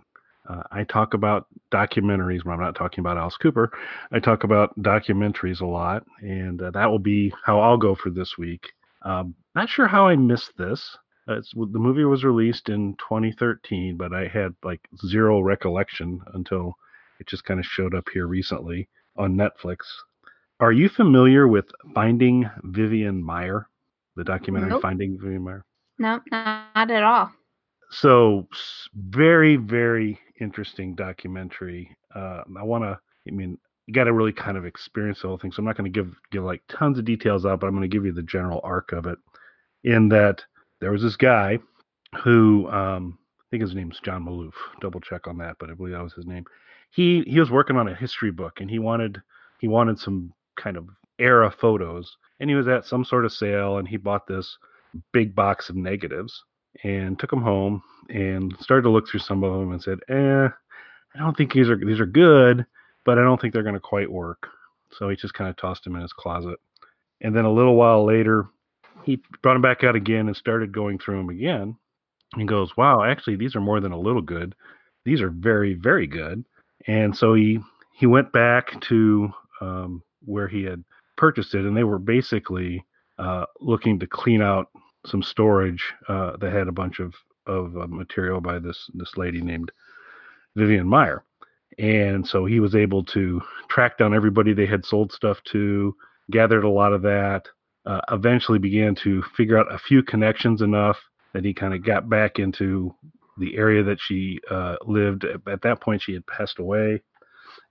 Uh, 0.48 0.62
I 0.72 0.84
talk 0.84 1.16
about 1.16 1.48
documentaries 1.72 2.46
when 2.46 2.54
I'm 2.54 2.62
not 2.62 2.76
talking 2.76 3.00
about 3.00 3.18
Alice 3.18 3.38
Cooper. 3.38 3.72
I 4.12 4.20
talk 4.20 4.44
about 4.44 4.80
documentaries 4.80 5.62
a 5.62 5.66
lot, 5.66 6.06
and 6.22 6.62
uh, 6.62 6.70
that 6.72 6.86
will 6.86 7.00
be 7.00 7.34
how 7.44 7.60
I'll 7.60 7.78
go 7.78 7.96
for 7.96 8.12
this 8.12 8.38
week. 8.38 8.68
Um, 9.04 9.36
not 9.56 9.70
sure 9.70 9.88
how 9.88 10.08
I 10.08 10.16
missed 10.16 10.52
this. 10.58 10.98
Uh, 11.28 11.38
it's, 11.38 11.52
the 11.54 11.80
movie 11.80 12.04
was 12.06 12.24
released 12.24 12.70
in 12.70 12.96
2013, 12.98 13.98
but 13.98 14.14
I 14.14 14.28
had 14.28 14.56
like 14.64 14.82
zero 15.08 15.42
recollection 15.42 16.22
until 16.34 16.74
it 17.20 17.28
just 17.28 17.44
kind 17.46 17.60
of 17.60 17.66
showed 17.66 17.94
up 17.96 18.08
here 18.14 18.28
recently 18.28 18.90
on 19.18 19.36
Netflix. 19.36 19.78
Are 20.60 20.72
you 20.72 20.90
familiar 20.90 21.48
with 21.48 21.66
Finding 21.96 22.50
Vivian 22.64 23.24
Maier? 23.24 23.66
The 24.16 24.24
documentary 24.24 24.72
Nope. 24.72 24.82
Finding 24.82 25.18
Vivian 25.20 25.44
Maier? 25.44 25.62
No, 25.98 26.20
not 26.32 26.92
at 26.92 27.04
all. 27.04 27.32
so 27.92 28.48
very 28.94 29.56
very 29.56 30.20
interesting 30.40 30.94
documentary 30.96 31.90
uh 32.16 32.42
i 32.58 32.64
want 32.64 32.84
to 32.84 32.98
i 33.28 33.32
mean 33.32 33.58
you 33.90 33.94
got 33.94 34.04
to 34.04 34.14
really 34.14 34.32
kind 34.32 34.56
of 34.56 34.68
experience 34.68 35.22
the 35.22 35.28
whole 35.28 35.40
thing 35.40 35.52
so 35.52 35.60
i'm 35.60 35.66
not 35.66 35.76
going 35.76 35.92
to 35.92 36.00
give 36.00 36.14
give 36.32 36.44
like 36.44 36.62
tons 36.70 37.00
of 37.00 37.06
details 37.06 37.44
out 37.44 37.60
but 37.60 37.66
i'm 37.66 37.74
going 37.74 37.82
to 37.82 37.94
give 37.94 38.06
you 38.06 38.12
the 38.12 38.22
general 38.22 38.62
arc 38.64 38.92
of 38.92 39.08
it 39.08 39.18
in 39.84 40.08
that 40.10 40.44
there 40.80 40.92
was 40.92 41.02
this 41.02 41.16
guy 41.16 41.58
who 42.24 42.70
um 42.70 43.18
i 43.40 43.44
think 43.50 43.62
his 43.62 43.74
name's 43.74 44.00
john 44.06 44.24
maloof. 44.24 44.54
Double 44.80 45.00
check 45.00 45.28
on 45.28 45.40
that 45.40 45.56
but 45.60 45.72
i 45.72 45.74
believe 45.74 45.94
that 45.94 46.04
was 46.04 46.14
his 46.14 46.28
name. 46.28 46.46
He 46.92 47.24
he 47.26 47.40
was 47.40 47.50
working 47.50 47.78
on 47.78 47.88
a 47.88 47.96
history 47.96 48.30
book 48.32 48.62
and 48.62 48.70
he 48.70 48.78
wanted 48.78 49.22
he 49.60 49.68
wanted 49.68 49.98
some 49.98 50.34
kind 50.56 50.78
of 50.78 50.88
era 51.18 51.50
photos 51.50 52.16
and 52.40 52.48
he 52.48 52.56
was 52.56 52.68
at 52.68 52.86
some 52.86 53.04
sort 53.04 53.26
of 53.26 53.34
sale 53.34 53.78
and 53.78 53.88
he 53.88 53.98
bought 53.98 54.28
this 54.28 54.58
big 55.12 55.34
box 55.34 55.70
of 55.70 55.76
negatives 55.76 56.44
and 56.84 57.18
took 57.18 57.32
them 57.32 57.42
home 57.42 57.82
and 58.10 58.56
started 58.60 58.84
to 58.84 58.90
look 58.90 59.08
through 59.08 59.20
some 59.20 59.44
of 59.44 59.60
them 59.60 59.72
and 59.72 59.82
said, 59.82 60.00
"Eh, 60.10 60.48
I 61.16 61.20
don't 61.20 61.36
think 61.36 61.54
these 61.54 61.70
are 61.70 61.76
these 61.76 62.00
are 62.00 62.06
good, 62.06 62.66
but 63.10 63.18
I 63.18 63.24
don't 63.24 63.42
think 63.42 63.54
they're 63.54 63.64
going 63.64 63.74
to 63.74 63.80
quite 63.80 64.12
work." 64.12 64.48
So 64.92 65.10
he 65.10 65.16
just 65.16 65.34
kind 65.34 65.50
of 65.50 65.58
tossed 65.58 65.84
them 65.84 65.96
in 65.96 66.04
his 66.04 66.14
closet. 66.14 66.60
And 67.22 67.36
then 67.36 67.46
a 67.46 67.52
little 67.52 67.76
while 67.76 68.06
later, 68.06 68.48
he 69.04 69.20
brought 69.42 69.54
them 69.54 69.64
back 69.64 69.84
out 69.84 69.96
again 69.96 70.28
and 70.28 70.38
started 70.38 70.72
going 70.72 71.00
through 71.00 71.18
them 71.18 71.30
again. 71.30 71.76
And 72.36 72.48
goes, 72.48 72.78
"Wow, 72.78 73.04
actually, 73.04 73.38
these 73.38 73.56
are 73.56 73.62
more 73.62 73.80
than 73.80 73.92
a 73.92 74.00
little 74.00 74.22
good. 74.22 74.54
These 75.04 75.22
are 75.22 75.32
very, 75.32 75.74
very 75.74 76.06
good." 76.06 76.46
And 76.86 77.18
so 77.18 77.34
he 77.34 77.60
he 77.96 78.06
went 78.06 78.32
back 78.32 78.80
to 78.82 79.34
um, 79.62 80.04
where 80.24 80.48
he 80.48 80.64
had 80.64 80.84
purchased 81.18 81.56
it, 81.56 81.66
and 81.66 81.76
they 81.76 81.84
were 81.84 81.98
basically 81.98 82.86
uh, 83.18 83.46
looking 83.60 83.98
to 84.00 84.08
clean 84.08 84.44
out 84.44 84.68
some 85.08 85.24
storage 85.24 85.84
uh, 86.08 86.38
that 86.38 86.54
had 86.54 86.68
a 86.68 86.72
bunch 86.72 87.00
of 87.00 87.16
of 87.48 87.76
uh, 87.76 87.88
material 87.88 88.42
by 88.42 88.60
this 88.60 88.90
this 88.94 89.18
lady 89.18 89.42
named 89.42 89.72
Vivian 90.56 90.86
Maier, 90.86 91.22
and 91.80 92.28
so 92.28 92.46
he 92.46 92.60
was 92.60 92.76
able 92.76 93.04
to 93.06 93.42
track 93.70 93.98
down 93.98 94.14
everybody 94.14 94.54
they 94.54 94.66
had 94.66 94.86
sold 94.86 95.14
stuff 95.14 95.38
to, 95.46 95.96
gathered 96.30 96.66
a 96.66 96.70
lot 96.70 96.92
of 96.92 97.02
that, 97.04 97.48
uh, 97.86 98.02
eventually 98.12 98.60
began 98.60 98.94
to 98.94 99.24
figure 99.36 99.58
out 99.58 99.74
a 99.74 99.80
few 99.80 100.04
connections 100.04 100.62
enough 100.62 100.98
that 101.34 101.46
he 101.46 101.54
kind 101.54 101.74
of 101.74 101.84
got 101.84 102.10
back 102.10 102.38
into 102.38 102.94
the 103.38 103.56
area 103.56 103.82
that 103.82 103.98
she 104.02 104.40
uh, 104.52 104.76
lived. 104.86 105.24
At, 105.24 105.48
at 105.48 105.62
that 105.62 105.80
point, 105.82 106.02
she 106.02 106.14
had 106.14 106.28
passed 106.28 106.60
away, 106.60 107.02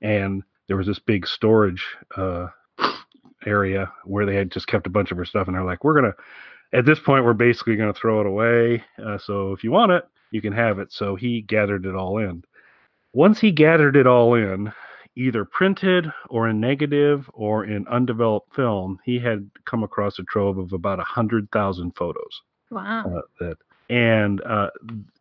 and 0.01 0.43
there 0.69 0.77
was 0.79 0.87
this 0.87 0.99
big 1.01 1.27
storage 1.27 1.85
uh, 2.17 2.47
area 3.45 3.93
where 4.05 4.25
they 4.25 4.35
had 4.35 4.51
just 4.51 4.67
kept 4.69 4.87
a 4.87 4.91
bunch 4.91 5.11
of 5.11 5.19
her 5.19 5.27
stuff, 5.27 5.49
and 5.49 5.55
they're 5.55 5.65
like, 5.65 5.85
"We're 5.85 5.95
gonna." 5.95 6.15
At 6.73 6.87
this 6.87 6.99
point, 6.99 7.25
we're 7.25 7.33
basically 7.35 7.77
to 7.77 7.93
throw 7.93 8.21
it 8.21 8.27
away. 8.27 8.85
Uh, 9.03 9.19
so 9.19 9.53
if 9.53 9.65
you 9.65 9.71
want 9.71 9.93
it, 9.93 10.05
you 10.31 10.41
can 10.41 10.53
have 10.53 10.79
it. 10.79 10.93
So 10.93 11.17
he 11.17 11.41
gathered 11.43 11.87
it 11.87 11.95
all 11.95 12.19
in. 12.19 12.43
Once 13.19 13.41
he 13.41 13.51
gathered 13.51 13.97
it 13.97 14.07
all 14.07 14.35
in, 14.35 14.73
either 15.17 15.45
printed 15.45 16.07
or 16.31 16.49
in 16.49 16.61
negative 16.61 17.29
or 17.35 17.65
in 17.65 17.85
undeveloped 17.89 18.55
film, 18.55 18.97
he 19.05 19.19
had 19.19 19.51
come 19.65 19.83
across 19.83 20.21
a 20.21 20.23
trove 20.23 20.57
of 20.57 20.73
about 20.73 21.01
a 21.01 21.05
hundred 21.05 21.51
thousand 21.51 21.91
photos 21.97 22.43
Wow. 22.71 23.03
uh, 23.05 23.23
that 23.41 23.57
and 23.91 24.41
uh, 24.43 24.71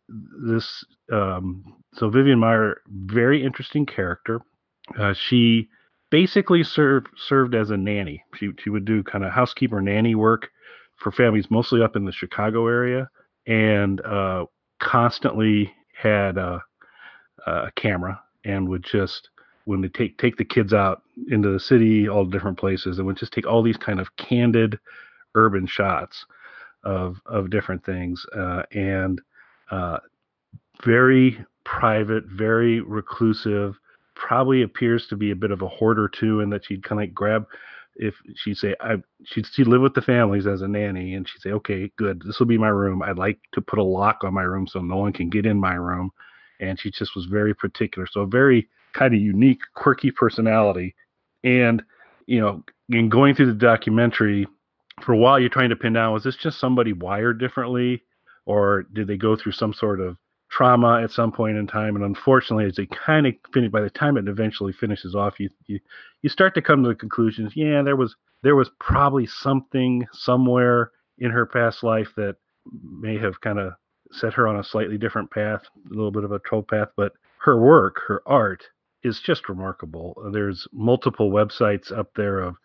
this 0.08 0.84
um, 1.10 1.64
so 1.92 2.08
Vivian 2.08 2.38
Maier, 2.38 2.76
very 2.88 3.44
interesting 3.44 3.84
character. 3.84 4.42
Uh, 4.96 5.12
she 5.12 5.66
basically 6.10 6.62
served 6.62 7.08
served 7.16 7.56
as 7.56 7.70
a 7.70 7.76
nanny. 7.76 8.22
She 8.36 8.50
she 8.62 8.70
would 8.70 8.84
do 8.84 9.02
kind 9.02 9.24
of 9.24 9.32
housekeeper 9.32 9.80
nanny 9.80 10.14
work 10.14 10.50
for 10.98 11.10
families 11.10 11.50
mostly 11.50 11.82
up 11.82 11.96
in 11.96 12.04
the 12.04 12.12
Chicago 12.12 12.68
area, 12.68 13.08
and 13.46 14.00
uh, 14.02 14.46
constantly 14.78 15.72
had 16.00 16.38
a, 16.38 16.62
a 17.48 17.72
camera 17.76 18.20
and 18.44 18.68
would 18.68 18.84
just 18.84 19.30
when 19.64 19.80
they 19.82 19.88
take 19.88 20.16
take 20.18 20.36
the 20.36 20.44
kids 20.44 20.72
out 20.72 21.02
into 21.30 21.50
the 21.50 21.60
city, 21.60 22.08
all 22.08 22.24
different 22.24 22.58
places, 22.58 22.98
and 22.98 23.06
would 23.06 23.16
just 23.16 23.32
take 23.32 23.46
all 23.46 23.62
these 23.62 23.76
kind 23.76 24.00
of 24.00 24.16
candid 24.16 24.78
urban 25.34 25.66
shots 25.66 26.24
of 26.84 27.20
of 27.26 27.50
different 27.50 27.84
things 27.84 28.24
uh, 28.36 28.62
and 28.72 29.20
uh, 29.70 29.98
very 30.84 31.38
private, 31.64 32.24
very 32.26 32.80
reclusive. 32.80 33.74
Probably 34.14 34.62
appears 34.62 35.06
to 35.08 35.16
be 35.16 35.30
a 35.30 35.36
bit 35.36 35.50
of 35.50 35.62
a 35.62 35.68
hoarder 35.68 36.08
too, 36.08 36.40
in 36.40 36.50
that 36.50 36.64
she'd 36.64 36.82
kind 36.82 37.00
of 37.00 37.04
like 37.04 37.14
grab 37.14 37.46
if 37.98 38.14
she'd 38.36 38.56
say 38.56 38.74
I 38.80 38.96
she'd 39.24 39.46
she'd 39.46 39.66
live 39.66 39.82
with 39.82 39.94
the 39.94 40.02
families 40.02 40.46
as 40.46 40.62
a 40.62 40.68
nanny, 40.68 41.14
and 41.14 41.28
she'd 41.28 41.42
say, 41.42 41.50
okay, 41.50 41.90
good, 41.96 42.22
this 42.24 42.38
will 42.38 42.46
be 42.46 42.58
my 42.58 42.68
room. 42.68 43.02
I'd 43.02 43.18
like 43.18 43.38
to 43.52 43.60
put 43.60 43.78
a 43.78 43.84
lock 43.84 44.24
on 44.24 44.32
my 44.32 44.42
room 44.42 44.66
so 44.66 44.80
no 44.80 44.96
one 44.96 45.12
can 45.12 45.28
get 45.28 45.46
in 45.46 45.60
my 45.60 45.74
room, 45.74 46.10
and 46.60 46.78
she 46.78 46.90
just 46.90 47.14
was 47.14 47.26
very 47.26 47.54
particular. 47.54 48.06
So 48.10 48.22
a 48.22 48.26
very 48.26 48.68
kind 48.92 49.14
of 49.14 49.20
unique, 49.20 49.60
quirky 49.74 50.10
personality, 50.10 50.94
and 51.44 51.82
you 52.26 52.40
know, 52.40 52.62
in 52.90 53.08
going 53.08 53.34
through 53.34 53.46
the 53.46 53.58
documentary, 53.58 54.46
for 55.02 55.12
a 55.12 55.16
while 55.16 55.38
you're 55.38 55.48
trying 55.48 55.70
to 55.70 55.76
pin 55.76 55.92
down 55.92 56.12
was 56.12 56.24
this 56.24 56.36
just 56.36 56.60
somebody 56.60 56.92
wired 56.92 57.38
differently? 57.38 58.02
Or 58.46 58.86
did 58.94 59.06
they 59.06 59.16
go 59.16 59.36
through 59.36 59.52
some 59.52 59.72
sort 59.72 60.00
of 60.00 60.16
trauma 60.50 61.02
at 61.02 61.10
some 61.10 61.32
point 61.32 61.56
in 61.56 61.66
time? 61.66 61.96
And 61.96 62.04
unfortunately 62.04 62.66
as 62.66 62.76
they 62.76 62.86
kind 62.86 63.26
of 63.26 63.34
finish 63.52 63.70
by 63.70 63.80
the 63.80 63.90
time 63.90 64.16
it 64.16 64.28
eventually 64.28 64.72
finishes 64.72 65.14
off 65.14 65.38
you, 65.38 65.48
you 65.66 65.78
you 66.22 66.28
start 66.28 66.54
to 66.54 66.62
come 66.62 66.82
to 66.82 66.88
the 66.88 66.94
conclusions 66.94 67.52
yeah 67.54 67.82
there 67.82 67.96
was 67.96 68.16
there 68.42 68.56
was 68.56 68.70
probably 68.80 69.26
something 69.26 70.06
somewhere 70.12 70.90
in 71.18 71.30
her 71.30 71.46
past 71.46 71.82
life 71.82 72.08
that 72.16 72.36
may 72.82 73.18
have 73.18 73.40
kind 73.40 73.58
of 73.58 73.72
set 74.12 74.32
her 74.34 74.48
on 74.48 74.58
a 74.58 74.64
slightly 74.64 74.98
different 74.98 75.30
path 75.30 75.62
a 75.86 75.94
little 75.94 76.10
bit 76.10 76.24
of 76.24 76.32
a 76.32 76.38
troll 76.40 76.62
path 76.62 76.88
but 76.96 77.12
her 77.38 77.60
work 77.60 78.00
her 78.06 78.22
art 78.26 78.64
is 79.04 79.20
just 79.20 79.48
remarkable 79.48 80.14
there's 80.32 80.66
multiple 80.72 81.30
websites 81.30 81.96
up 81.96 82.10
there 82.14 82.40
of 82.40 82.56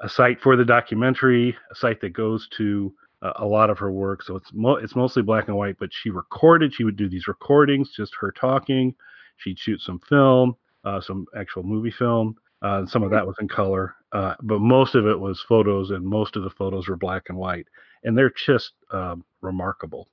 a 0.00 0.08
site 0.08 0.40
for 0.40 0.56
the 0.56 0.64
documentary, 0.64 1.56
a 1.70 1.74
site 1.74 2.00
that 2.00 2.12
goes 2.12 2.48
to 2.56 2.92
uh, 3.22 3.32
a 3.36 3.46
lot 3.46 3.70
of 3.70 3.78
her 3.78 3.90
work. 3.90 4.22
So 4.22 4.36
it's 4.36 4.50
mo- 4.52 4.76
it's 4.76 4.94
mostly 4.94 5.22
black 5.22 5.48
and 5.48 5.56
white, 5.56 5.76
but 5.78 5.90
she 5.92 6.10
recorded. 6.10 6.72
She 6.72 6.84
would 6.84 6.96
do 6.96 7.08
these 7.08 7.28
recordings, 7.28 7.90
just 7.96 8.14
her 8.20 8.32
talking. 8.32 8.94
She'd 9.38 9.58
shoot 9.58 9.80
some 9.80 10.00
film, 10.08 10.56
uh, 10.84 11.00
some 11.00 11.26
actual 11.36 11.62
movie 11.62 11.90
film. 11.90 12.36
Uh, 12.62 12.86
some 12.86 13.02
of 13.02 13.10
that 13.10 13.26
was 13.26 13.36
in 13.40 13.46
color, 13.46 13.94
uh, 14.12 14.34
but 14.42 14.60
most 14.60 14.96
of 14.96 15.06
it 15.06 15.18
was 15.18 15.40
photos, 15.48 15.90
and 15.90 16.04
most 16.04 16.34
of 16.34 16.42
the 16.42 16.50
photos 16.50 16.88
were 16.88 16.96
black 16.96 17.24
and 17.28 17.38
white, 17.38 17.66
and 18.02 18.18
they're 18.18 18.32
just 18.46 18.72
um, 18.90 19.24
remarkable. 19.42 20.08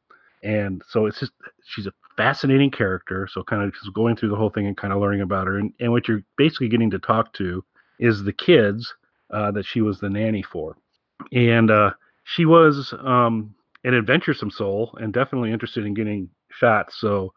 And 0.45 0.81
so 0.87 1.07
it's 1.07 1.19
just 1.19 1.31
she's 1.65 1.87
a 1.87 1.93
fascinating 2.15 2.71
character. 2.71 3.27
So 3.31 3.43
kind 3.43 3.63
of 3.63 3.73
just 3.73 3.93
going 3.93 4.15
through 4.15 4.29
the 4.29 4.35
whole 4.35 4.51
thing 4.51 4.67
and 4.67 4.77
kind 4.77 4.93
of 4.93 5.01
learning 5.01 5.21
about 5.21 5.47
her, 5.47 5.57
and, 5.57 5.73
and 5.79 5.91
what 5.91 6.07
you're 6.07 6.23
basically 6.37 6.69
getting 6.69 6.91
to 6.91 6.99
talk 6.99 7.33
to 7.33 7.63
is 7.99 8.23
the 8.23 8.33
kids 8.33 8.93
uh, 9.31 9.51
that 9.51 9.65
she 9.65 9.81
was 9.81 9.99
the 9.99 10.09
nanny 10.09 10.43
for, 10.43 10.77
and 11.33 11.71
uh, 11.71 11.91
she 12.23 12.45
was 12.45 12.93
um, 13.03 13.55
an 13.83 13.93
adventuresome 13.93 14.51
soul 14.51 14.95
and 15.01 15.13
definitely 15.13 15.51
interested 15.51 15.85
in 15.85 15.93
getting 15.93 16.29
shots. 16.51 16.99
So 16.99 17.33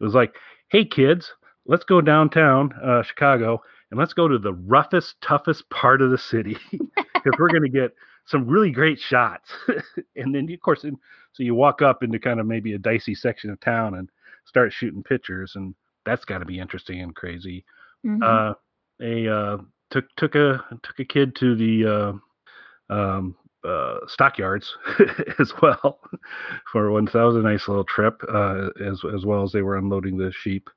it 0.00 0.04
was 0.04 0.14
like, 0.14 0.34
hey 0.68 0.84
kids, 0.84 1.32
let's 1.66 1.84
go 1.84 2.00
downtown 2.00 2.72
uh, 2.82 3.02
Chicago 3.02 3.60
and 3.90 3.98
let's 3.98 4.14
go 4.14 4.28
to 4.28 4.38
the 4.38 4.52
roughest, 4.52 5.16
toughest 5.20 5.68
part 5.70 6.02
of 6.02 6.10
the 6.10 6.18
city 6.18 6.56
because 6.70 7.32
we're 7.38 7.48
going 7.48 7.62
to 7.62 7.68
get 7.68 7.92
some 8.26 8.46
really 8.46 8.70
great 8.70 8.98
shots. 8.98 9.50
and 10.16 10.34
then, 10.34 10.50
of 10.52 10.60
course, 10.60 10.82
so 10.82 11.42
you 11.42 11.54
walk 11.54 11.82
up 11.82 12.02
into 12.02 12.18
kind 12.18 12.40
of 12.40 12.46
maybe 12.46 12.74
a 12.74 12.78
dicey 12.78 13.14
section 13.14 13.50
of 13.50 13.60
town 13.60 13.94
and 13.94 14.08
start 14.44 14.72
shooting 14.72 15.02
pictures, 15.02 15.52
and 15.56 15.74
that's 16.04 16.24
got 16.24 16.38
to 16.38 16.44
be 16.44 16.58
interesting 16.58 17.00
and 17.00 17.14
crazy. 17.14 17.64
Mhm. 18.04 18.22
Uh, 18.22 18.54
a 19.00 19.28
uh, 19.28 19.58
took 19.90 20.04
took 20.16 20.34
a 20.34 20.64
took 20.82 20.98
a 20.98 21.04
kid 21.04 21.34
to 21.36 21.54
the 21.54 21.86
uh, 22.90 22.94
um, 22.94 23.36
uh, 23.64 23.98
stockyards 24.06 24.76
as 25.38 25.52
well 25.60 26.00
for 26.72 26.90
one. 26.90 27.06
That 27.06 27.22
was 27.22 27.36
a 27.36 27.40
nice 27.40 27.68
little 27.68 27.84
trip, 27.84 28.20
uh, 28.28 28.68
as 28.84 29.02
as 29.14 29.24
well 29.24 29.42
as 29.42 29.52
they 29.52 29.62
were 29.62 29.76
unloading 29.76 30.16
the 30.16 30.32
sheep 30.32 30.68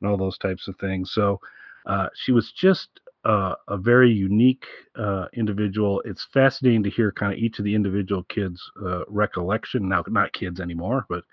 and 0.00 0.08
all 0.08 0.16
those 0.16 0.38
types 0.38 0.68
of 0.68 0.76
things. 0.76 1.12
So 1.12 1.40
uh, 1.86 2.08
she 2.14 2.32
was 2.32 2.52
just 2.52 2.88
uh, 3.26 3.56
a 3.66 3.76
very 3.76 4.10
unique 4.10 4.64
uh, 4.94 5.26
individual. 5.34 6.00
It's 6.04 6.26
fascinating 6.32 6.84
to 6.84 6.90
hear 6.90 7.10
kind 7.10 7.32
of 7.32 7.38
each 7.38 7.58
of 7.58 7.64
the 7.64 7.74
individual 7.74 8.22
kids' 8.24 8.62
uh, 8.84 9.00
recollection. 9.08 9.88
Now, 9.88 10.04
not 10.06 10.32
kids 10.32 10.60
anymore, 10.60 11.06
but 11.08 11.24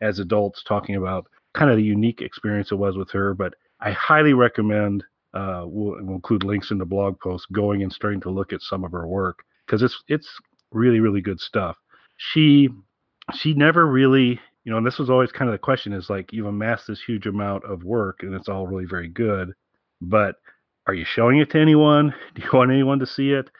as 0.00 0.18
adults 0.18 0.64
talking 0.66 0.96
about 0.96 1.28
kind 1.52 1.70
of 1.70 1.76
the 1.76 1.82
unique 1.82 2.22
experience 2.22 2.72
it 2.72 2.76
was 2.76 2.96
with 2.96 3.10
her. 3.10 3.34
But 3.34 3.54
I 3.80 3.92
highly 3.92 4.32
recommend. 4.32 5.04
Uh, 5.34 5.64
we'll, 5.66 5.96
we'll 6.02 6.16
include 6.16 6.44
links 6.44 6.70
in 6.70 6.78
the 6.78 6.84
blog 6.84 7.18
post 7.20 7.50
going 7.52 7.82
and 7.82 7.92
starting 7.92 8.20
to 8.20 8.30
look 8.30 8.52
at 8.52 8.60
some 8.60 8.84
of 8.84 8.92
her 8.92 9.06
work 9.06 9.44
because 9.66 9.82
it's 9.82 10.02
it's 10.08 10.28
really 10.72 11.00
really 11.00 11.22
good 11.22 11.40
stuff. 11.40 11.76
She 12.16 12.68
she 13.34 13.54
never 13.54 13.86
really 13.86 14.40
you 14.64 14.72
know 14.72 14.78
and 14.78 14.86
this 14.86 14.98
was 14.98 15.10
always 15.10 15.32
kind 15.32 15.48
of 15.48 15.52
the 15.52 15.58
question 15.58 15.92
is 15.92 16.10
like 16.10 16.32
you've 16.32 16.46
amassed 16.46 16.86
this 16.86 17.00
huge 17.06 17.26
amount 17.26 17.64
of 17.64 17.82
work 17.82 18.22
and 18.22 18.34
it's 18.34 18.48
all 18.48 18.66
really 18.66 18.84
very 18.84 19.08
good 19.08 19.52
but 20.02 20.36
are 20.86 20.94
you 20.94 21.04
showing 21.04 21.38
it 21.38 21.50
to 21.50 21.60
anyone? 21.60 22.14
Do 22.34 22.42
you 22.42 22.50
want 22.52 22.70
anyone 22.70 22.98
to 22.98 23.06
see 23.06 23.32
it? 23.32 23.50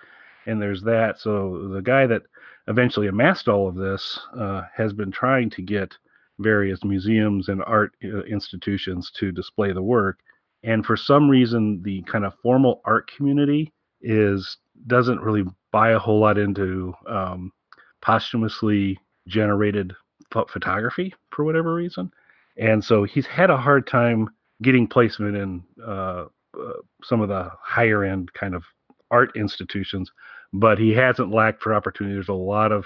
And 0.47 0.61
there's 0.61 0.83
that. 0.83 1.21
So 1.21 1.71
the 1.73 1.83
guy 1.83 2.07
that 2.07 2.23
eventually 2.69 3.09
amassed 3.09 3.49
all 3.49 3.69
of 3.69 3.77
this 3.77 4.19
uh, 4.39 4.63
has 4.75 4.93
been 4.93 5.11
trying 5.11 5.51
to 5.51 5.63
get 5.63 5.97
various 6.39 6.83
museums 6.83 7.49
and 7.49 7.63
art 7.65 7.93
uh, 8.05 8.23
institutions 8.23 9.11
to 9.19 9.33
display 9.33 9.73
the 9.73 9.83
work. 9.83 10.19
And 10.65 10.85
for 10.85 10.97
some 10.97 11.29
reason 11.29 11.83
the 11.83 12.03
kind 12.03 12.25
of 12.25 12.35
formal 12.43 12.81
art 12.85 13.11
community 13.15 13.73
is 14.01 14.57
doesn't 14.87 15.21
really 15.21 15.45
buy 15.71 15.91
a 15.91 15.99
whole 15.99 16.21
lot 16.21 16.39
into 16.39 16.95
um, 17.07 17.53
posthumously 18.01 18.99
generated 19.29 19.93
pho- 20.33 20.47
photography 20.47 21.15
for 21.31 21.45
whatever 21.45 21.75
reason. 21.75 22.11
And 22.57 22.85
so 22.85 23.05
he's 23.05 23.27
had 23.27 23.51
a 23.51 23.57
hard 23.57 23.87
time 23.87 24.29
getting 24.61 24.87
placement 24.87 25.37
in 25.37 25.65
uh, 25.85 26.25
uh, 26.59 26.81
some 27.03 27.21
of 27.21 27.29
the 27.29 27.51
higher 27.61 28.05
end 28.05 28.33
kind 28.33 28.55
of 28.55 28.65
art 29.11 29.33
institutions 29.37 30.11
but 30.55 30.79
he 30.79 30.91
hasn't 30.91 31.31
lacked 31.31 31.63
for 31.63 31.73
opportunity. 31.73 32.15
There's 32.15 32.29
a 32.29 32.35
lot 32.35 32.73
of 32.73 32.85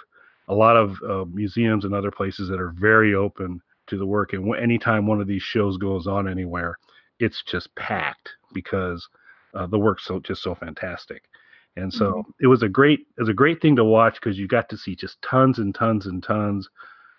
a 0.48 0.54
lot 0.54 0.76
of 0.76 0.96
uh, 1.02 1.24
museums 1.24 1.84
and 1.84 1.92
other 1.92 2.12
places 2.12 2.48
that 2.48 2.60
are 2.60 2.72
very 2.78 3.14
open 3.14 3.60
to 3.88 3.98
the 3.98 4.06
work 4.06 4.32
and 4.32 4.54
anytime 4.56 5.06
one 5.06 5.20
of 5.20 5.26
these 5.26 5.42
shows 5.42 5.76
goes 5.76 6.06
on 6.06 6.28
anywhere 6.28 6.76
it's 7.18 7.42
just 7.42 7.74
packed 7.76 8.30
because 8.52 9.08
uh, 9.54 9.66
the 9.66 9.78
work's 9.78 10.04
so 10.04 10.20
just 10.20 10.42
so 10.42 10.54
fantastic. 10.54 11.24
And 11.78 11.92
so 11.92 12.24
it 12.40 12.46
was 12.46 12.62
a 12.62 12.68
great 12.68 13.00
it 13.00 13.20
was 13.20 13.28
a 13.28 13.34
great 13.34 13.60
thing 13.60 13.76
to 13.76 13.84
watch 13.84 14.14
because 14.14 14.38
you 14.38 14.48
got 14.48 14.68
to 14.70 14.78
see 14.78 14.96
just 14.96 15.20
tons 15.20 15.58
and 15.58 15.74
tons 15.74 16.06
and 16.06 16.22
tons 16.22 16.68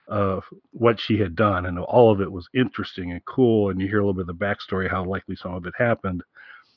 of 0.08 0.44
what 0.72 1.00
she 1.00 1.18
had 1.18 1.36
done 1.36 1.66
and 1.66 1.80
all 1.80 2.12
of 2.12 2.22
it 2.22 2.32
was 2.32 2.48
interesting 2.54 3.12
and 3.12 3.24
cool 3.26 3.70
and 3.70 3.82
you 3.82 3.88
hear 3.88 4.00
a 4.00 4.06
little 4.06 4.14
bit 4.14 4.30
of 4.30 4.40
the 4.40 4.46
backstory 4.46 4.90
how 4.90 5.04
likely 5.04 5.36
some 5.36 5.54
of 5.54 5.66
it 5.66 5.74
happened. 5.78 6.24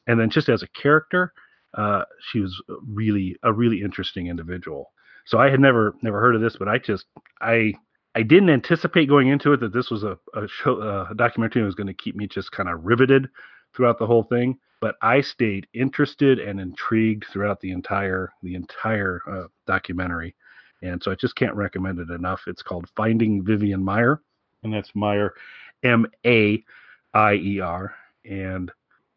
And 0.07 0.19
then 0.19 0.31
just 0.31 0.49
as 0.49 0.62
a 0.62 0.69
character 0.69 1.33
uh, 1.75 2.03
she 2.31 2.40
was 2.40 2.61
really 2.88 3.37
a 3.43 3.53
really 3.53 3.83
interesting 3.83 4.27
individual. 4.27 4.93
So 5.27 5.38
i 5.38 5.51
had 5.51 5.61
never 5.61 5.95
never 6.03 6.21
heard 6.21 6.35
of 6.35 6.40
this 6.40 6.57
but 6.57 6.69
i 6.69 6.79
just 6.79 7.07
i 7.40 7.73
i 8.14 8.23
didn't 8.23 8.51
anticipate 8.51 9.09
going 9.09 9.29
into 9.29 9.53
it 9.53 9.61
that 9.61 9.73
this 9.73 9.90
was 9.90 10.03
a, 10.03 10.19
a 10.35 10.49
show 10.49 10.81
a 11.11 11.14
documentary 11.14 11.62
that 11.62 11.66
was 11.66 11.75
going 11.75 11.87
to 11.87 11.95
keep 11.95 12.16
me 12.16 12.27
just 12.27 12.51
kind 12.51 12.69
of 12.69 12.85
riveted 12.85 13.29
throughout 13.77 13.99
the 13.99 14.07
whole 14.07 14.25
thing 14.25 14.59
but 14.81 14.97
i 15.03 15.21
stayed 15.21 15.69
interested 15.73 16.40
and 16.40 16.59
intrigued 16.59 17.27
throughout 17.33 17.61
the 17.61 17.71
entire 17.71 18.33
the 18.43 18.55
entire 18.55 19.21
uh, 19.31 19.47
documentary 19.66 20.35
and 20.83 21.03
so 21.03 21.11
i 21.11 21.14
just 21.14 21.37
can't 21.37 21.55
recommend 21.55 21.99
it 21.99 22.11
enough. 22.11 22.43
It's 22.47 22.62
called 22.62 22.88
finding 22.97 23.45
vivian 23.45 23.83
maier. 23.83 24.19
And 24.62 24.73
that's 24.73 24.93
maier 24.93 25.31
m 25.83 26.07
a 26.27 26.62
i 27.14 27.35
e 27.35 27.61
r. 27.61 27.95
And 28.25 28.71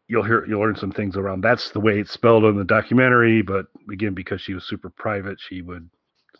you'll 0.08 0.22
hear 0.24 0.46
you'll 0.46 0.60
learn 0.60 0.76
some 0.76 0.92
things 0.92 1.16
around 1.16 1.40
that's 1.40 1.70
the 1.70 1.80
way 1.80 1.98
it's 1.98 2.12
spelled 2.12 2.44
in 2.44 2.56
the 2.56 2.64
documentary 2.64 3.40
but 3.40 3.66
again 3.90 4.12
because 4.12 4.38
she 4.38 4.52
was 4.52 4.64
super 4.64 4.90
private 4.90 5.38
she 5.40 5.62
would 5.62 5.88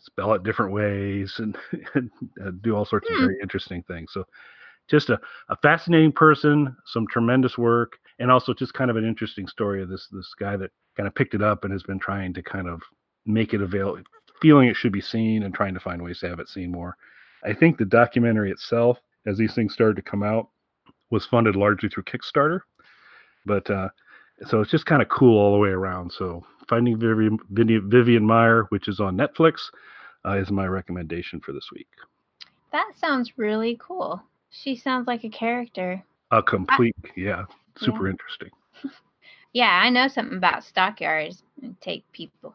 spell 0.05 0.33
it 0.33 0.43
different 0.43 0.71
ways 0.71 1.33
and, 1.39 1.57
and 1.95 2.11
uh, 2.45 2.51
do 2.61 2.75
all 2.75 2.85
sorts 2.85 3.09
of 3.09 3.17
Hmm. 3.17 3.25
very 3.25 3.37
interesting 3.41 3.83
things. 3.83 4.11
So 4.13 4.25
just 4.87 5.09
a, 5.09 5.19
a 5.49 5.57
fascinating 5.57 6.11
person 6.11 6.75
some 6.85 7.07
tremendous 7.07 7.57
work 7.57 7.97
and 8.19 8.29
also 8.31 8.53
just 8.53 8.73
kind 8.73 8.91
of 8.91 8.97
an 8.97 9.05
interesting 9.05 9.47
story 9.47 9.81
of 9.81 9.89
this 9.89 10.07
this 10.11 10.31
guy 10.39 10.55
that 10.57 10.71
kind 10.95 11.07
of 11.07 11.15
picked 11.15 11.33
it 11.33 11.41
up 11.41 11.63
and 11.63 11.73
has 11.73 11.83
been 11.83 11.99
trying 11.99 12.33
to 12.33 12.43
kind 12.43 12.67
of 12.67 12.81
make 13.25 13.53
it 13.53 13.61
available 13.61 14.03
feeling 14.41 14.67
it 14.67 14.75
should 14.75 14.91
be 14.91 15.01
seen 15.01 15.43
and 15.43 15.53
trying 15.53 15.73
to 15.73 15.79
find 15.79 16.01
ways 16.01 16.19
to 16.19 16.29
have 16.29 16.39
it 16.39 16.49
seen 16.49 16.71
more 16.71 16.95
i 17.43 17.53
think 17.53 17.77
the 17.77 17.85
documentary 17.85 18.51
itself 18.51 18.99
as 19.25 19.37
these 19.37 19.53
things 19.53 19.73
started 19.73 19.95
to 19.95 20.01
come 20.01 20.23
out 20.23 20.49
was 21.11 21.25
funded 21.25 21.55
largely 21.55 21.89
through 21.89 22.03
kickstarter 22.03 22.61
but 23.45 23.69
uh, 23.69 23.89
so 24.47 24.61
it's 24.61 24.71
just 24.71 24.85
kind 24.85 25.01
of 25.01 25.09
cool 25.09 25.37
all 25.37 25.53
the 25.53 25.59
way 25.59 25.69
around. 25.69 26.11
So 26.11 26.43
finding 26.67 26.99
Vivian, 26.99 27.39
Vivian, 27.49 27.89
Vivian 27.89 28.23
Maier, 28.23 28.65
which 28.69 28.87
is 28.87 28.99
on 28.99 29.15
Netflix, 29.15 29.59
uh, 30.25 30.37
is 30.37 30.51
my 30.51 30.67
recommendation 30.67 31.39
for 31.39 31.53
this 31.53 31.69
week. 31.73 31.87
That 32.71 32.91
sounds 32.99 33.37
really 33.37 33.77
cool. 33.79 34.21
She 34.49 34.75
sounds 34.75 35.07
like 35.07 35.23
a 35.23 35.29
character. 35.29 36.03
A 36.31 36.41
complete, 36.41 36.95
yeah, 37.15 37.45
super 37.77 38.07
interesting. 38.09 38.49
Yeah, 39.53 39.79
I 39.81 39.89
know 39.89 40.09
something 40.09 40.35
about 40.35 40.65
stockyards 40.65 41.41
and 41.61 41.79
take 41.79 42.03
people, 42.11 42.53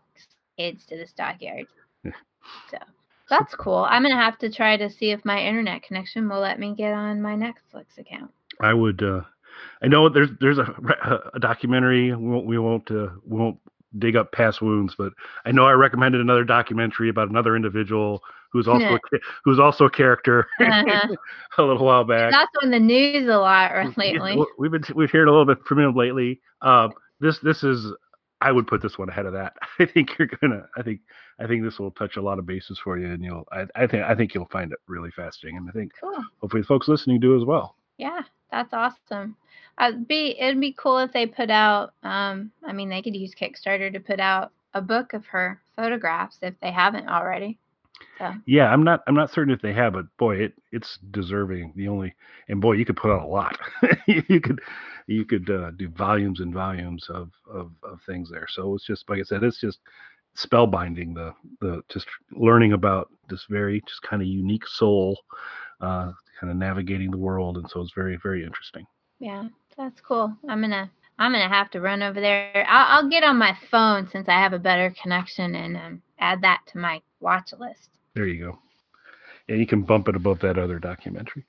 kids 0.61 0.85
to 0.87 0.97
the 0.97 1.07
stockyards. 1.07 1.71
So 2.71 2.79
that's 3.29 3.55
cool. 3.55 3.87
I'm 3.89 4.03
gonna 4.03 4.17
have 4.17 4.39
to 4.39 4.51
try 4.51 4.77
to 4.77 4.89
see 4.91 5.11
if 5.11 5.25
my 5.25 5.39
internet 5.41 5.83
connection 5.83 6.29
will 6.29 6.41
let 6.41 6.59
me 6.59 6.75
get 6.75 6.93
on 6.93 7.21
my 7.23 7.35
Netflix 7.35 7.99
account. 7.99 8.31
I 8.61 8.73
would. 8.75 9.03
Uh, 9.03 9.21
I 9.83 9.87
know 9.89 10.09
there's 10.09 10.31
there's 10.41 10.59
a, 10.59 10.65
a 11.35 11.39
documentary. 11.39 12.13
We 12.15 12.29
won't 12.29 12.47
we 12.47 12.59
won't 12.59 12.91
uh, 12.91 13.09
we 13.27 13.39
won't 13.39 13.59
dig 13.99 14.17
up 14.17 14.33
past 14.33 14.63
wounds, 14.63 14.95
but 14.97 15.13
I 15.45 15.53
know 15.53 15.65
I 15.67 15.73
recommended 15.73 16.21
another 16.23 16.45
documentary 16.45 17.09
about 17.09 17.29
another 17.29 17.55
individual 17.55 18.21
who's 18.53 18.67
also 18.73 18.95
a, 18.95 18.99
who's 19.45 19.61
also 19.61 19.85
a 19.85 19.91
character 19.91 20.49
Uh-huh. 20.61 21.15
a 21.59 21.63
little 21.63 21.85
while 21.87 22.05
back. 22.05 22.33
That's 22.33 22.51
on 22.65 22.71
the 22.71 22.81
news 22.81 23.29
a 23.29 23.37
lot 23.39 23.97
lately. 23.97 24.43
we've 24.59 24.73
been 24.73 24.83
we've 24.97 25.11
heard 25.11 25.29
a 25.29 25.31
little 25.31 25.47
bit 25.47 25.59
from 25.67 25.79
him 25.79 25.95
lately. 25.95 26.41
Uh, 26.63 26.89
this 27.21 27.39
this 27.41 27.63
is 27.63 27.93
I 28.43 28.53
would 28.53 28.67
put 28.67 28.81
this 28.83 28.99
one 28.99 29.09
ahead 29.09 29.27
of 29.27 29.33
that. 29.35 29.55
I 29.79 29.87
think 29.87 30.19
you're 30.19 30.29
gonna. 30.41 30.67
I 30.77 30.83
think 30.83 31.01
I 31.39 31.47
think 31.47 31.63
this 31.63 31.79
will 31.79 31.91
touch 31.93 32.17
a 32.17 32.23
lot 32.23 32.39
of 32.39 32.47
bases 32.47 32.79
for 32.83 32.99
you, 32.99 33.07
and 33.13 33.23
you'll. 33.25 33.47
I, 33.53 33.67
I 33.75 33.87
think 33.87 34.05
I 34.05 34.15
think 34.15 34.35
you'll 34.35 34.49
find 34.51 34.73
it 34.73 34.79
really 34.87 35.11
fascinating, 35.11 35.59
and 35.59 35.69
I 35.69 35.73
think 35.73 35.93
Cool. 36.01 36.17
hopefully 36.41 36.63
the 36.63 36.67
folks 36.67 36.89
listening 36.89 37.21
do 37.21 37.37
as 37.37 37.45
well. 37.45 37.77
Yeah, 37.99 38.23
that's 38.51 38.73
awesome. 38.73 39.37
I'd 39.79 40.09
be 40.09 40.39
it'd 40.41 40.61
be 40.61 40.73
cool 40.73 40.99
if 40.99 41.13
they 41.13 41.27
put 41.27 41.51
out 41.51 41.93
um 42.03 42.51
I 42.67 42.73
mean 42.73 42.89
they 42.89 43.03
could 43.03 43.17
use 43.17 43.35
Kickstarter 43.35 43.93
to 43.93 44.01
put 44.01 44.21
out 44.21 44.53
a 44.75 44.81
book 44.81 45.13
of 45.13 45.27
her 45.27 45.61
photographs 45.77 46.39
if 46.43 46.55
they 46.61 46.71
haven't 46.71 47.09
already. 47.09 47.59
So 48.21 48.35
Yeah, 48.47 48.67
I'm 48.71 48.85
not 48.85 49.03
I'm 49.07 49.15
not 49.15 49.33
certain 49.33 49.53
if 49.55 49.63
they 49.63 49.73
have, 49.73 49.95
but 49.95 50.07
boy, 50.19 50.37
it 50.37 50.55
it's 50.73 50.99
deserving. 51.11 51.73
The 51.77 51.89
only 51.89 52.15
and 52.49 52.61
boy, 52.61 52.73
you 52.75 52.85
could 52.85 52.97
put 52.97 53.11
out 53.11 53.23
a 53.23 53.27
lot. 53.27 53.59
you 54.07 54.41
could 54.41 54.61
you 55.07 55.25
could 55.25 55.49
uh, 55.51 55.71
do 55.73 55.89
volumes 55.89 56.41
and 56.41 56.53
volumes 56.55 57.07
of, 57.09 57.31
of 57.51 57.73
of 57.83 58.01
things 58.07 58.31
there. 58.31 58.47
So 58.49 58.75
it's 58.75 58.87
just 58.87 59.09
like 59.09 59.21
I 59.21 59.25
said, 59.25 59.43
it's 59.43 59.61
just 59.61 59.79
spellbinding. 60.37 61.15
The 61.15 61.35
the 61.61 61.83
just 61.89 62.07
learning 62.33 62.75
about 62.75 63.09
this 63.31 63.47
very 63.49 63.81
just 63.89 64.03
kind 64.03 64.23
of 64.23 64.29
unique 64.29 64.67
soul, 64.67 65.19
uh, 65.81 66.13
kind 66.41 66.51
of 66.51 66.57
navigating 66.57 67.11
the 67.11 67.19
world, 67.19 67.57
and 67.57 67.69
so 67.71 67.81
it's 67.81 67.95
very 67.95 68.19
very 68.23 68.45
interesting. 68.45 68.87
Yeah, 69.21 69.49
that's 69.79 70.01
cool. 70.03 70.37
I'm 70.49 70.61
gonna 70.61 70.91
I'm 71.19 71.33
gonna 71.33 71.49
have 71.49 71.71
to 71.73 71.81
run 71.81 72.03
over 72.03 72.21
there. 72.21 72.67
I'll, 72.69 73.05
I'll 73.05 73.11
get 73.11 73.25
on 73.25 73.39
my 73.39 73.57
phone 73.71 74.09
since 74.09 74.29
I 74.29 74.41
have 74.41 74.53
a 74.53 74.59
better 74.59 74.95
connection 75.03 75.55
and 75.55 75.77
um, 75.77 76.03
add 76.19 76.43
that 76.43 76.63
to 76.69 76.79
my 76.79 77.03
watch 77.21 77.53
list. 77.59 77.91
There 78.15 78.27
you 78.27 78.45
go. 78.45 78.59
Yeah, 79.49 79.57
you 79.57 79.67
can 79.67 79.83
bump 79.83 80.09
it 80.09 80.17
above 80.17 80.41
that 80.41 80.59
other 80.59 80.79
documentary. 80.79 81.45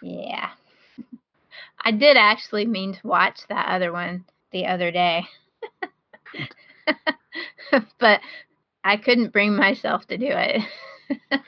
Yeah. 0.00 0.50
I 1.84 1.90
did 1.92 2.16
actually 2.16 2.66
mean 2.66 2.94
to 2.94 3.06
watch 3.06 3.40
that 3.48 3.68
other 3.68 3.92
one 3.92 4.24
the 4.52 4.66
other 4.66 4.90
day. 4.90 5.24
but 7.98 8.20
I 8.84 8.96
couldn't 8.96 9.32
bring 9.32 9.56
myself 9.56 10.06
to 10.08 10.18
do 10.18 10.28
it. 10.28 10.62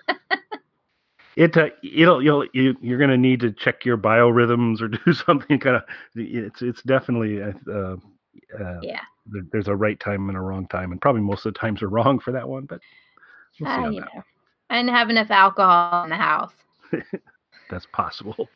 it 1.37 1.57
uh, 1.57 1.67
it'll 1.83 2.23
you'll 2.23 2.47
you, 2.53 2.77
you're 2.81 2.99
going 2.99 3.11
to 3.11 3.19
need 3.19 3.41
to 3.41 3.53
check 3.53 3.85
your 3.85 3.97
biorhythms 3.97 4.81
or 4.81 4.89
do 4.89 5.13
something 5.13 5.59
kind 5.59 5.77
of 5.77 5.83
it's 6.15 6.63
it's 6.63 6.83
definitely 6.83 7.43
uh, 7.43 7.53
uh, 7.73 7.97
yeah. 8.83 9.01
there, 9.27 9.43
there's 9.53 9.69
a 9.69 9.75
right 9.75 9.99
time 10.01 10.29
and 10.29 10.39
a 10.39 10.41
wrong 10.41 10.67
time 10.69 10.93
and 10.93 11.01
probably 11.01 11.23
most 11.23 11.47
of 11.47 11.55
the 11.55 11.59
times 11.59 11.83
are 11.83 11.89
wrong 11.89 12.19
for 12.21 12.33
that 12.33 12.49
one 12.49 12.67
but 12.67 12.81
we'll 13.61 13.75
see 13.75 13.83
Uh, 13.83 13.87
on 13.87 13.95
that. 13.97 14.11
know. 14.15 14.23
Didn't 14.71 14.89
have 14.89 15.11
enough 15.11 15.31
alcohol 15.31 16.05
in 16.05 16.11
the 16.11 16.17
house. 16.17 16.53
that's 17.71 17.87
possible 17.93 18.49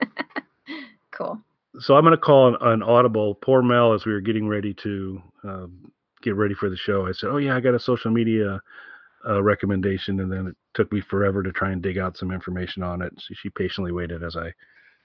Cool. 1.12 1.40
so 1.78 1.96
I'm 1.96 2.02
going 2.04 2.12
to 2.12 2.18
call 2.18 2.48
an, 2.48 2.56
an 2.60 2.82
audible. 2.82 3.36
Poor 3.36 3.62
Mel, 3.62 3.94
as 3.94 4.04
we 4.04 4.12
were 4.12 4.20
getting 4.20 4.48
ready 4.48 4.74
to 4.74 5.22
um, 5.44 5.90
get 6.20 6.34
ready 6.34 6.54
for 6.54 6.68
the 6.68 6.76
show, 6.76 7.06
I 7.06 7.12
said, 7.12 7.30
"Oh 7.30 7.38
yeah, 7.38 7.56
I 7.56 7.60
got 7.60 7.74
a 7.74 7.80
social 7.80 8.10
media 8.10 8.60
uh, 9.26 9.42
recommendation," 9.42 10.20
and 10.20 10.30
then 10.30 10.48
it 10.48 10.56
took 10.74 10.92
me 10.92 11.00
forever 11.00 11.42
to 11.42 11.52
try 11.52 11.70
and 11.70 11.80
dig 11.80 11.96
out 11.96 12.18
some 12.18 12.32
information 12.32 12.82
on 12.82 13.00
it. 13.00 13.14
So 13.16 13.34
she 13.34 13.48
patiently 13.48 13.92
waited 13.92 14.22
as 14.22 14.36
I 14.36 14.52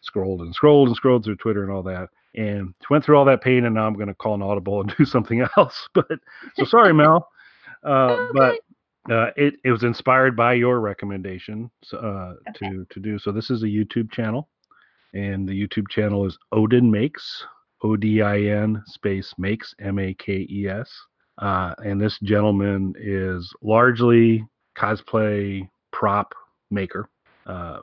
scrolled 0.02 0.42
and 0.42 0.54
scrolled 0.54 0.90
and 0.90 0.98
scrolled 0.98 1.24
through 1.24 1.38
Twitter 1.38 1.64
and 1.64 1.72
all 1.72 1.84
that, 1.84 2.10
and 2.36 2.74
went 2.90 3.06
through 3.06 3.18
all 3.18 3.26
that 3.26 3.42
pain. 3.42 3.64
And 3.64 3.76
now 3.76 3.88
I'm 3.88 3.96
going 3.96 4.08
to 4.08 4.14
call 4.14 4.36
an 4.36 4.42
audible 4.42 4.82
and 4.82 4.94
do 4.98 5.06
something 5.06 5.48
else. 5.56 5.88
But 5.94 6.08
so 6.56 6.66
sorry, 6.66 6.94
Mel. 6.94 7.30
Uh, 7.86 8.28
but 8.34 8.60
uh, 9.10 9.32
it, 9.36 9.56
it 9.64 9.72
was 9.72 9.84
inspired 9.84 10.36
by 10.36 10.54
your 10.54 10.80
recommendation 10.80 11.70
uh, 11.94 12.34
Okay. 12.50 12.70
to 12.70 12.86
to 12.92 13.00
do 13.00 13.18
so. 13.18 13.32
This 13.32 13.50
is 13.50 13.64
a 13.64 13.68
YouTube 13.68 14.12
channel, 14.12 14.50
and 15.14 15.48
the 15.48 15.54
YouTube 15.68 15.90
channel 15.90 16.26
is 16.26 16.38
Odin 16.52 16.92
Makes 16.92 17.46
O 17.84 17.96
D 17.96 18.22
I 18.22 18.40
N 18.42 18.82
space 18.86 19.34
Makes 19.38 19.74
M 19.80 19.98
A 20.00 20.14
K 20.14 20.46
E 20.50 20.68
S. 20.70 20.92
Uh, 21.40 21.74
and 21.84 22.00
this 22.00 22.20
gentleman 22.20 22.94
is 23.00 23.52
largely 23.64 24.46
cosplay 24.78 25.68
prop 25.92 26.34
maker. 26.70 27.10
Uh, 27.48 27.80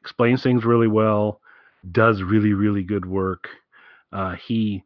explains 0.00 0.42
things 0.42 0.64
really 0.64 0.88
well, 0.88 1.40
does 1.92 2.22
really 2.22 2.52
really 2.52 2.82
good 2.82 3.06
work. 3.06 3.48
Uh, 4.12 4.34
he 4.34 4.82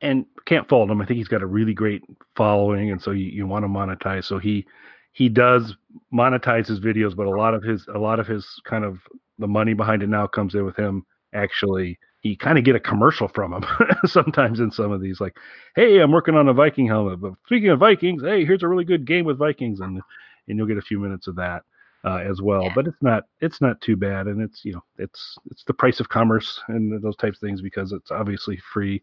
and 0.00 0.26
can't 0.46 0.68
fault 0.68 0.90
him. 0.90 1.00
I 1.00 1.06
think 1.06 1.16
he's 1.18 1.28
got 1.28 1.42
a 1.42 1.46
really 1.46 1.74
great 1.74 2.02
following, 2.36 2.92
and 2.92 3.02
so 3.02 3.10
you, 3.10 3.26
you 3.26 3.46
want 3.48 3.64
to 3.64 3.68
monetize. 3.68 4.24
So 4.24 4.38
he 4.38 4.64
he 5.12 5.28
does 5.28 5.76
monetize 6.12 6.66
his 6.66 6.80
videos, 6.80 7.14
but 7.16 7.26
a 7.26 7.30
lot 7.30 7.54
of 7.54 7.62
his 7.62 7.86
a 7.92 7.98
lot 7.98 8.20
of 8.20 8.26
his 8.26 8.60
kind 8.64 8.84
of 8.84 8.98
the 9.38 9.46
money 9.48 9.74
behind 9.74 10.02
it 10.02 10.08
now 10.08 10.26
comes 10.26 10.54
in 10.54 10.64
with 10.64 10.76
him 10.76 11.04
actually. 11.32 11.98
He 12.20 12.34
kind 12.34 12.58
of 12.58 12.64
get 12.64 12.74
a 12.74 12.80
commercial 12.80 13.28
from 13.28 13.52
him 13.52 13.64
sometimes 14.06 14.58
in 14.58 14.72
some 14.72 14.90
of 14.90 15.00
these, 15.00 15.20
like, 15.20 15.36
"Hey, 15.76 16.00
I'm 16.00 16.10
working 16.10 16.34
on 16.34 16.48
a 16.48 16.52
Viking 16.52 16.86
helmet." 16.86 17.20
But 17.20 17.34
speaking 17.46 17.68
of 17.68 17.78
Vikings, 17.78 18.22
hey, 18.22 18.44
here's 18.44 18.64
a 18.64 18.68
really 18.68 18.84
good 18.84 19.04
game 19.04 19.24
with 19.24 19.38
Vikings, 19.38 19.80
and 19.80 20.00
and 20.48 20.58
you'll 20.58 20.66
get 20.66 20.78
a 20.78 20.82
few 20.82 20.98
minutes 20.98 21.28
of 21.28 21.36
that 21.36 21.62
uh, 22.04 22.18
as 22.18 22.40
well. 22.40 22.64
Yeah. 22.64 22.72
But 22.74 22.86
it's 22.88 23.02
not 23.02 23.24
it's 23.40 23.60
not 23.60 23.80
too 23.80 23.96
bad, 23.96 24.26
and 24.26 24.40
it's 24.40 24.64
you 24.64 24.72
know 24.72 24.84
it's 24.98 25.36
it's 25.50 25.64
the 25.64 25.74
price 25.74 26.00
of 26.00 26.08
commerce 26.08 26.60
and 26.68 27.00
those 27.02 27.16
types 27.16 27.38
of 27.38 27.40
things 27.40 27.60
because 27.60 27.92
it's 27.92 28.10
obviously 28.10 28.60
free 28.72 29.02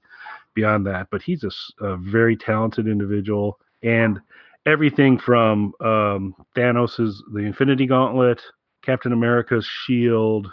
beyond 0.54 0.86
that. 0.88 1.08
But 1.12 1.22
he's 1.22 1.44
a 1.80 1.98
very 1.98 2.36
talented 2.36 2.88
individual, 2.88 3.60
and 3.84 4.20
everything 4.66 5.18
from 5.20 5.74
um, 5.82 6.36
Thanos's 6.56 7.24
the 7.34 7.40
Infinity 7.40 7.86
Gauntlet, 7.86 8.42
Captain 8.84 9.14
America's 9.14 9.66
shield, 9.66 10.48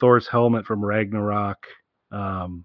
Thor's 0.00 0.26
helmet 0.26 0.66
from 0.66 0.84
Ragnarok, 0.84 1.66
um, 2.10 2.64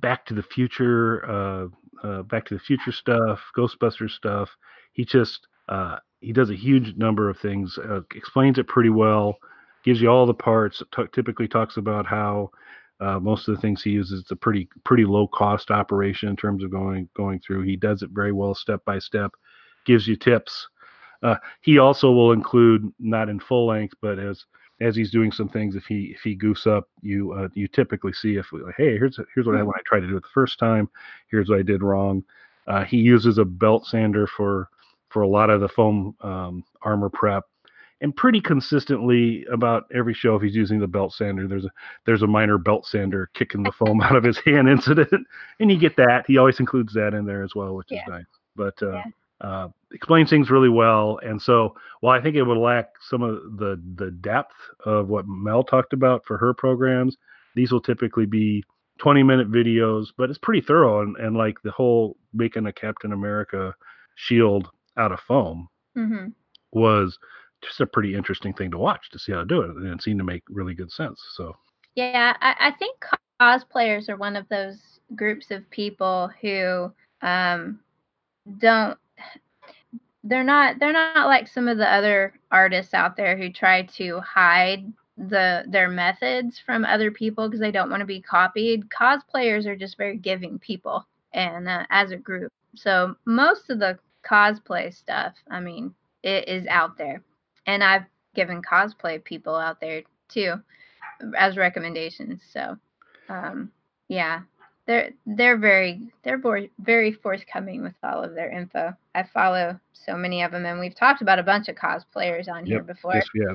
Back 0.00 0.26
to 0.26 0.34
the 0.34 0.42
Future, 0.42 1.24
uh, 1.24 2.06
uh, 2.06 2.22
Back 2.22 2.44
to 2.46 2.54
the 2.54 2.60
Future 2.60 2.92
stuff, 2.92 3.40
Ghostbusters 3.56 4.10
stuff. 4.10 4.50
He 4.92 5.04
just 5.04 5.46
uh, 5.68 5.98
he 6.20 6.32
does 6.32 6.50
a 6.50 6.56
huge 6.56 6.96
number 6.96 7.28
of 7.28 7.38
things, 7.38 7.78
uh, 7.78 8.00
explains 8.14 8.58
it 8.58 8.68
pretty 8.68 8.90
well, 8.90 9.36
gives 9.84 10.00
you 10.00 10.08
all 10.08 10.26
the 10.26 10.34
parts. 10.34 10.82
T- 10.94 11.04
typically 11.12 11.48
talks 11.48 11.76
about 11.76 12.06
how 12.06 12.50
uh, 13.00 13.18
most 13.18 13.48
of 13.48 13.54
the 13.54 13.60
things 13.60 13.82
he 13.82 13.90
uses 13.90 14.20
it's 14.20 14.30
a 14.30 14.36
pretty 14.36 14.68
pretty 14.84 15.04
low 15.04 15.26
cost 15.28 15.70
operation 15.70 16.28
in 16.28 16.36
terms 16.36 16.62
of 16.62 16.70
going 16.70 17.08
going 17.16 17.40
through. 17.40 17.62
He 17.62 17.76
does 17.76 18.02
it 18.02 18.10
very 18.12 18.32
well 18.32 18.54
step 18.54 18.84
by 18.84 18.98
step, 18.98 19.32
gives 19.84 20.06
you 20.06 20.16
tips. 20.16 20.68
Uh, 21.22 21.36
he 21.62 21.78
also 21.78 22.10
will 22.12 22.32
include 22.32 22.92
not 22.98 23.28
in 23.28 23.40
full 23.40 23.66
length, 23.66 23.94
but 24.02 24.18
as 24.18 24.44
as 24.80 24.96
he's 24.96 25.10
doing 25.12 25.30
some 25.32 25.48
things, 25.48 25.76
if 25.76 25.84
he 25.86 26.12
if 26.14 26.20
he 26.22 26.36
goofs 26.36 26.66
up, 26.66 26.88
you 27.00 27.32
uh, 27.32 27.48
you 27.54 27.68
typically 27.68 28.12
see 28.12 28.36
if 28.36 28.52
like, 28.52 28.74
hey, 28.76 28.98
here's 28.98 29.18
here's 29.34 29.46
what 29.46 29.56
I 29.56 29.62
when 29.62 29.74
I 29.76 29.82
tried 29.86 30.00
to 30.00 30.08
do 30.08 30.16
it 30.16 30.22
the 30.22 30.28
first 30.34 30.58
time. 30.58 30.88
Here's 31.30 31.48
what 31.48 31.58
I 31.58 31.62
did 31.62 31.82
wrong. 31.82 32.22
Uh, 32.66 32.84
he 32.84 32.96
uses 32.98 33.38
a 33.38 33.44
belt 33.44 33.86
sander 33.86 34.26
for 34.26 34.68
for 35.08 35.22
a 35.22 35.28
lot 35.28 35.48
of 35.48 35.60
the 35.60 35.68
foam 35.68 36.14
um, 36.22 36.64
armor 36.82 37.08
prep, 37.08 37.44
and 38.00 38.14
pretty 38.16 38.40
consistently 38.40 39.46
about 39.52 39.84
every 39.94 40.12
show, 40.12 40.34
if 40.34 40.42
he's 40.42 40.56
using 40.56 40.80
the 40.80 40.88
belt 40.88 41.12
sander, 41.14 41.46
there's 41.46 41.64
a 41.64 41.70
there's 42.04 42.22
a 42.22 42.26
minor 42.26 42.58
belt 42.58 42.84
sander 42.84 43.30
kicking 43.34 43.62
the 43.62 43.72
foam 43.72 44.00
out 44.02 44.16
of 44.16 44.24
his 44.24 44.38
hand 44.44 44.68
incident, 44.68 45.26
and 45.60 45.70
you 45.70 45.78
get 45.78 45.96
that. 45.96 46.24
He 46.26 46.36
always 46.36 46.58
includes 46.60 46.92
that 46.94 47.14
in 47.14 47.24
there 47.24 47.44
as 47.44 47.54
well, 47.54 47.74
which 47.76 47.88
Yeah. 47.90 47.98
is 48.02 48.08
nice. 48.08 48.24
But 48.56 48.82
uh, 48.82 48.92
Yeah. 48.92 49.02
Uh, 49.44 49.68
explains 49.92 50.30
things 50.30 50.50
really 50.50 50.70
well, 50.70 51.18
and 51.22 51.40
so 51.40 51.74
while 52.00 52.18
I 52.18 52.22
think 52.22 52.36
it 52.36 52.42
would 52.44 52.58
lack 52.58 52.88
some 53.02 53.22
of 53.22 53.58
the 53.58 53.80
the 53.96 54.10
depth 54.12 54.54
of 54.86 55.08
what 55.08 55.26
Mel 55.28 55.64
talked 55.64 55.92
about 55.92 56.24
for 56.26 56.38
her 56.38 56.54
programs, 56.54 57.16
these 57.54 57.72
will 57.72 57.82
typically 57.82 58.26
be 58.26 58.64
20 58.98 59.22
minute 59.22 59.50
videos, 59.50 60.06
but 60.16 60.30
it's 60.30 60.38
pretty 60.38 60.60
thorough 60.62 61.02
and, 61.02 61.16
and 61.18 61.36
like 61.36 61.56
the 61.62 61.72
whole 61.72 62.16
making 62.32 62.66
a 62.66 62.72
Captain 62.72 63.12
America 63.12 63.74
shield 64.16 64.68
out 64.96 65.12
of 65.12 65.20
foam 65.20 65.68
hmm 65.94 66.28
was 66.72 67.18
just 67.62 67.80
a 67.80 67.86
pretty 67.86 68.14
interesting 68.14 68.52
thing 68.52 68.70
to 68.70 68.78
watch 68.78 69.10
to 69.10 69.18
see 69.18 69.32
how 69.32 69.40
to 69.40 69.46
do 69.46 69.62
it, 69.62 69.70
and 69.70 69.86
it 69.88 70.02
seemed 70.02 70.18
to 70.18 70.24
make 70.24 70.42
really 70.50 70.74
good 70.74 70.90
sense. 70.90 71.20
So 71.36 71.56
Yeah, 71.94 72.36
I, 72.40 72.54
I 72.68 72.70
think 72.72 72.98
cosplayers 73.40 74.08
are 74.08 74.16
one 74.16 74.36
of 74.36 74.48
those 74.48 74.78
groups 75.16 75.50
of 75.50 75.68
people 75.70 76.30
who 76.40 76.92
um, 77.22 77.80
don't. 78.58 78.98
They're 80.24 80.42
not. 80.42 80.78
They're 80.78 80.92
not 80.92 81.26
like 81.26 81.46
some 81.46 81.68
of 81.68 81.76
the 81.76 81.90
other 81.90 82.34
artists 82.50 82.94
out 82.94 83.16
there 83.16 83.36
who 83.36 83.50
try 83.50 83.82
to 83.82 84.20
hide 84.20 84.90
the 85.16 85.64
their 85.68 85.88
methods 85.88 86.58
from 86.58 86.84
other 86.84 87.10
people 87.10 87.46
because 87.46 87.60
they 87.60 87.70
don't 87.70 87.90
want 87.90 88.00
to 88.00 88.06
be 88.06 88.20
copied. 88.20 88.88
Cosplayers 88.88 89.66
are 89.66 89.76
just 89.76 89.98
very 89.98 90.16
giving 90.16 90.58
people, 90.58 91.06
and 91.34 91.68
uh, 91.68 91.84
as 91.90 92.10
a 92.10 92.16
group, 92.16 92.50
so 92.74 93.14
most 93.26 93.68
of 93.68 93.78
the 93.78 93.98
cosplay 94.28 94.92
stuff, 94.94 95.34
I 95.50 95.60
mean, 95.60 95.94
it 96.22 96.48
is 96.48 96.66
out 96.68 96.96
there, 96.96 97.22
and 97.66 97.84
I've 97.84 98.06
given 98.34 98.62
cosplay 98.62 99.22
people 99.22 99.54
out 99.54 99.78
there 99.80 100.02
too 100.28 100.54
as 101.36 101.56
recommendations. 101.56 102.42
So, 102.52 102.76
um, 103.28 103.70
yeah, 104.08 104.40
they're 104.86 105.10
they're 105.26 105.56
very 105.56 106.00
they're 106.22 106.42
very 106.78 107.12
forthcoming 107.12 107.82
with 107.82 107.94
all 108.02 108.22
of 108.22 108.34
their 108.34 108.50
info. 108.50 108.96
I 109.14 109.22
follow 109.22 109.78
so 109.92 110.16
many 110.16 110.42
of 110.42 110.50
them, 110.52 110.66
and 110.66 110.80
we've 110.80 110.94
talked 110.94 111.22
about 111.22 111.38
a 111.38 111.42
bunch 111.44 111.68
of 111.68 111.76
cosplayers 111.76 112.48
on 112.48 112.66
here 112.66 112.82
before 112.82 113.14
yes, 113.14 113.28
yeah, 113.34 113.54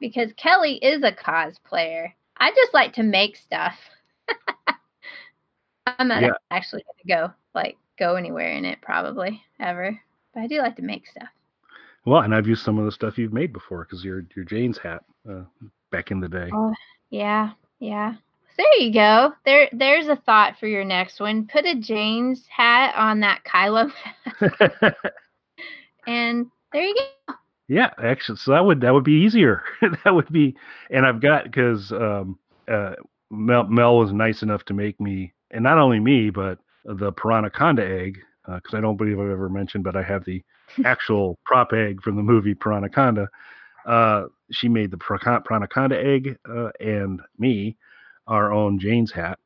because 0.00 0.32
Kelly 0.36 0.74
is 0.76 1.02
a 1.02 1.12
cosplayer. 1.12 2.12
I 2.36 2.50
just 2.54 2.74
like 2.74 2.92
to 2.94 3.02
make 3.02 3.36
stuff. 3.36 3.74
I'm 5.86 6.08
not 6.08 6.22
Yeah. 6.22 6.30
actually 6.50 6.84
gonna 6.84 7.28
go 7.28 7.34
like 7.54 7.76
go 7.98 8.14
anywhere 8.16 8.52
in 8.52 8.64
it 8.64 8.80
probably 8.80 9.42
ever, 9.58 9.98
but 10.34 10.40
I 10.40 10.46
do 10.46 10.58
like 10.58 10.76
to 10.76 10.82
make 10.82 11.06
stuff. 11.06 11.28
well, 12.04 12.20
and 12.22 12.34
I've 12.34 12.46
used 12.46 12.64
some 12.64 12.78
of 12.78 12.84
the 12.84 12.92
stuff 12.92 13.18
you've 13.18 13.32
made 13.32 13.52
before 13.52 13.84
because 13.84 14.04
your 14.04 14.24
your 14.36 14.44
Jayne's 14.44 14.78
hat 14.78 15.02
uh, 15.28 15.42
back 15.90 16.10
in 16.10 16.20
the 16.20 16.28
day. 16.28 16.50
Oh, 16.52 16.72
yeah, 17.10 17.52
yeah. 17.80 18.14
There 18.58 18.80
you 18.80 18.92
go. 18.92 19.32
There, 19.44 19.68
there's 19.70 20.08
a 20.08 20.16
thought 20.16 20.58
for 20.58 20.66
your 20.66 20.84
next 20.84 21.20
one. 21.20 21.46
Put 21.46 21.64
a 21.64 21.76
Jayne's 21.76 22.44
hat 22.48 22.92
on 22.96 23.20
that 23.20 23.44
Kylo, 23.44 23.92
and 26.08 26.46
there 26.72 26.82
you 26.82 26.96
go. 27.28 27.34
Yeah, 27.68 27.90
actually, 28.02 28.38
so 28.38 28.50
that 28.50 28.64
would 28.64 28.80
that 28.80 28.92
would 28.92 29.04
be 29.04 29.12
easier. 29.12 29.62
that 30.04 30.12
would 30.12 30.28
be, 30.32 30.56
and 30.90 31.06
I've 31.06 31.20
got 31.20 31.44
because 31.44 31.92
um, 31.92 32.36
uh, 32.66 32.94
Mel, 33.30 33.64
Mel 33.64 33.96
was 33.96 34.12
nice 34.12 34.42
enough 34.42 34.64
to 34.64 34.74
make 34.74 34.98
me, 35.00 35.32
and 35.52 35.62
not 35.62 35.78
only 35.78 36.00
me, 36.00 36.30
but 36.30 36.58
the 36.84 37.12
Piranaconda 37.12 37.82
egg, 38.02 38.18
because 38.44 38.74
I 38.74 38.80
don't 38.80 38.96
believe 38.96 39.20
I've 39.20 39.30
ever 39.30 39.48
mentioned, 39.48 39.84
but 39.84 39.94
I 39.94 40.02
have 40.02 40.24
the 40.24 40.42
actual 40.84 41.38
prop 41.44 41.72
egg 41.72 42.02
from 42.02 42.16
the 42.16 42.22
movie 42.22 42.56
Piranaconda. 42.56 43.28
Uh, 43.86 44.24
she 44.50 44.68
made 44.68 44.90
the 44.90 44.96
Piranaconda 44.96 45.44
Piranaconda 45.44 46.04
egg, 46.04 46.38
uh, 46.50 46.70
and 46.80 47.20
me 47.38 47.76
our 48.28 48.52
own 48.52 48.78
Jayne's 48.78 49.10
hat. 49.12 49.38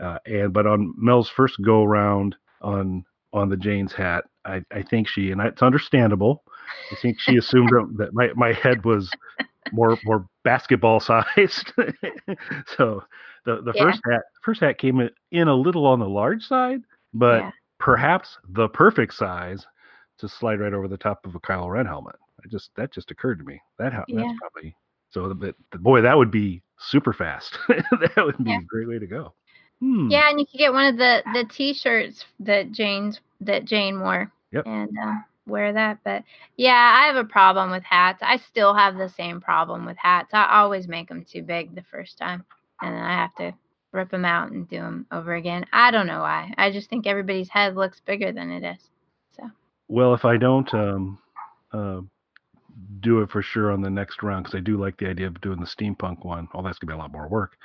Uh, 0.00 0.18
and 0.26 0.52
but 0.52 0.66
on 0.66 0.94
Mel's 0.96 1.28
first 1.28 1.60
go 1.62 1.84
round 1.84 2.36
on 2.62 3.04
on 3.34 3.50
the 3.50 3.56
Jayne's 3.56 3.92
hat, 3.92 4.24
I, 4.46 4.62
I 4.72 4.80
think 4.82 5.06
she 5.08 5.30
and 5.32 5.40
it's 5.42 5.62
understandable. 5.62 6.42
I 6.92 6.96
think 7.02 7.18
she 7.20 7.36
assumed 7.36 7.70
that 7.98 8.14
my, 8.14 8.30
my 8.34 8.52
head 8.52 8.84
was 8.84 9.10
more 9.72 9.98
more 10.04 10.26
basketball 10.44 11.00
sized. 11.10 11.72
so 12.76 13.02
the 13.44 13.60
the 13.62 13.72
Yeah. 13.74 13.82
first 13.82 14.00
hat 14.10 14.22
first 14.42 14.60
hat 14.60 14.78
came 14.78 15.00
in- 15.00 15.10
in 15.30 15.48
a 15.48 15.54
little 15.54 15.86
on 15.86 15.98
the 15.98 16.08
large 16.08 16.44
side, 16.44 16.82
but 17.12 17.42
Yeah. 17.42 17.50
perhaps 17.78 18.38
the 18.50 18.68
perfect 18.68 19.14
size 19.14 19.66
to 20.18 20.28
slide 20.28 20.60
right 20.60 20.72
over 20.74 20.88
the 20.88 20.96
top 20.96 21.24
of 21.26 21.34
a 21.34 21.40
Kylo 21.40 21.70
Ren 21.70 21.86
helmet. 21.86 22.16
I 22.44 22.48
just 22.48 22.70
that 22.76 22.92
just 22.92 23.10
occurred 23.10 23.38
to 23.40 23.44
me. 23.44 23.60
That 23.78 23.92
ha- 23.92 24.04
Yeah. 24.08 24.22
that's 24.22 24.38
probably 24.38 24.76
so. 25.10 25.28
The, 25.32 25.54
the 25.72 25.78
boy 25.78 26.00
that 26.02 26.16
would 26.16 26.30
be 26.30 26.62
super 26.78 27.12
fast. 27.12 27.58
that 27.68 28.24
would 28.24 28.42
be 28.42 28.50
Yeah. 28.50 28.58
a 28.58 28.62
great 28.62 28.88
way 28.88 28.98
to 28.98 29.06
go. 29.06 29.34
Hmm. 29.80 30.08
Yeah, 30.10 30.28
and 30.30 30.40
you 30.40 30.46
could 30.46 30.58
get 30.58 30.72
one 30.72 30.86
of 30.86 30.96
the 30.96 31.22
the 31.32 31.44
t-shirts 31.44 32.24
that 32.40 32.72
Jayne's 32.72 33.20
that 33.40 33.64
Jayne 33.64 34.00
wore. 34.00 34.32
Yep. 34.52 34.66
And 34.66 34.90
uh, 35.02 35.14
wear 35.46 35.72
that. 35.72 35.98
But 36.04 36.24
yeah, 36.56 36.96
I 37.00 37.06
have 37.06 37.16
a 37.16 37.24
problem 37.28 37.70
with 37.70 37.82
hats. 37.84 38.20
I 38.22 38.38
still 38.38 38.74
have 38.74 38.96
the 38.96 39.08
same 39.08 39.40
problem 39.40 39.84
with 39.86 39.96
hats. 39.96 40.30
I 40.32 40.58
always 40.60 40.88
make 40.88 41.08
them 41.08 41.24
too 41.24 41.42
big 41.42 41.74
the 41.74 41.84
first 41.90 42.18
time, 42.18 42.44
and 42.80 42.94
then 42.94 43.02
I 43.02 43.12
have 43.12 43.34
to 43.36 43.52
rip 43.92 44.10
them 44.10 44.24
out 44.24 44.50
and 44.50 44.68
do 44.68 44.78
them 44.78 45.06
over 45.12 45.34
again. 45.34 45.64
I 45.72 45.90
don't 45.90 46.06
know 46.06 46.20
why. 46.20 46.52
I 46.58 46.70
just 46.70 46.90
think 46.90 47.06
everybody's 47.06 47.48
head 47.48 47.74
looks 47.76 48.00
bigger 48.00 48.32
than 48.32 48.50
it 48.50 48.64
is. 48.64 48.90
So. 49.36 49.50
Well, 49.88 50.12
if 50.14 50.24
I 50.24 50.36
don't 50.36 50.72
um, 50.74 51.18
uh, 51.72 52.00
do 53.00 53.20
it 53.20 53.30
for 53.30 53.42
sure 53.42 53.72
on 53.72 53.80
the 53.80 53.90
next 53.90 54.22
round, 54.22 54.44
because 54.44 54.58
I 54.58 54.60
do 54.60 54.76
like 54.76 54.96
the 54.96 55.08
idea 55.08 55.26
of 55.26 55.40
doing 55.40 55.60
the 55.60 55.66
steampunk 55.66 56.24
one. 56.24 56.48
Oh, 56.54 56.62
that's 56.62 56.78
gonna 56.78 56.92
be 56.92 56.98
a 56.98 57.00
lot 57.00 57.12
more 57.12 57.28
work. 57.28 57.56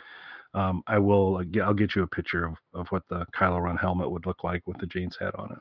Um, 0.53 0.83
I 0.87 0.99
will. 0.99 1.37
Uh, 1.37 1.61
I'll 1.61 1.73
get 1.73 1.95
you 1.95 2.03
a 2.03 2.07
picture 2.07 2.45
of, 2.45 2.55
of 2.73 2.87
what 2.89 3.03
the 3.09 3.25
Kylo 3.35 3.61
Ren 3.61 3.77
helmet 3.77 4.11
would 4.11 4.25
look 4.25 4.43
like 4.43 4.65
with 4.67 4.77
the 4.77 4.85
Jayne's 4.85 5.17
head 5.19 5.33
on 5.35 5.51
it. 5.51 5.57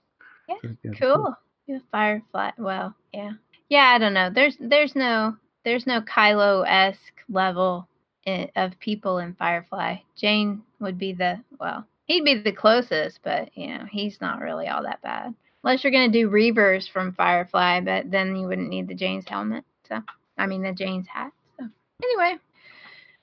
Yeah, 0.48 0.70
Yeah, 0.82 0.90
Cool. 1.00 1.34
Yeah, 1.66 1.78
Firefly. 1.90 2.50
Well, 2.58 2.94
yeah. 3.12 3.32
Yeah, 3.68 3.92
I 3.94 3.98
don't 3.98 4.14
know. 4.14 4.30
There's 4.30 4.56
there's 4.60 4.94
no 4.94 5.36
there's 5.64 5.86
no 5.86 6.00
Kylo 6.02 6.64
esque 6.68 7.22
level 7.28 7.88
i 8.26 8.50
of 8.56 8.78
people 8.78 9.18
in 9.18 9.34
Firefly. 9.34 9.96
Jayne 10.16 10.62
would 10.80 10.98
be 10.98 11.12
the 11.12 11.40
well, 11.58 11.86
he'd 12.04 12.24
be 12.24 12.40
the 12.40 12.52
closest, 12.52 13.20
but 13.22 13.56
you 13.56 13.68
know 13.68 13.84
he's 13.90 14.20
not 14.20 14.40
really 14.40 14.68
all 14.68 14.82
that 14.82 15.02
bad. 15.02 15.34
Unless 15.64 15.84
you're 15.84 15.92
gonna 15.92 16.10
do 16.10 16.28
Reavers 16.30 16.90
from 16.90 17.12
Firefly, 17.12 17.80
but 17.80 18.10
then 18.10 18.36
you 18.36 18.48
wouldn't 18.48 18.68
need 18.68 18.88
the 18.88 18.94
Jayne's 18.94 19.28
helmet. 19.28 19.64
So 19.88 20.00
I 20.38 20.46
mean 20.46 20.62
the 20.62 20.72
Jayne's 20.72 21.06
hat. 21.08 21.32
So 21.58 21.66
anyway, 22.02 22.36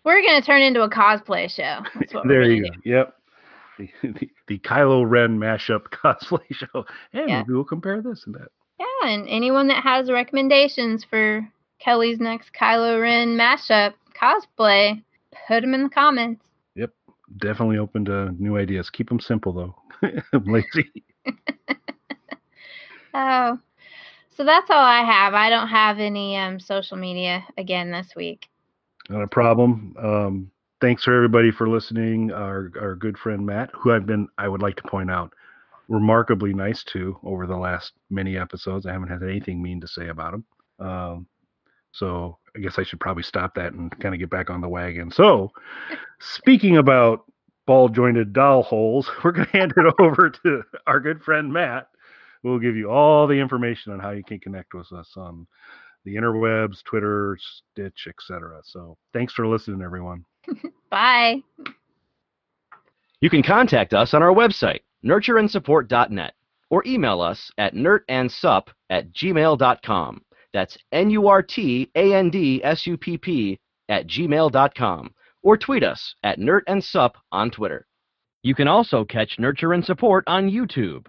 we're 0.04 0.22
gonna 0.22 0.42
turn 0.42 0.62
into 0.62 0.82
a 0.84 0.90
cosplay 0.90 1.50
show. 1.50 1.80
That's 2.00 2.14
what 2.14 2.28
there 2.28 2.44
you 2.44 2.64
go. 2.64 2.70
Yep. 2.86 3.16
The, 3.78 3.90
the, 4.04 4.30
the 4.48 4.60
Kylo 4.60 5.10
Ren 5.10 5.38
mashup 5.40 5.84
cosplay 5.92 6.44
show. 6.52 6.86
Hey, 7.12 7.26
Yeah. 7.28 7.40
maybe 7.40 7.54
we'll 7.54 7.64
compare 7.64 8.02
this 8.02 8.24
and 8.26 8.36
that. 8.36 8.50
Yeah, 8.80 9.10
and 9.10 9.28
anyone 9.28 9.68
that 9.70 9.84
has 9.84 10.10
recommendations 10.12 11.06
for 11.10 11.48
Kelly's 11.80 12.20
next 12.20 12.52
Kylo 12.54 13.02
Ren 13.02 13.38
mashup 13.38 13.94
cosplay, 14.22 15.02
put 15.48 15.62
them 15.62 15.74
in 15.74 15.84
the 15.84 15.90
comments. 15.90 16.42
Yep, 16.76 16.92
definitely 17.38 17.78
open 17.78 18.06
to 18.06 18.32
new 18.42 18.58
ideas. 18.58 18.90
Keep 18.90 19.10
them 19.10 19.20
simple 19.20 19.54
though. 19.54 19.76
I'm 20.34 20.46
lazy. 20.46 20.92
Oh, 23.22 23.60
so 24.30 24.46
that's 24.46 24.70
all 24.70 24.80
I 24.80 25.02
have. 25.02 25.34
I 25.34 25.50
don't 25.50 25.68
have 25.68 26.00
any 26.00 26.38
um, 26.38 26.58
social 26.58 26.96
media 26.96 27.44
again 27.58 27.92
this 27.92 28.16
week. 28.16 28.48
Not 29.10 29.24
a 29.24 29.28
problem. 29.28 29.94
Um, 30.02 30.52
thanks 30.80 31.04
for 31.04 31.14
everybody 31.14 31.52
for 31.52 31.68
listening. 31.68 32.32
Our 32.32 32.72
our 32.80 32.96
good 32.96 33.18
friend 33.18 33.46
Matt, 33.46 33.72
who 33.74 33.92
I've 33.92 34.06
been, 34.06 34.30
I 34.38 34.48
would 34.48 34.62
like 34.62 34.78
to 34.78 34.84
point 34.84 35.12
out, 35.12 35.34
remarkably 35.90 36.54
nice 36.54 36.82
to 36.86 37.20
over 37.24 37.46
the 37.46 37.58
last 37.58 37.92
many 38.10 38.38
episodes. 38.38 38.86
I 38.86 38.94
haven't 38.94 39.10
had 39.10 39.22
anything 39.22 39.62
mean 39.62 39.82
to 39.82 39.88
say 39.88 40.08
about 40.08 40.36
him. 40.36 40.46
Um, 40.80 41.28
so 41.92 42.38
I 42.56 42.60
guess 42.60 42.80
I 42.80 42.84
should 42.84 43.02
probably 43.02 43.24
stop 43.24 43.56
that 43.56 43.74
and 43.74 43.92
kind 44.00 44.16
of 44.16 44.20
get 44.20 44.30
back 44.30 44.50
on 44.50 44.62
the 44.62 44.70
wagon. 44.70 45.12
So, 45.12 45.52
speaking 46.20 46.78
about 46.78 47.26
ball 47.66 47.90
jointed 47.90 48.32
doll 48.32 48.64
holes, 48.64 49.12
we're 49.26 49.34
going 49.34 49.48
to 49.48 49.58
hand 49.58 49.74
it 49.76 49.94
over 50.00 50.30
to 50.30 50.64
our 50.88 51.02
good 51.02 51.22
friend 51.22 51.52
Matt, 51.52 51.90
who 52.42 52.50
will 52.50 52.60
give 52.60 52.76
you 52.76 52.90
all 52.90 53.28
the 53.28 53.34
information 53.34 53.94
on 53.94 54.00
how 54.00 54.12
you 54.12 54.24
can 54.24 54.40
connect 54.40 54.74
with 54.74 54.92
us 54.92 55.12
on 55.18 55.48
the 56.06 56.16
interwebs, 56.16 56.84
Twitter, 56.84 57.38
Stitch, 57.40 58.08
etc. 58.08 58.62
So, 58.64 58.98
thanks 59.14 59.34
for 59.34 59.48
listening, 59.48 59.82
everyone. 59.82 60.26
Bye. 60.90 61.44
You 63.22 63.30
can 63.30 63.44
contact 63.44 63.94
us 63.94 64.14
on 64.14 64.24
our 64.24 64.34
website, 64.34 64.80
nurtureandsupport.net, 65.04 66.34
or 66.70 66.84
email 66.86 67.22
us 67.22 67.52
at 67.58 67.76
nertandsup 67.76 68.68
at 68.90 69.12
gmail.com. 69.12 70.22
That's 70.54 70.78
N 70.92 71.10
U 71.10 71.28
R 71.28 71.44
T 71.44 71.90
A 71.96 72.14
N 72.14 72.30
D 72.30 72.62
S 72.64 72.88
U 72.88 72.98
P 72.98 73.18
P 73.18 73.60
at 73.90 74.08
gmail.com, 74.08 75.14
or 75.44 75.58
tweet 75.58 75.84
us 75.84 76.16
at 76.24 76.40
nertandsup 76.40 77.12
on 77.32 77.52
Twitter. 77.52 77.86
You 78.42 78.56
can 78.56 78.68
also 78.68 79.04
catch 79.04 79.38
Nurture 79.38 79.74
and 79.74 79.84
Support 79.84 80.24
on 80.28 80.50
YouTube. 80.50 81.08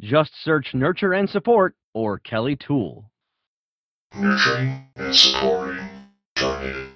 Just 0.00 0.32
search 0.42 0.74
Nurture 0.74 1.12
and 1.12 1.28
Support 1.28 1.74
or 1.94 2.18
Kelly 2.18 2.56
Tool. 2.56 3.10
Nurturing 4.14 4.86
and 4.96 5.14
supporting 5.14 5.88
Journey. 6.36 6.88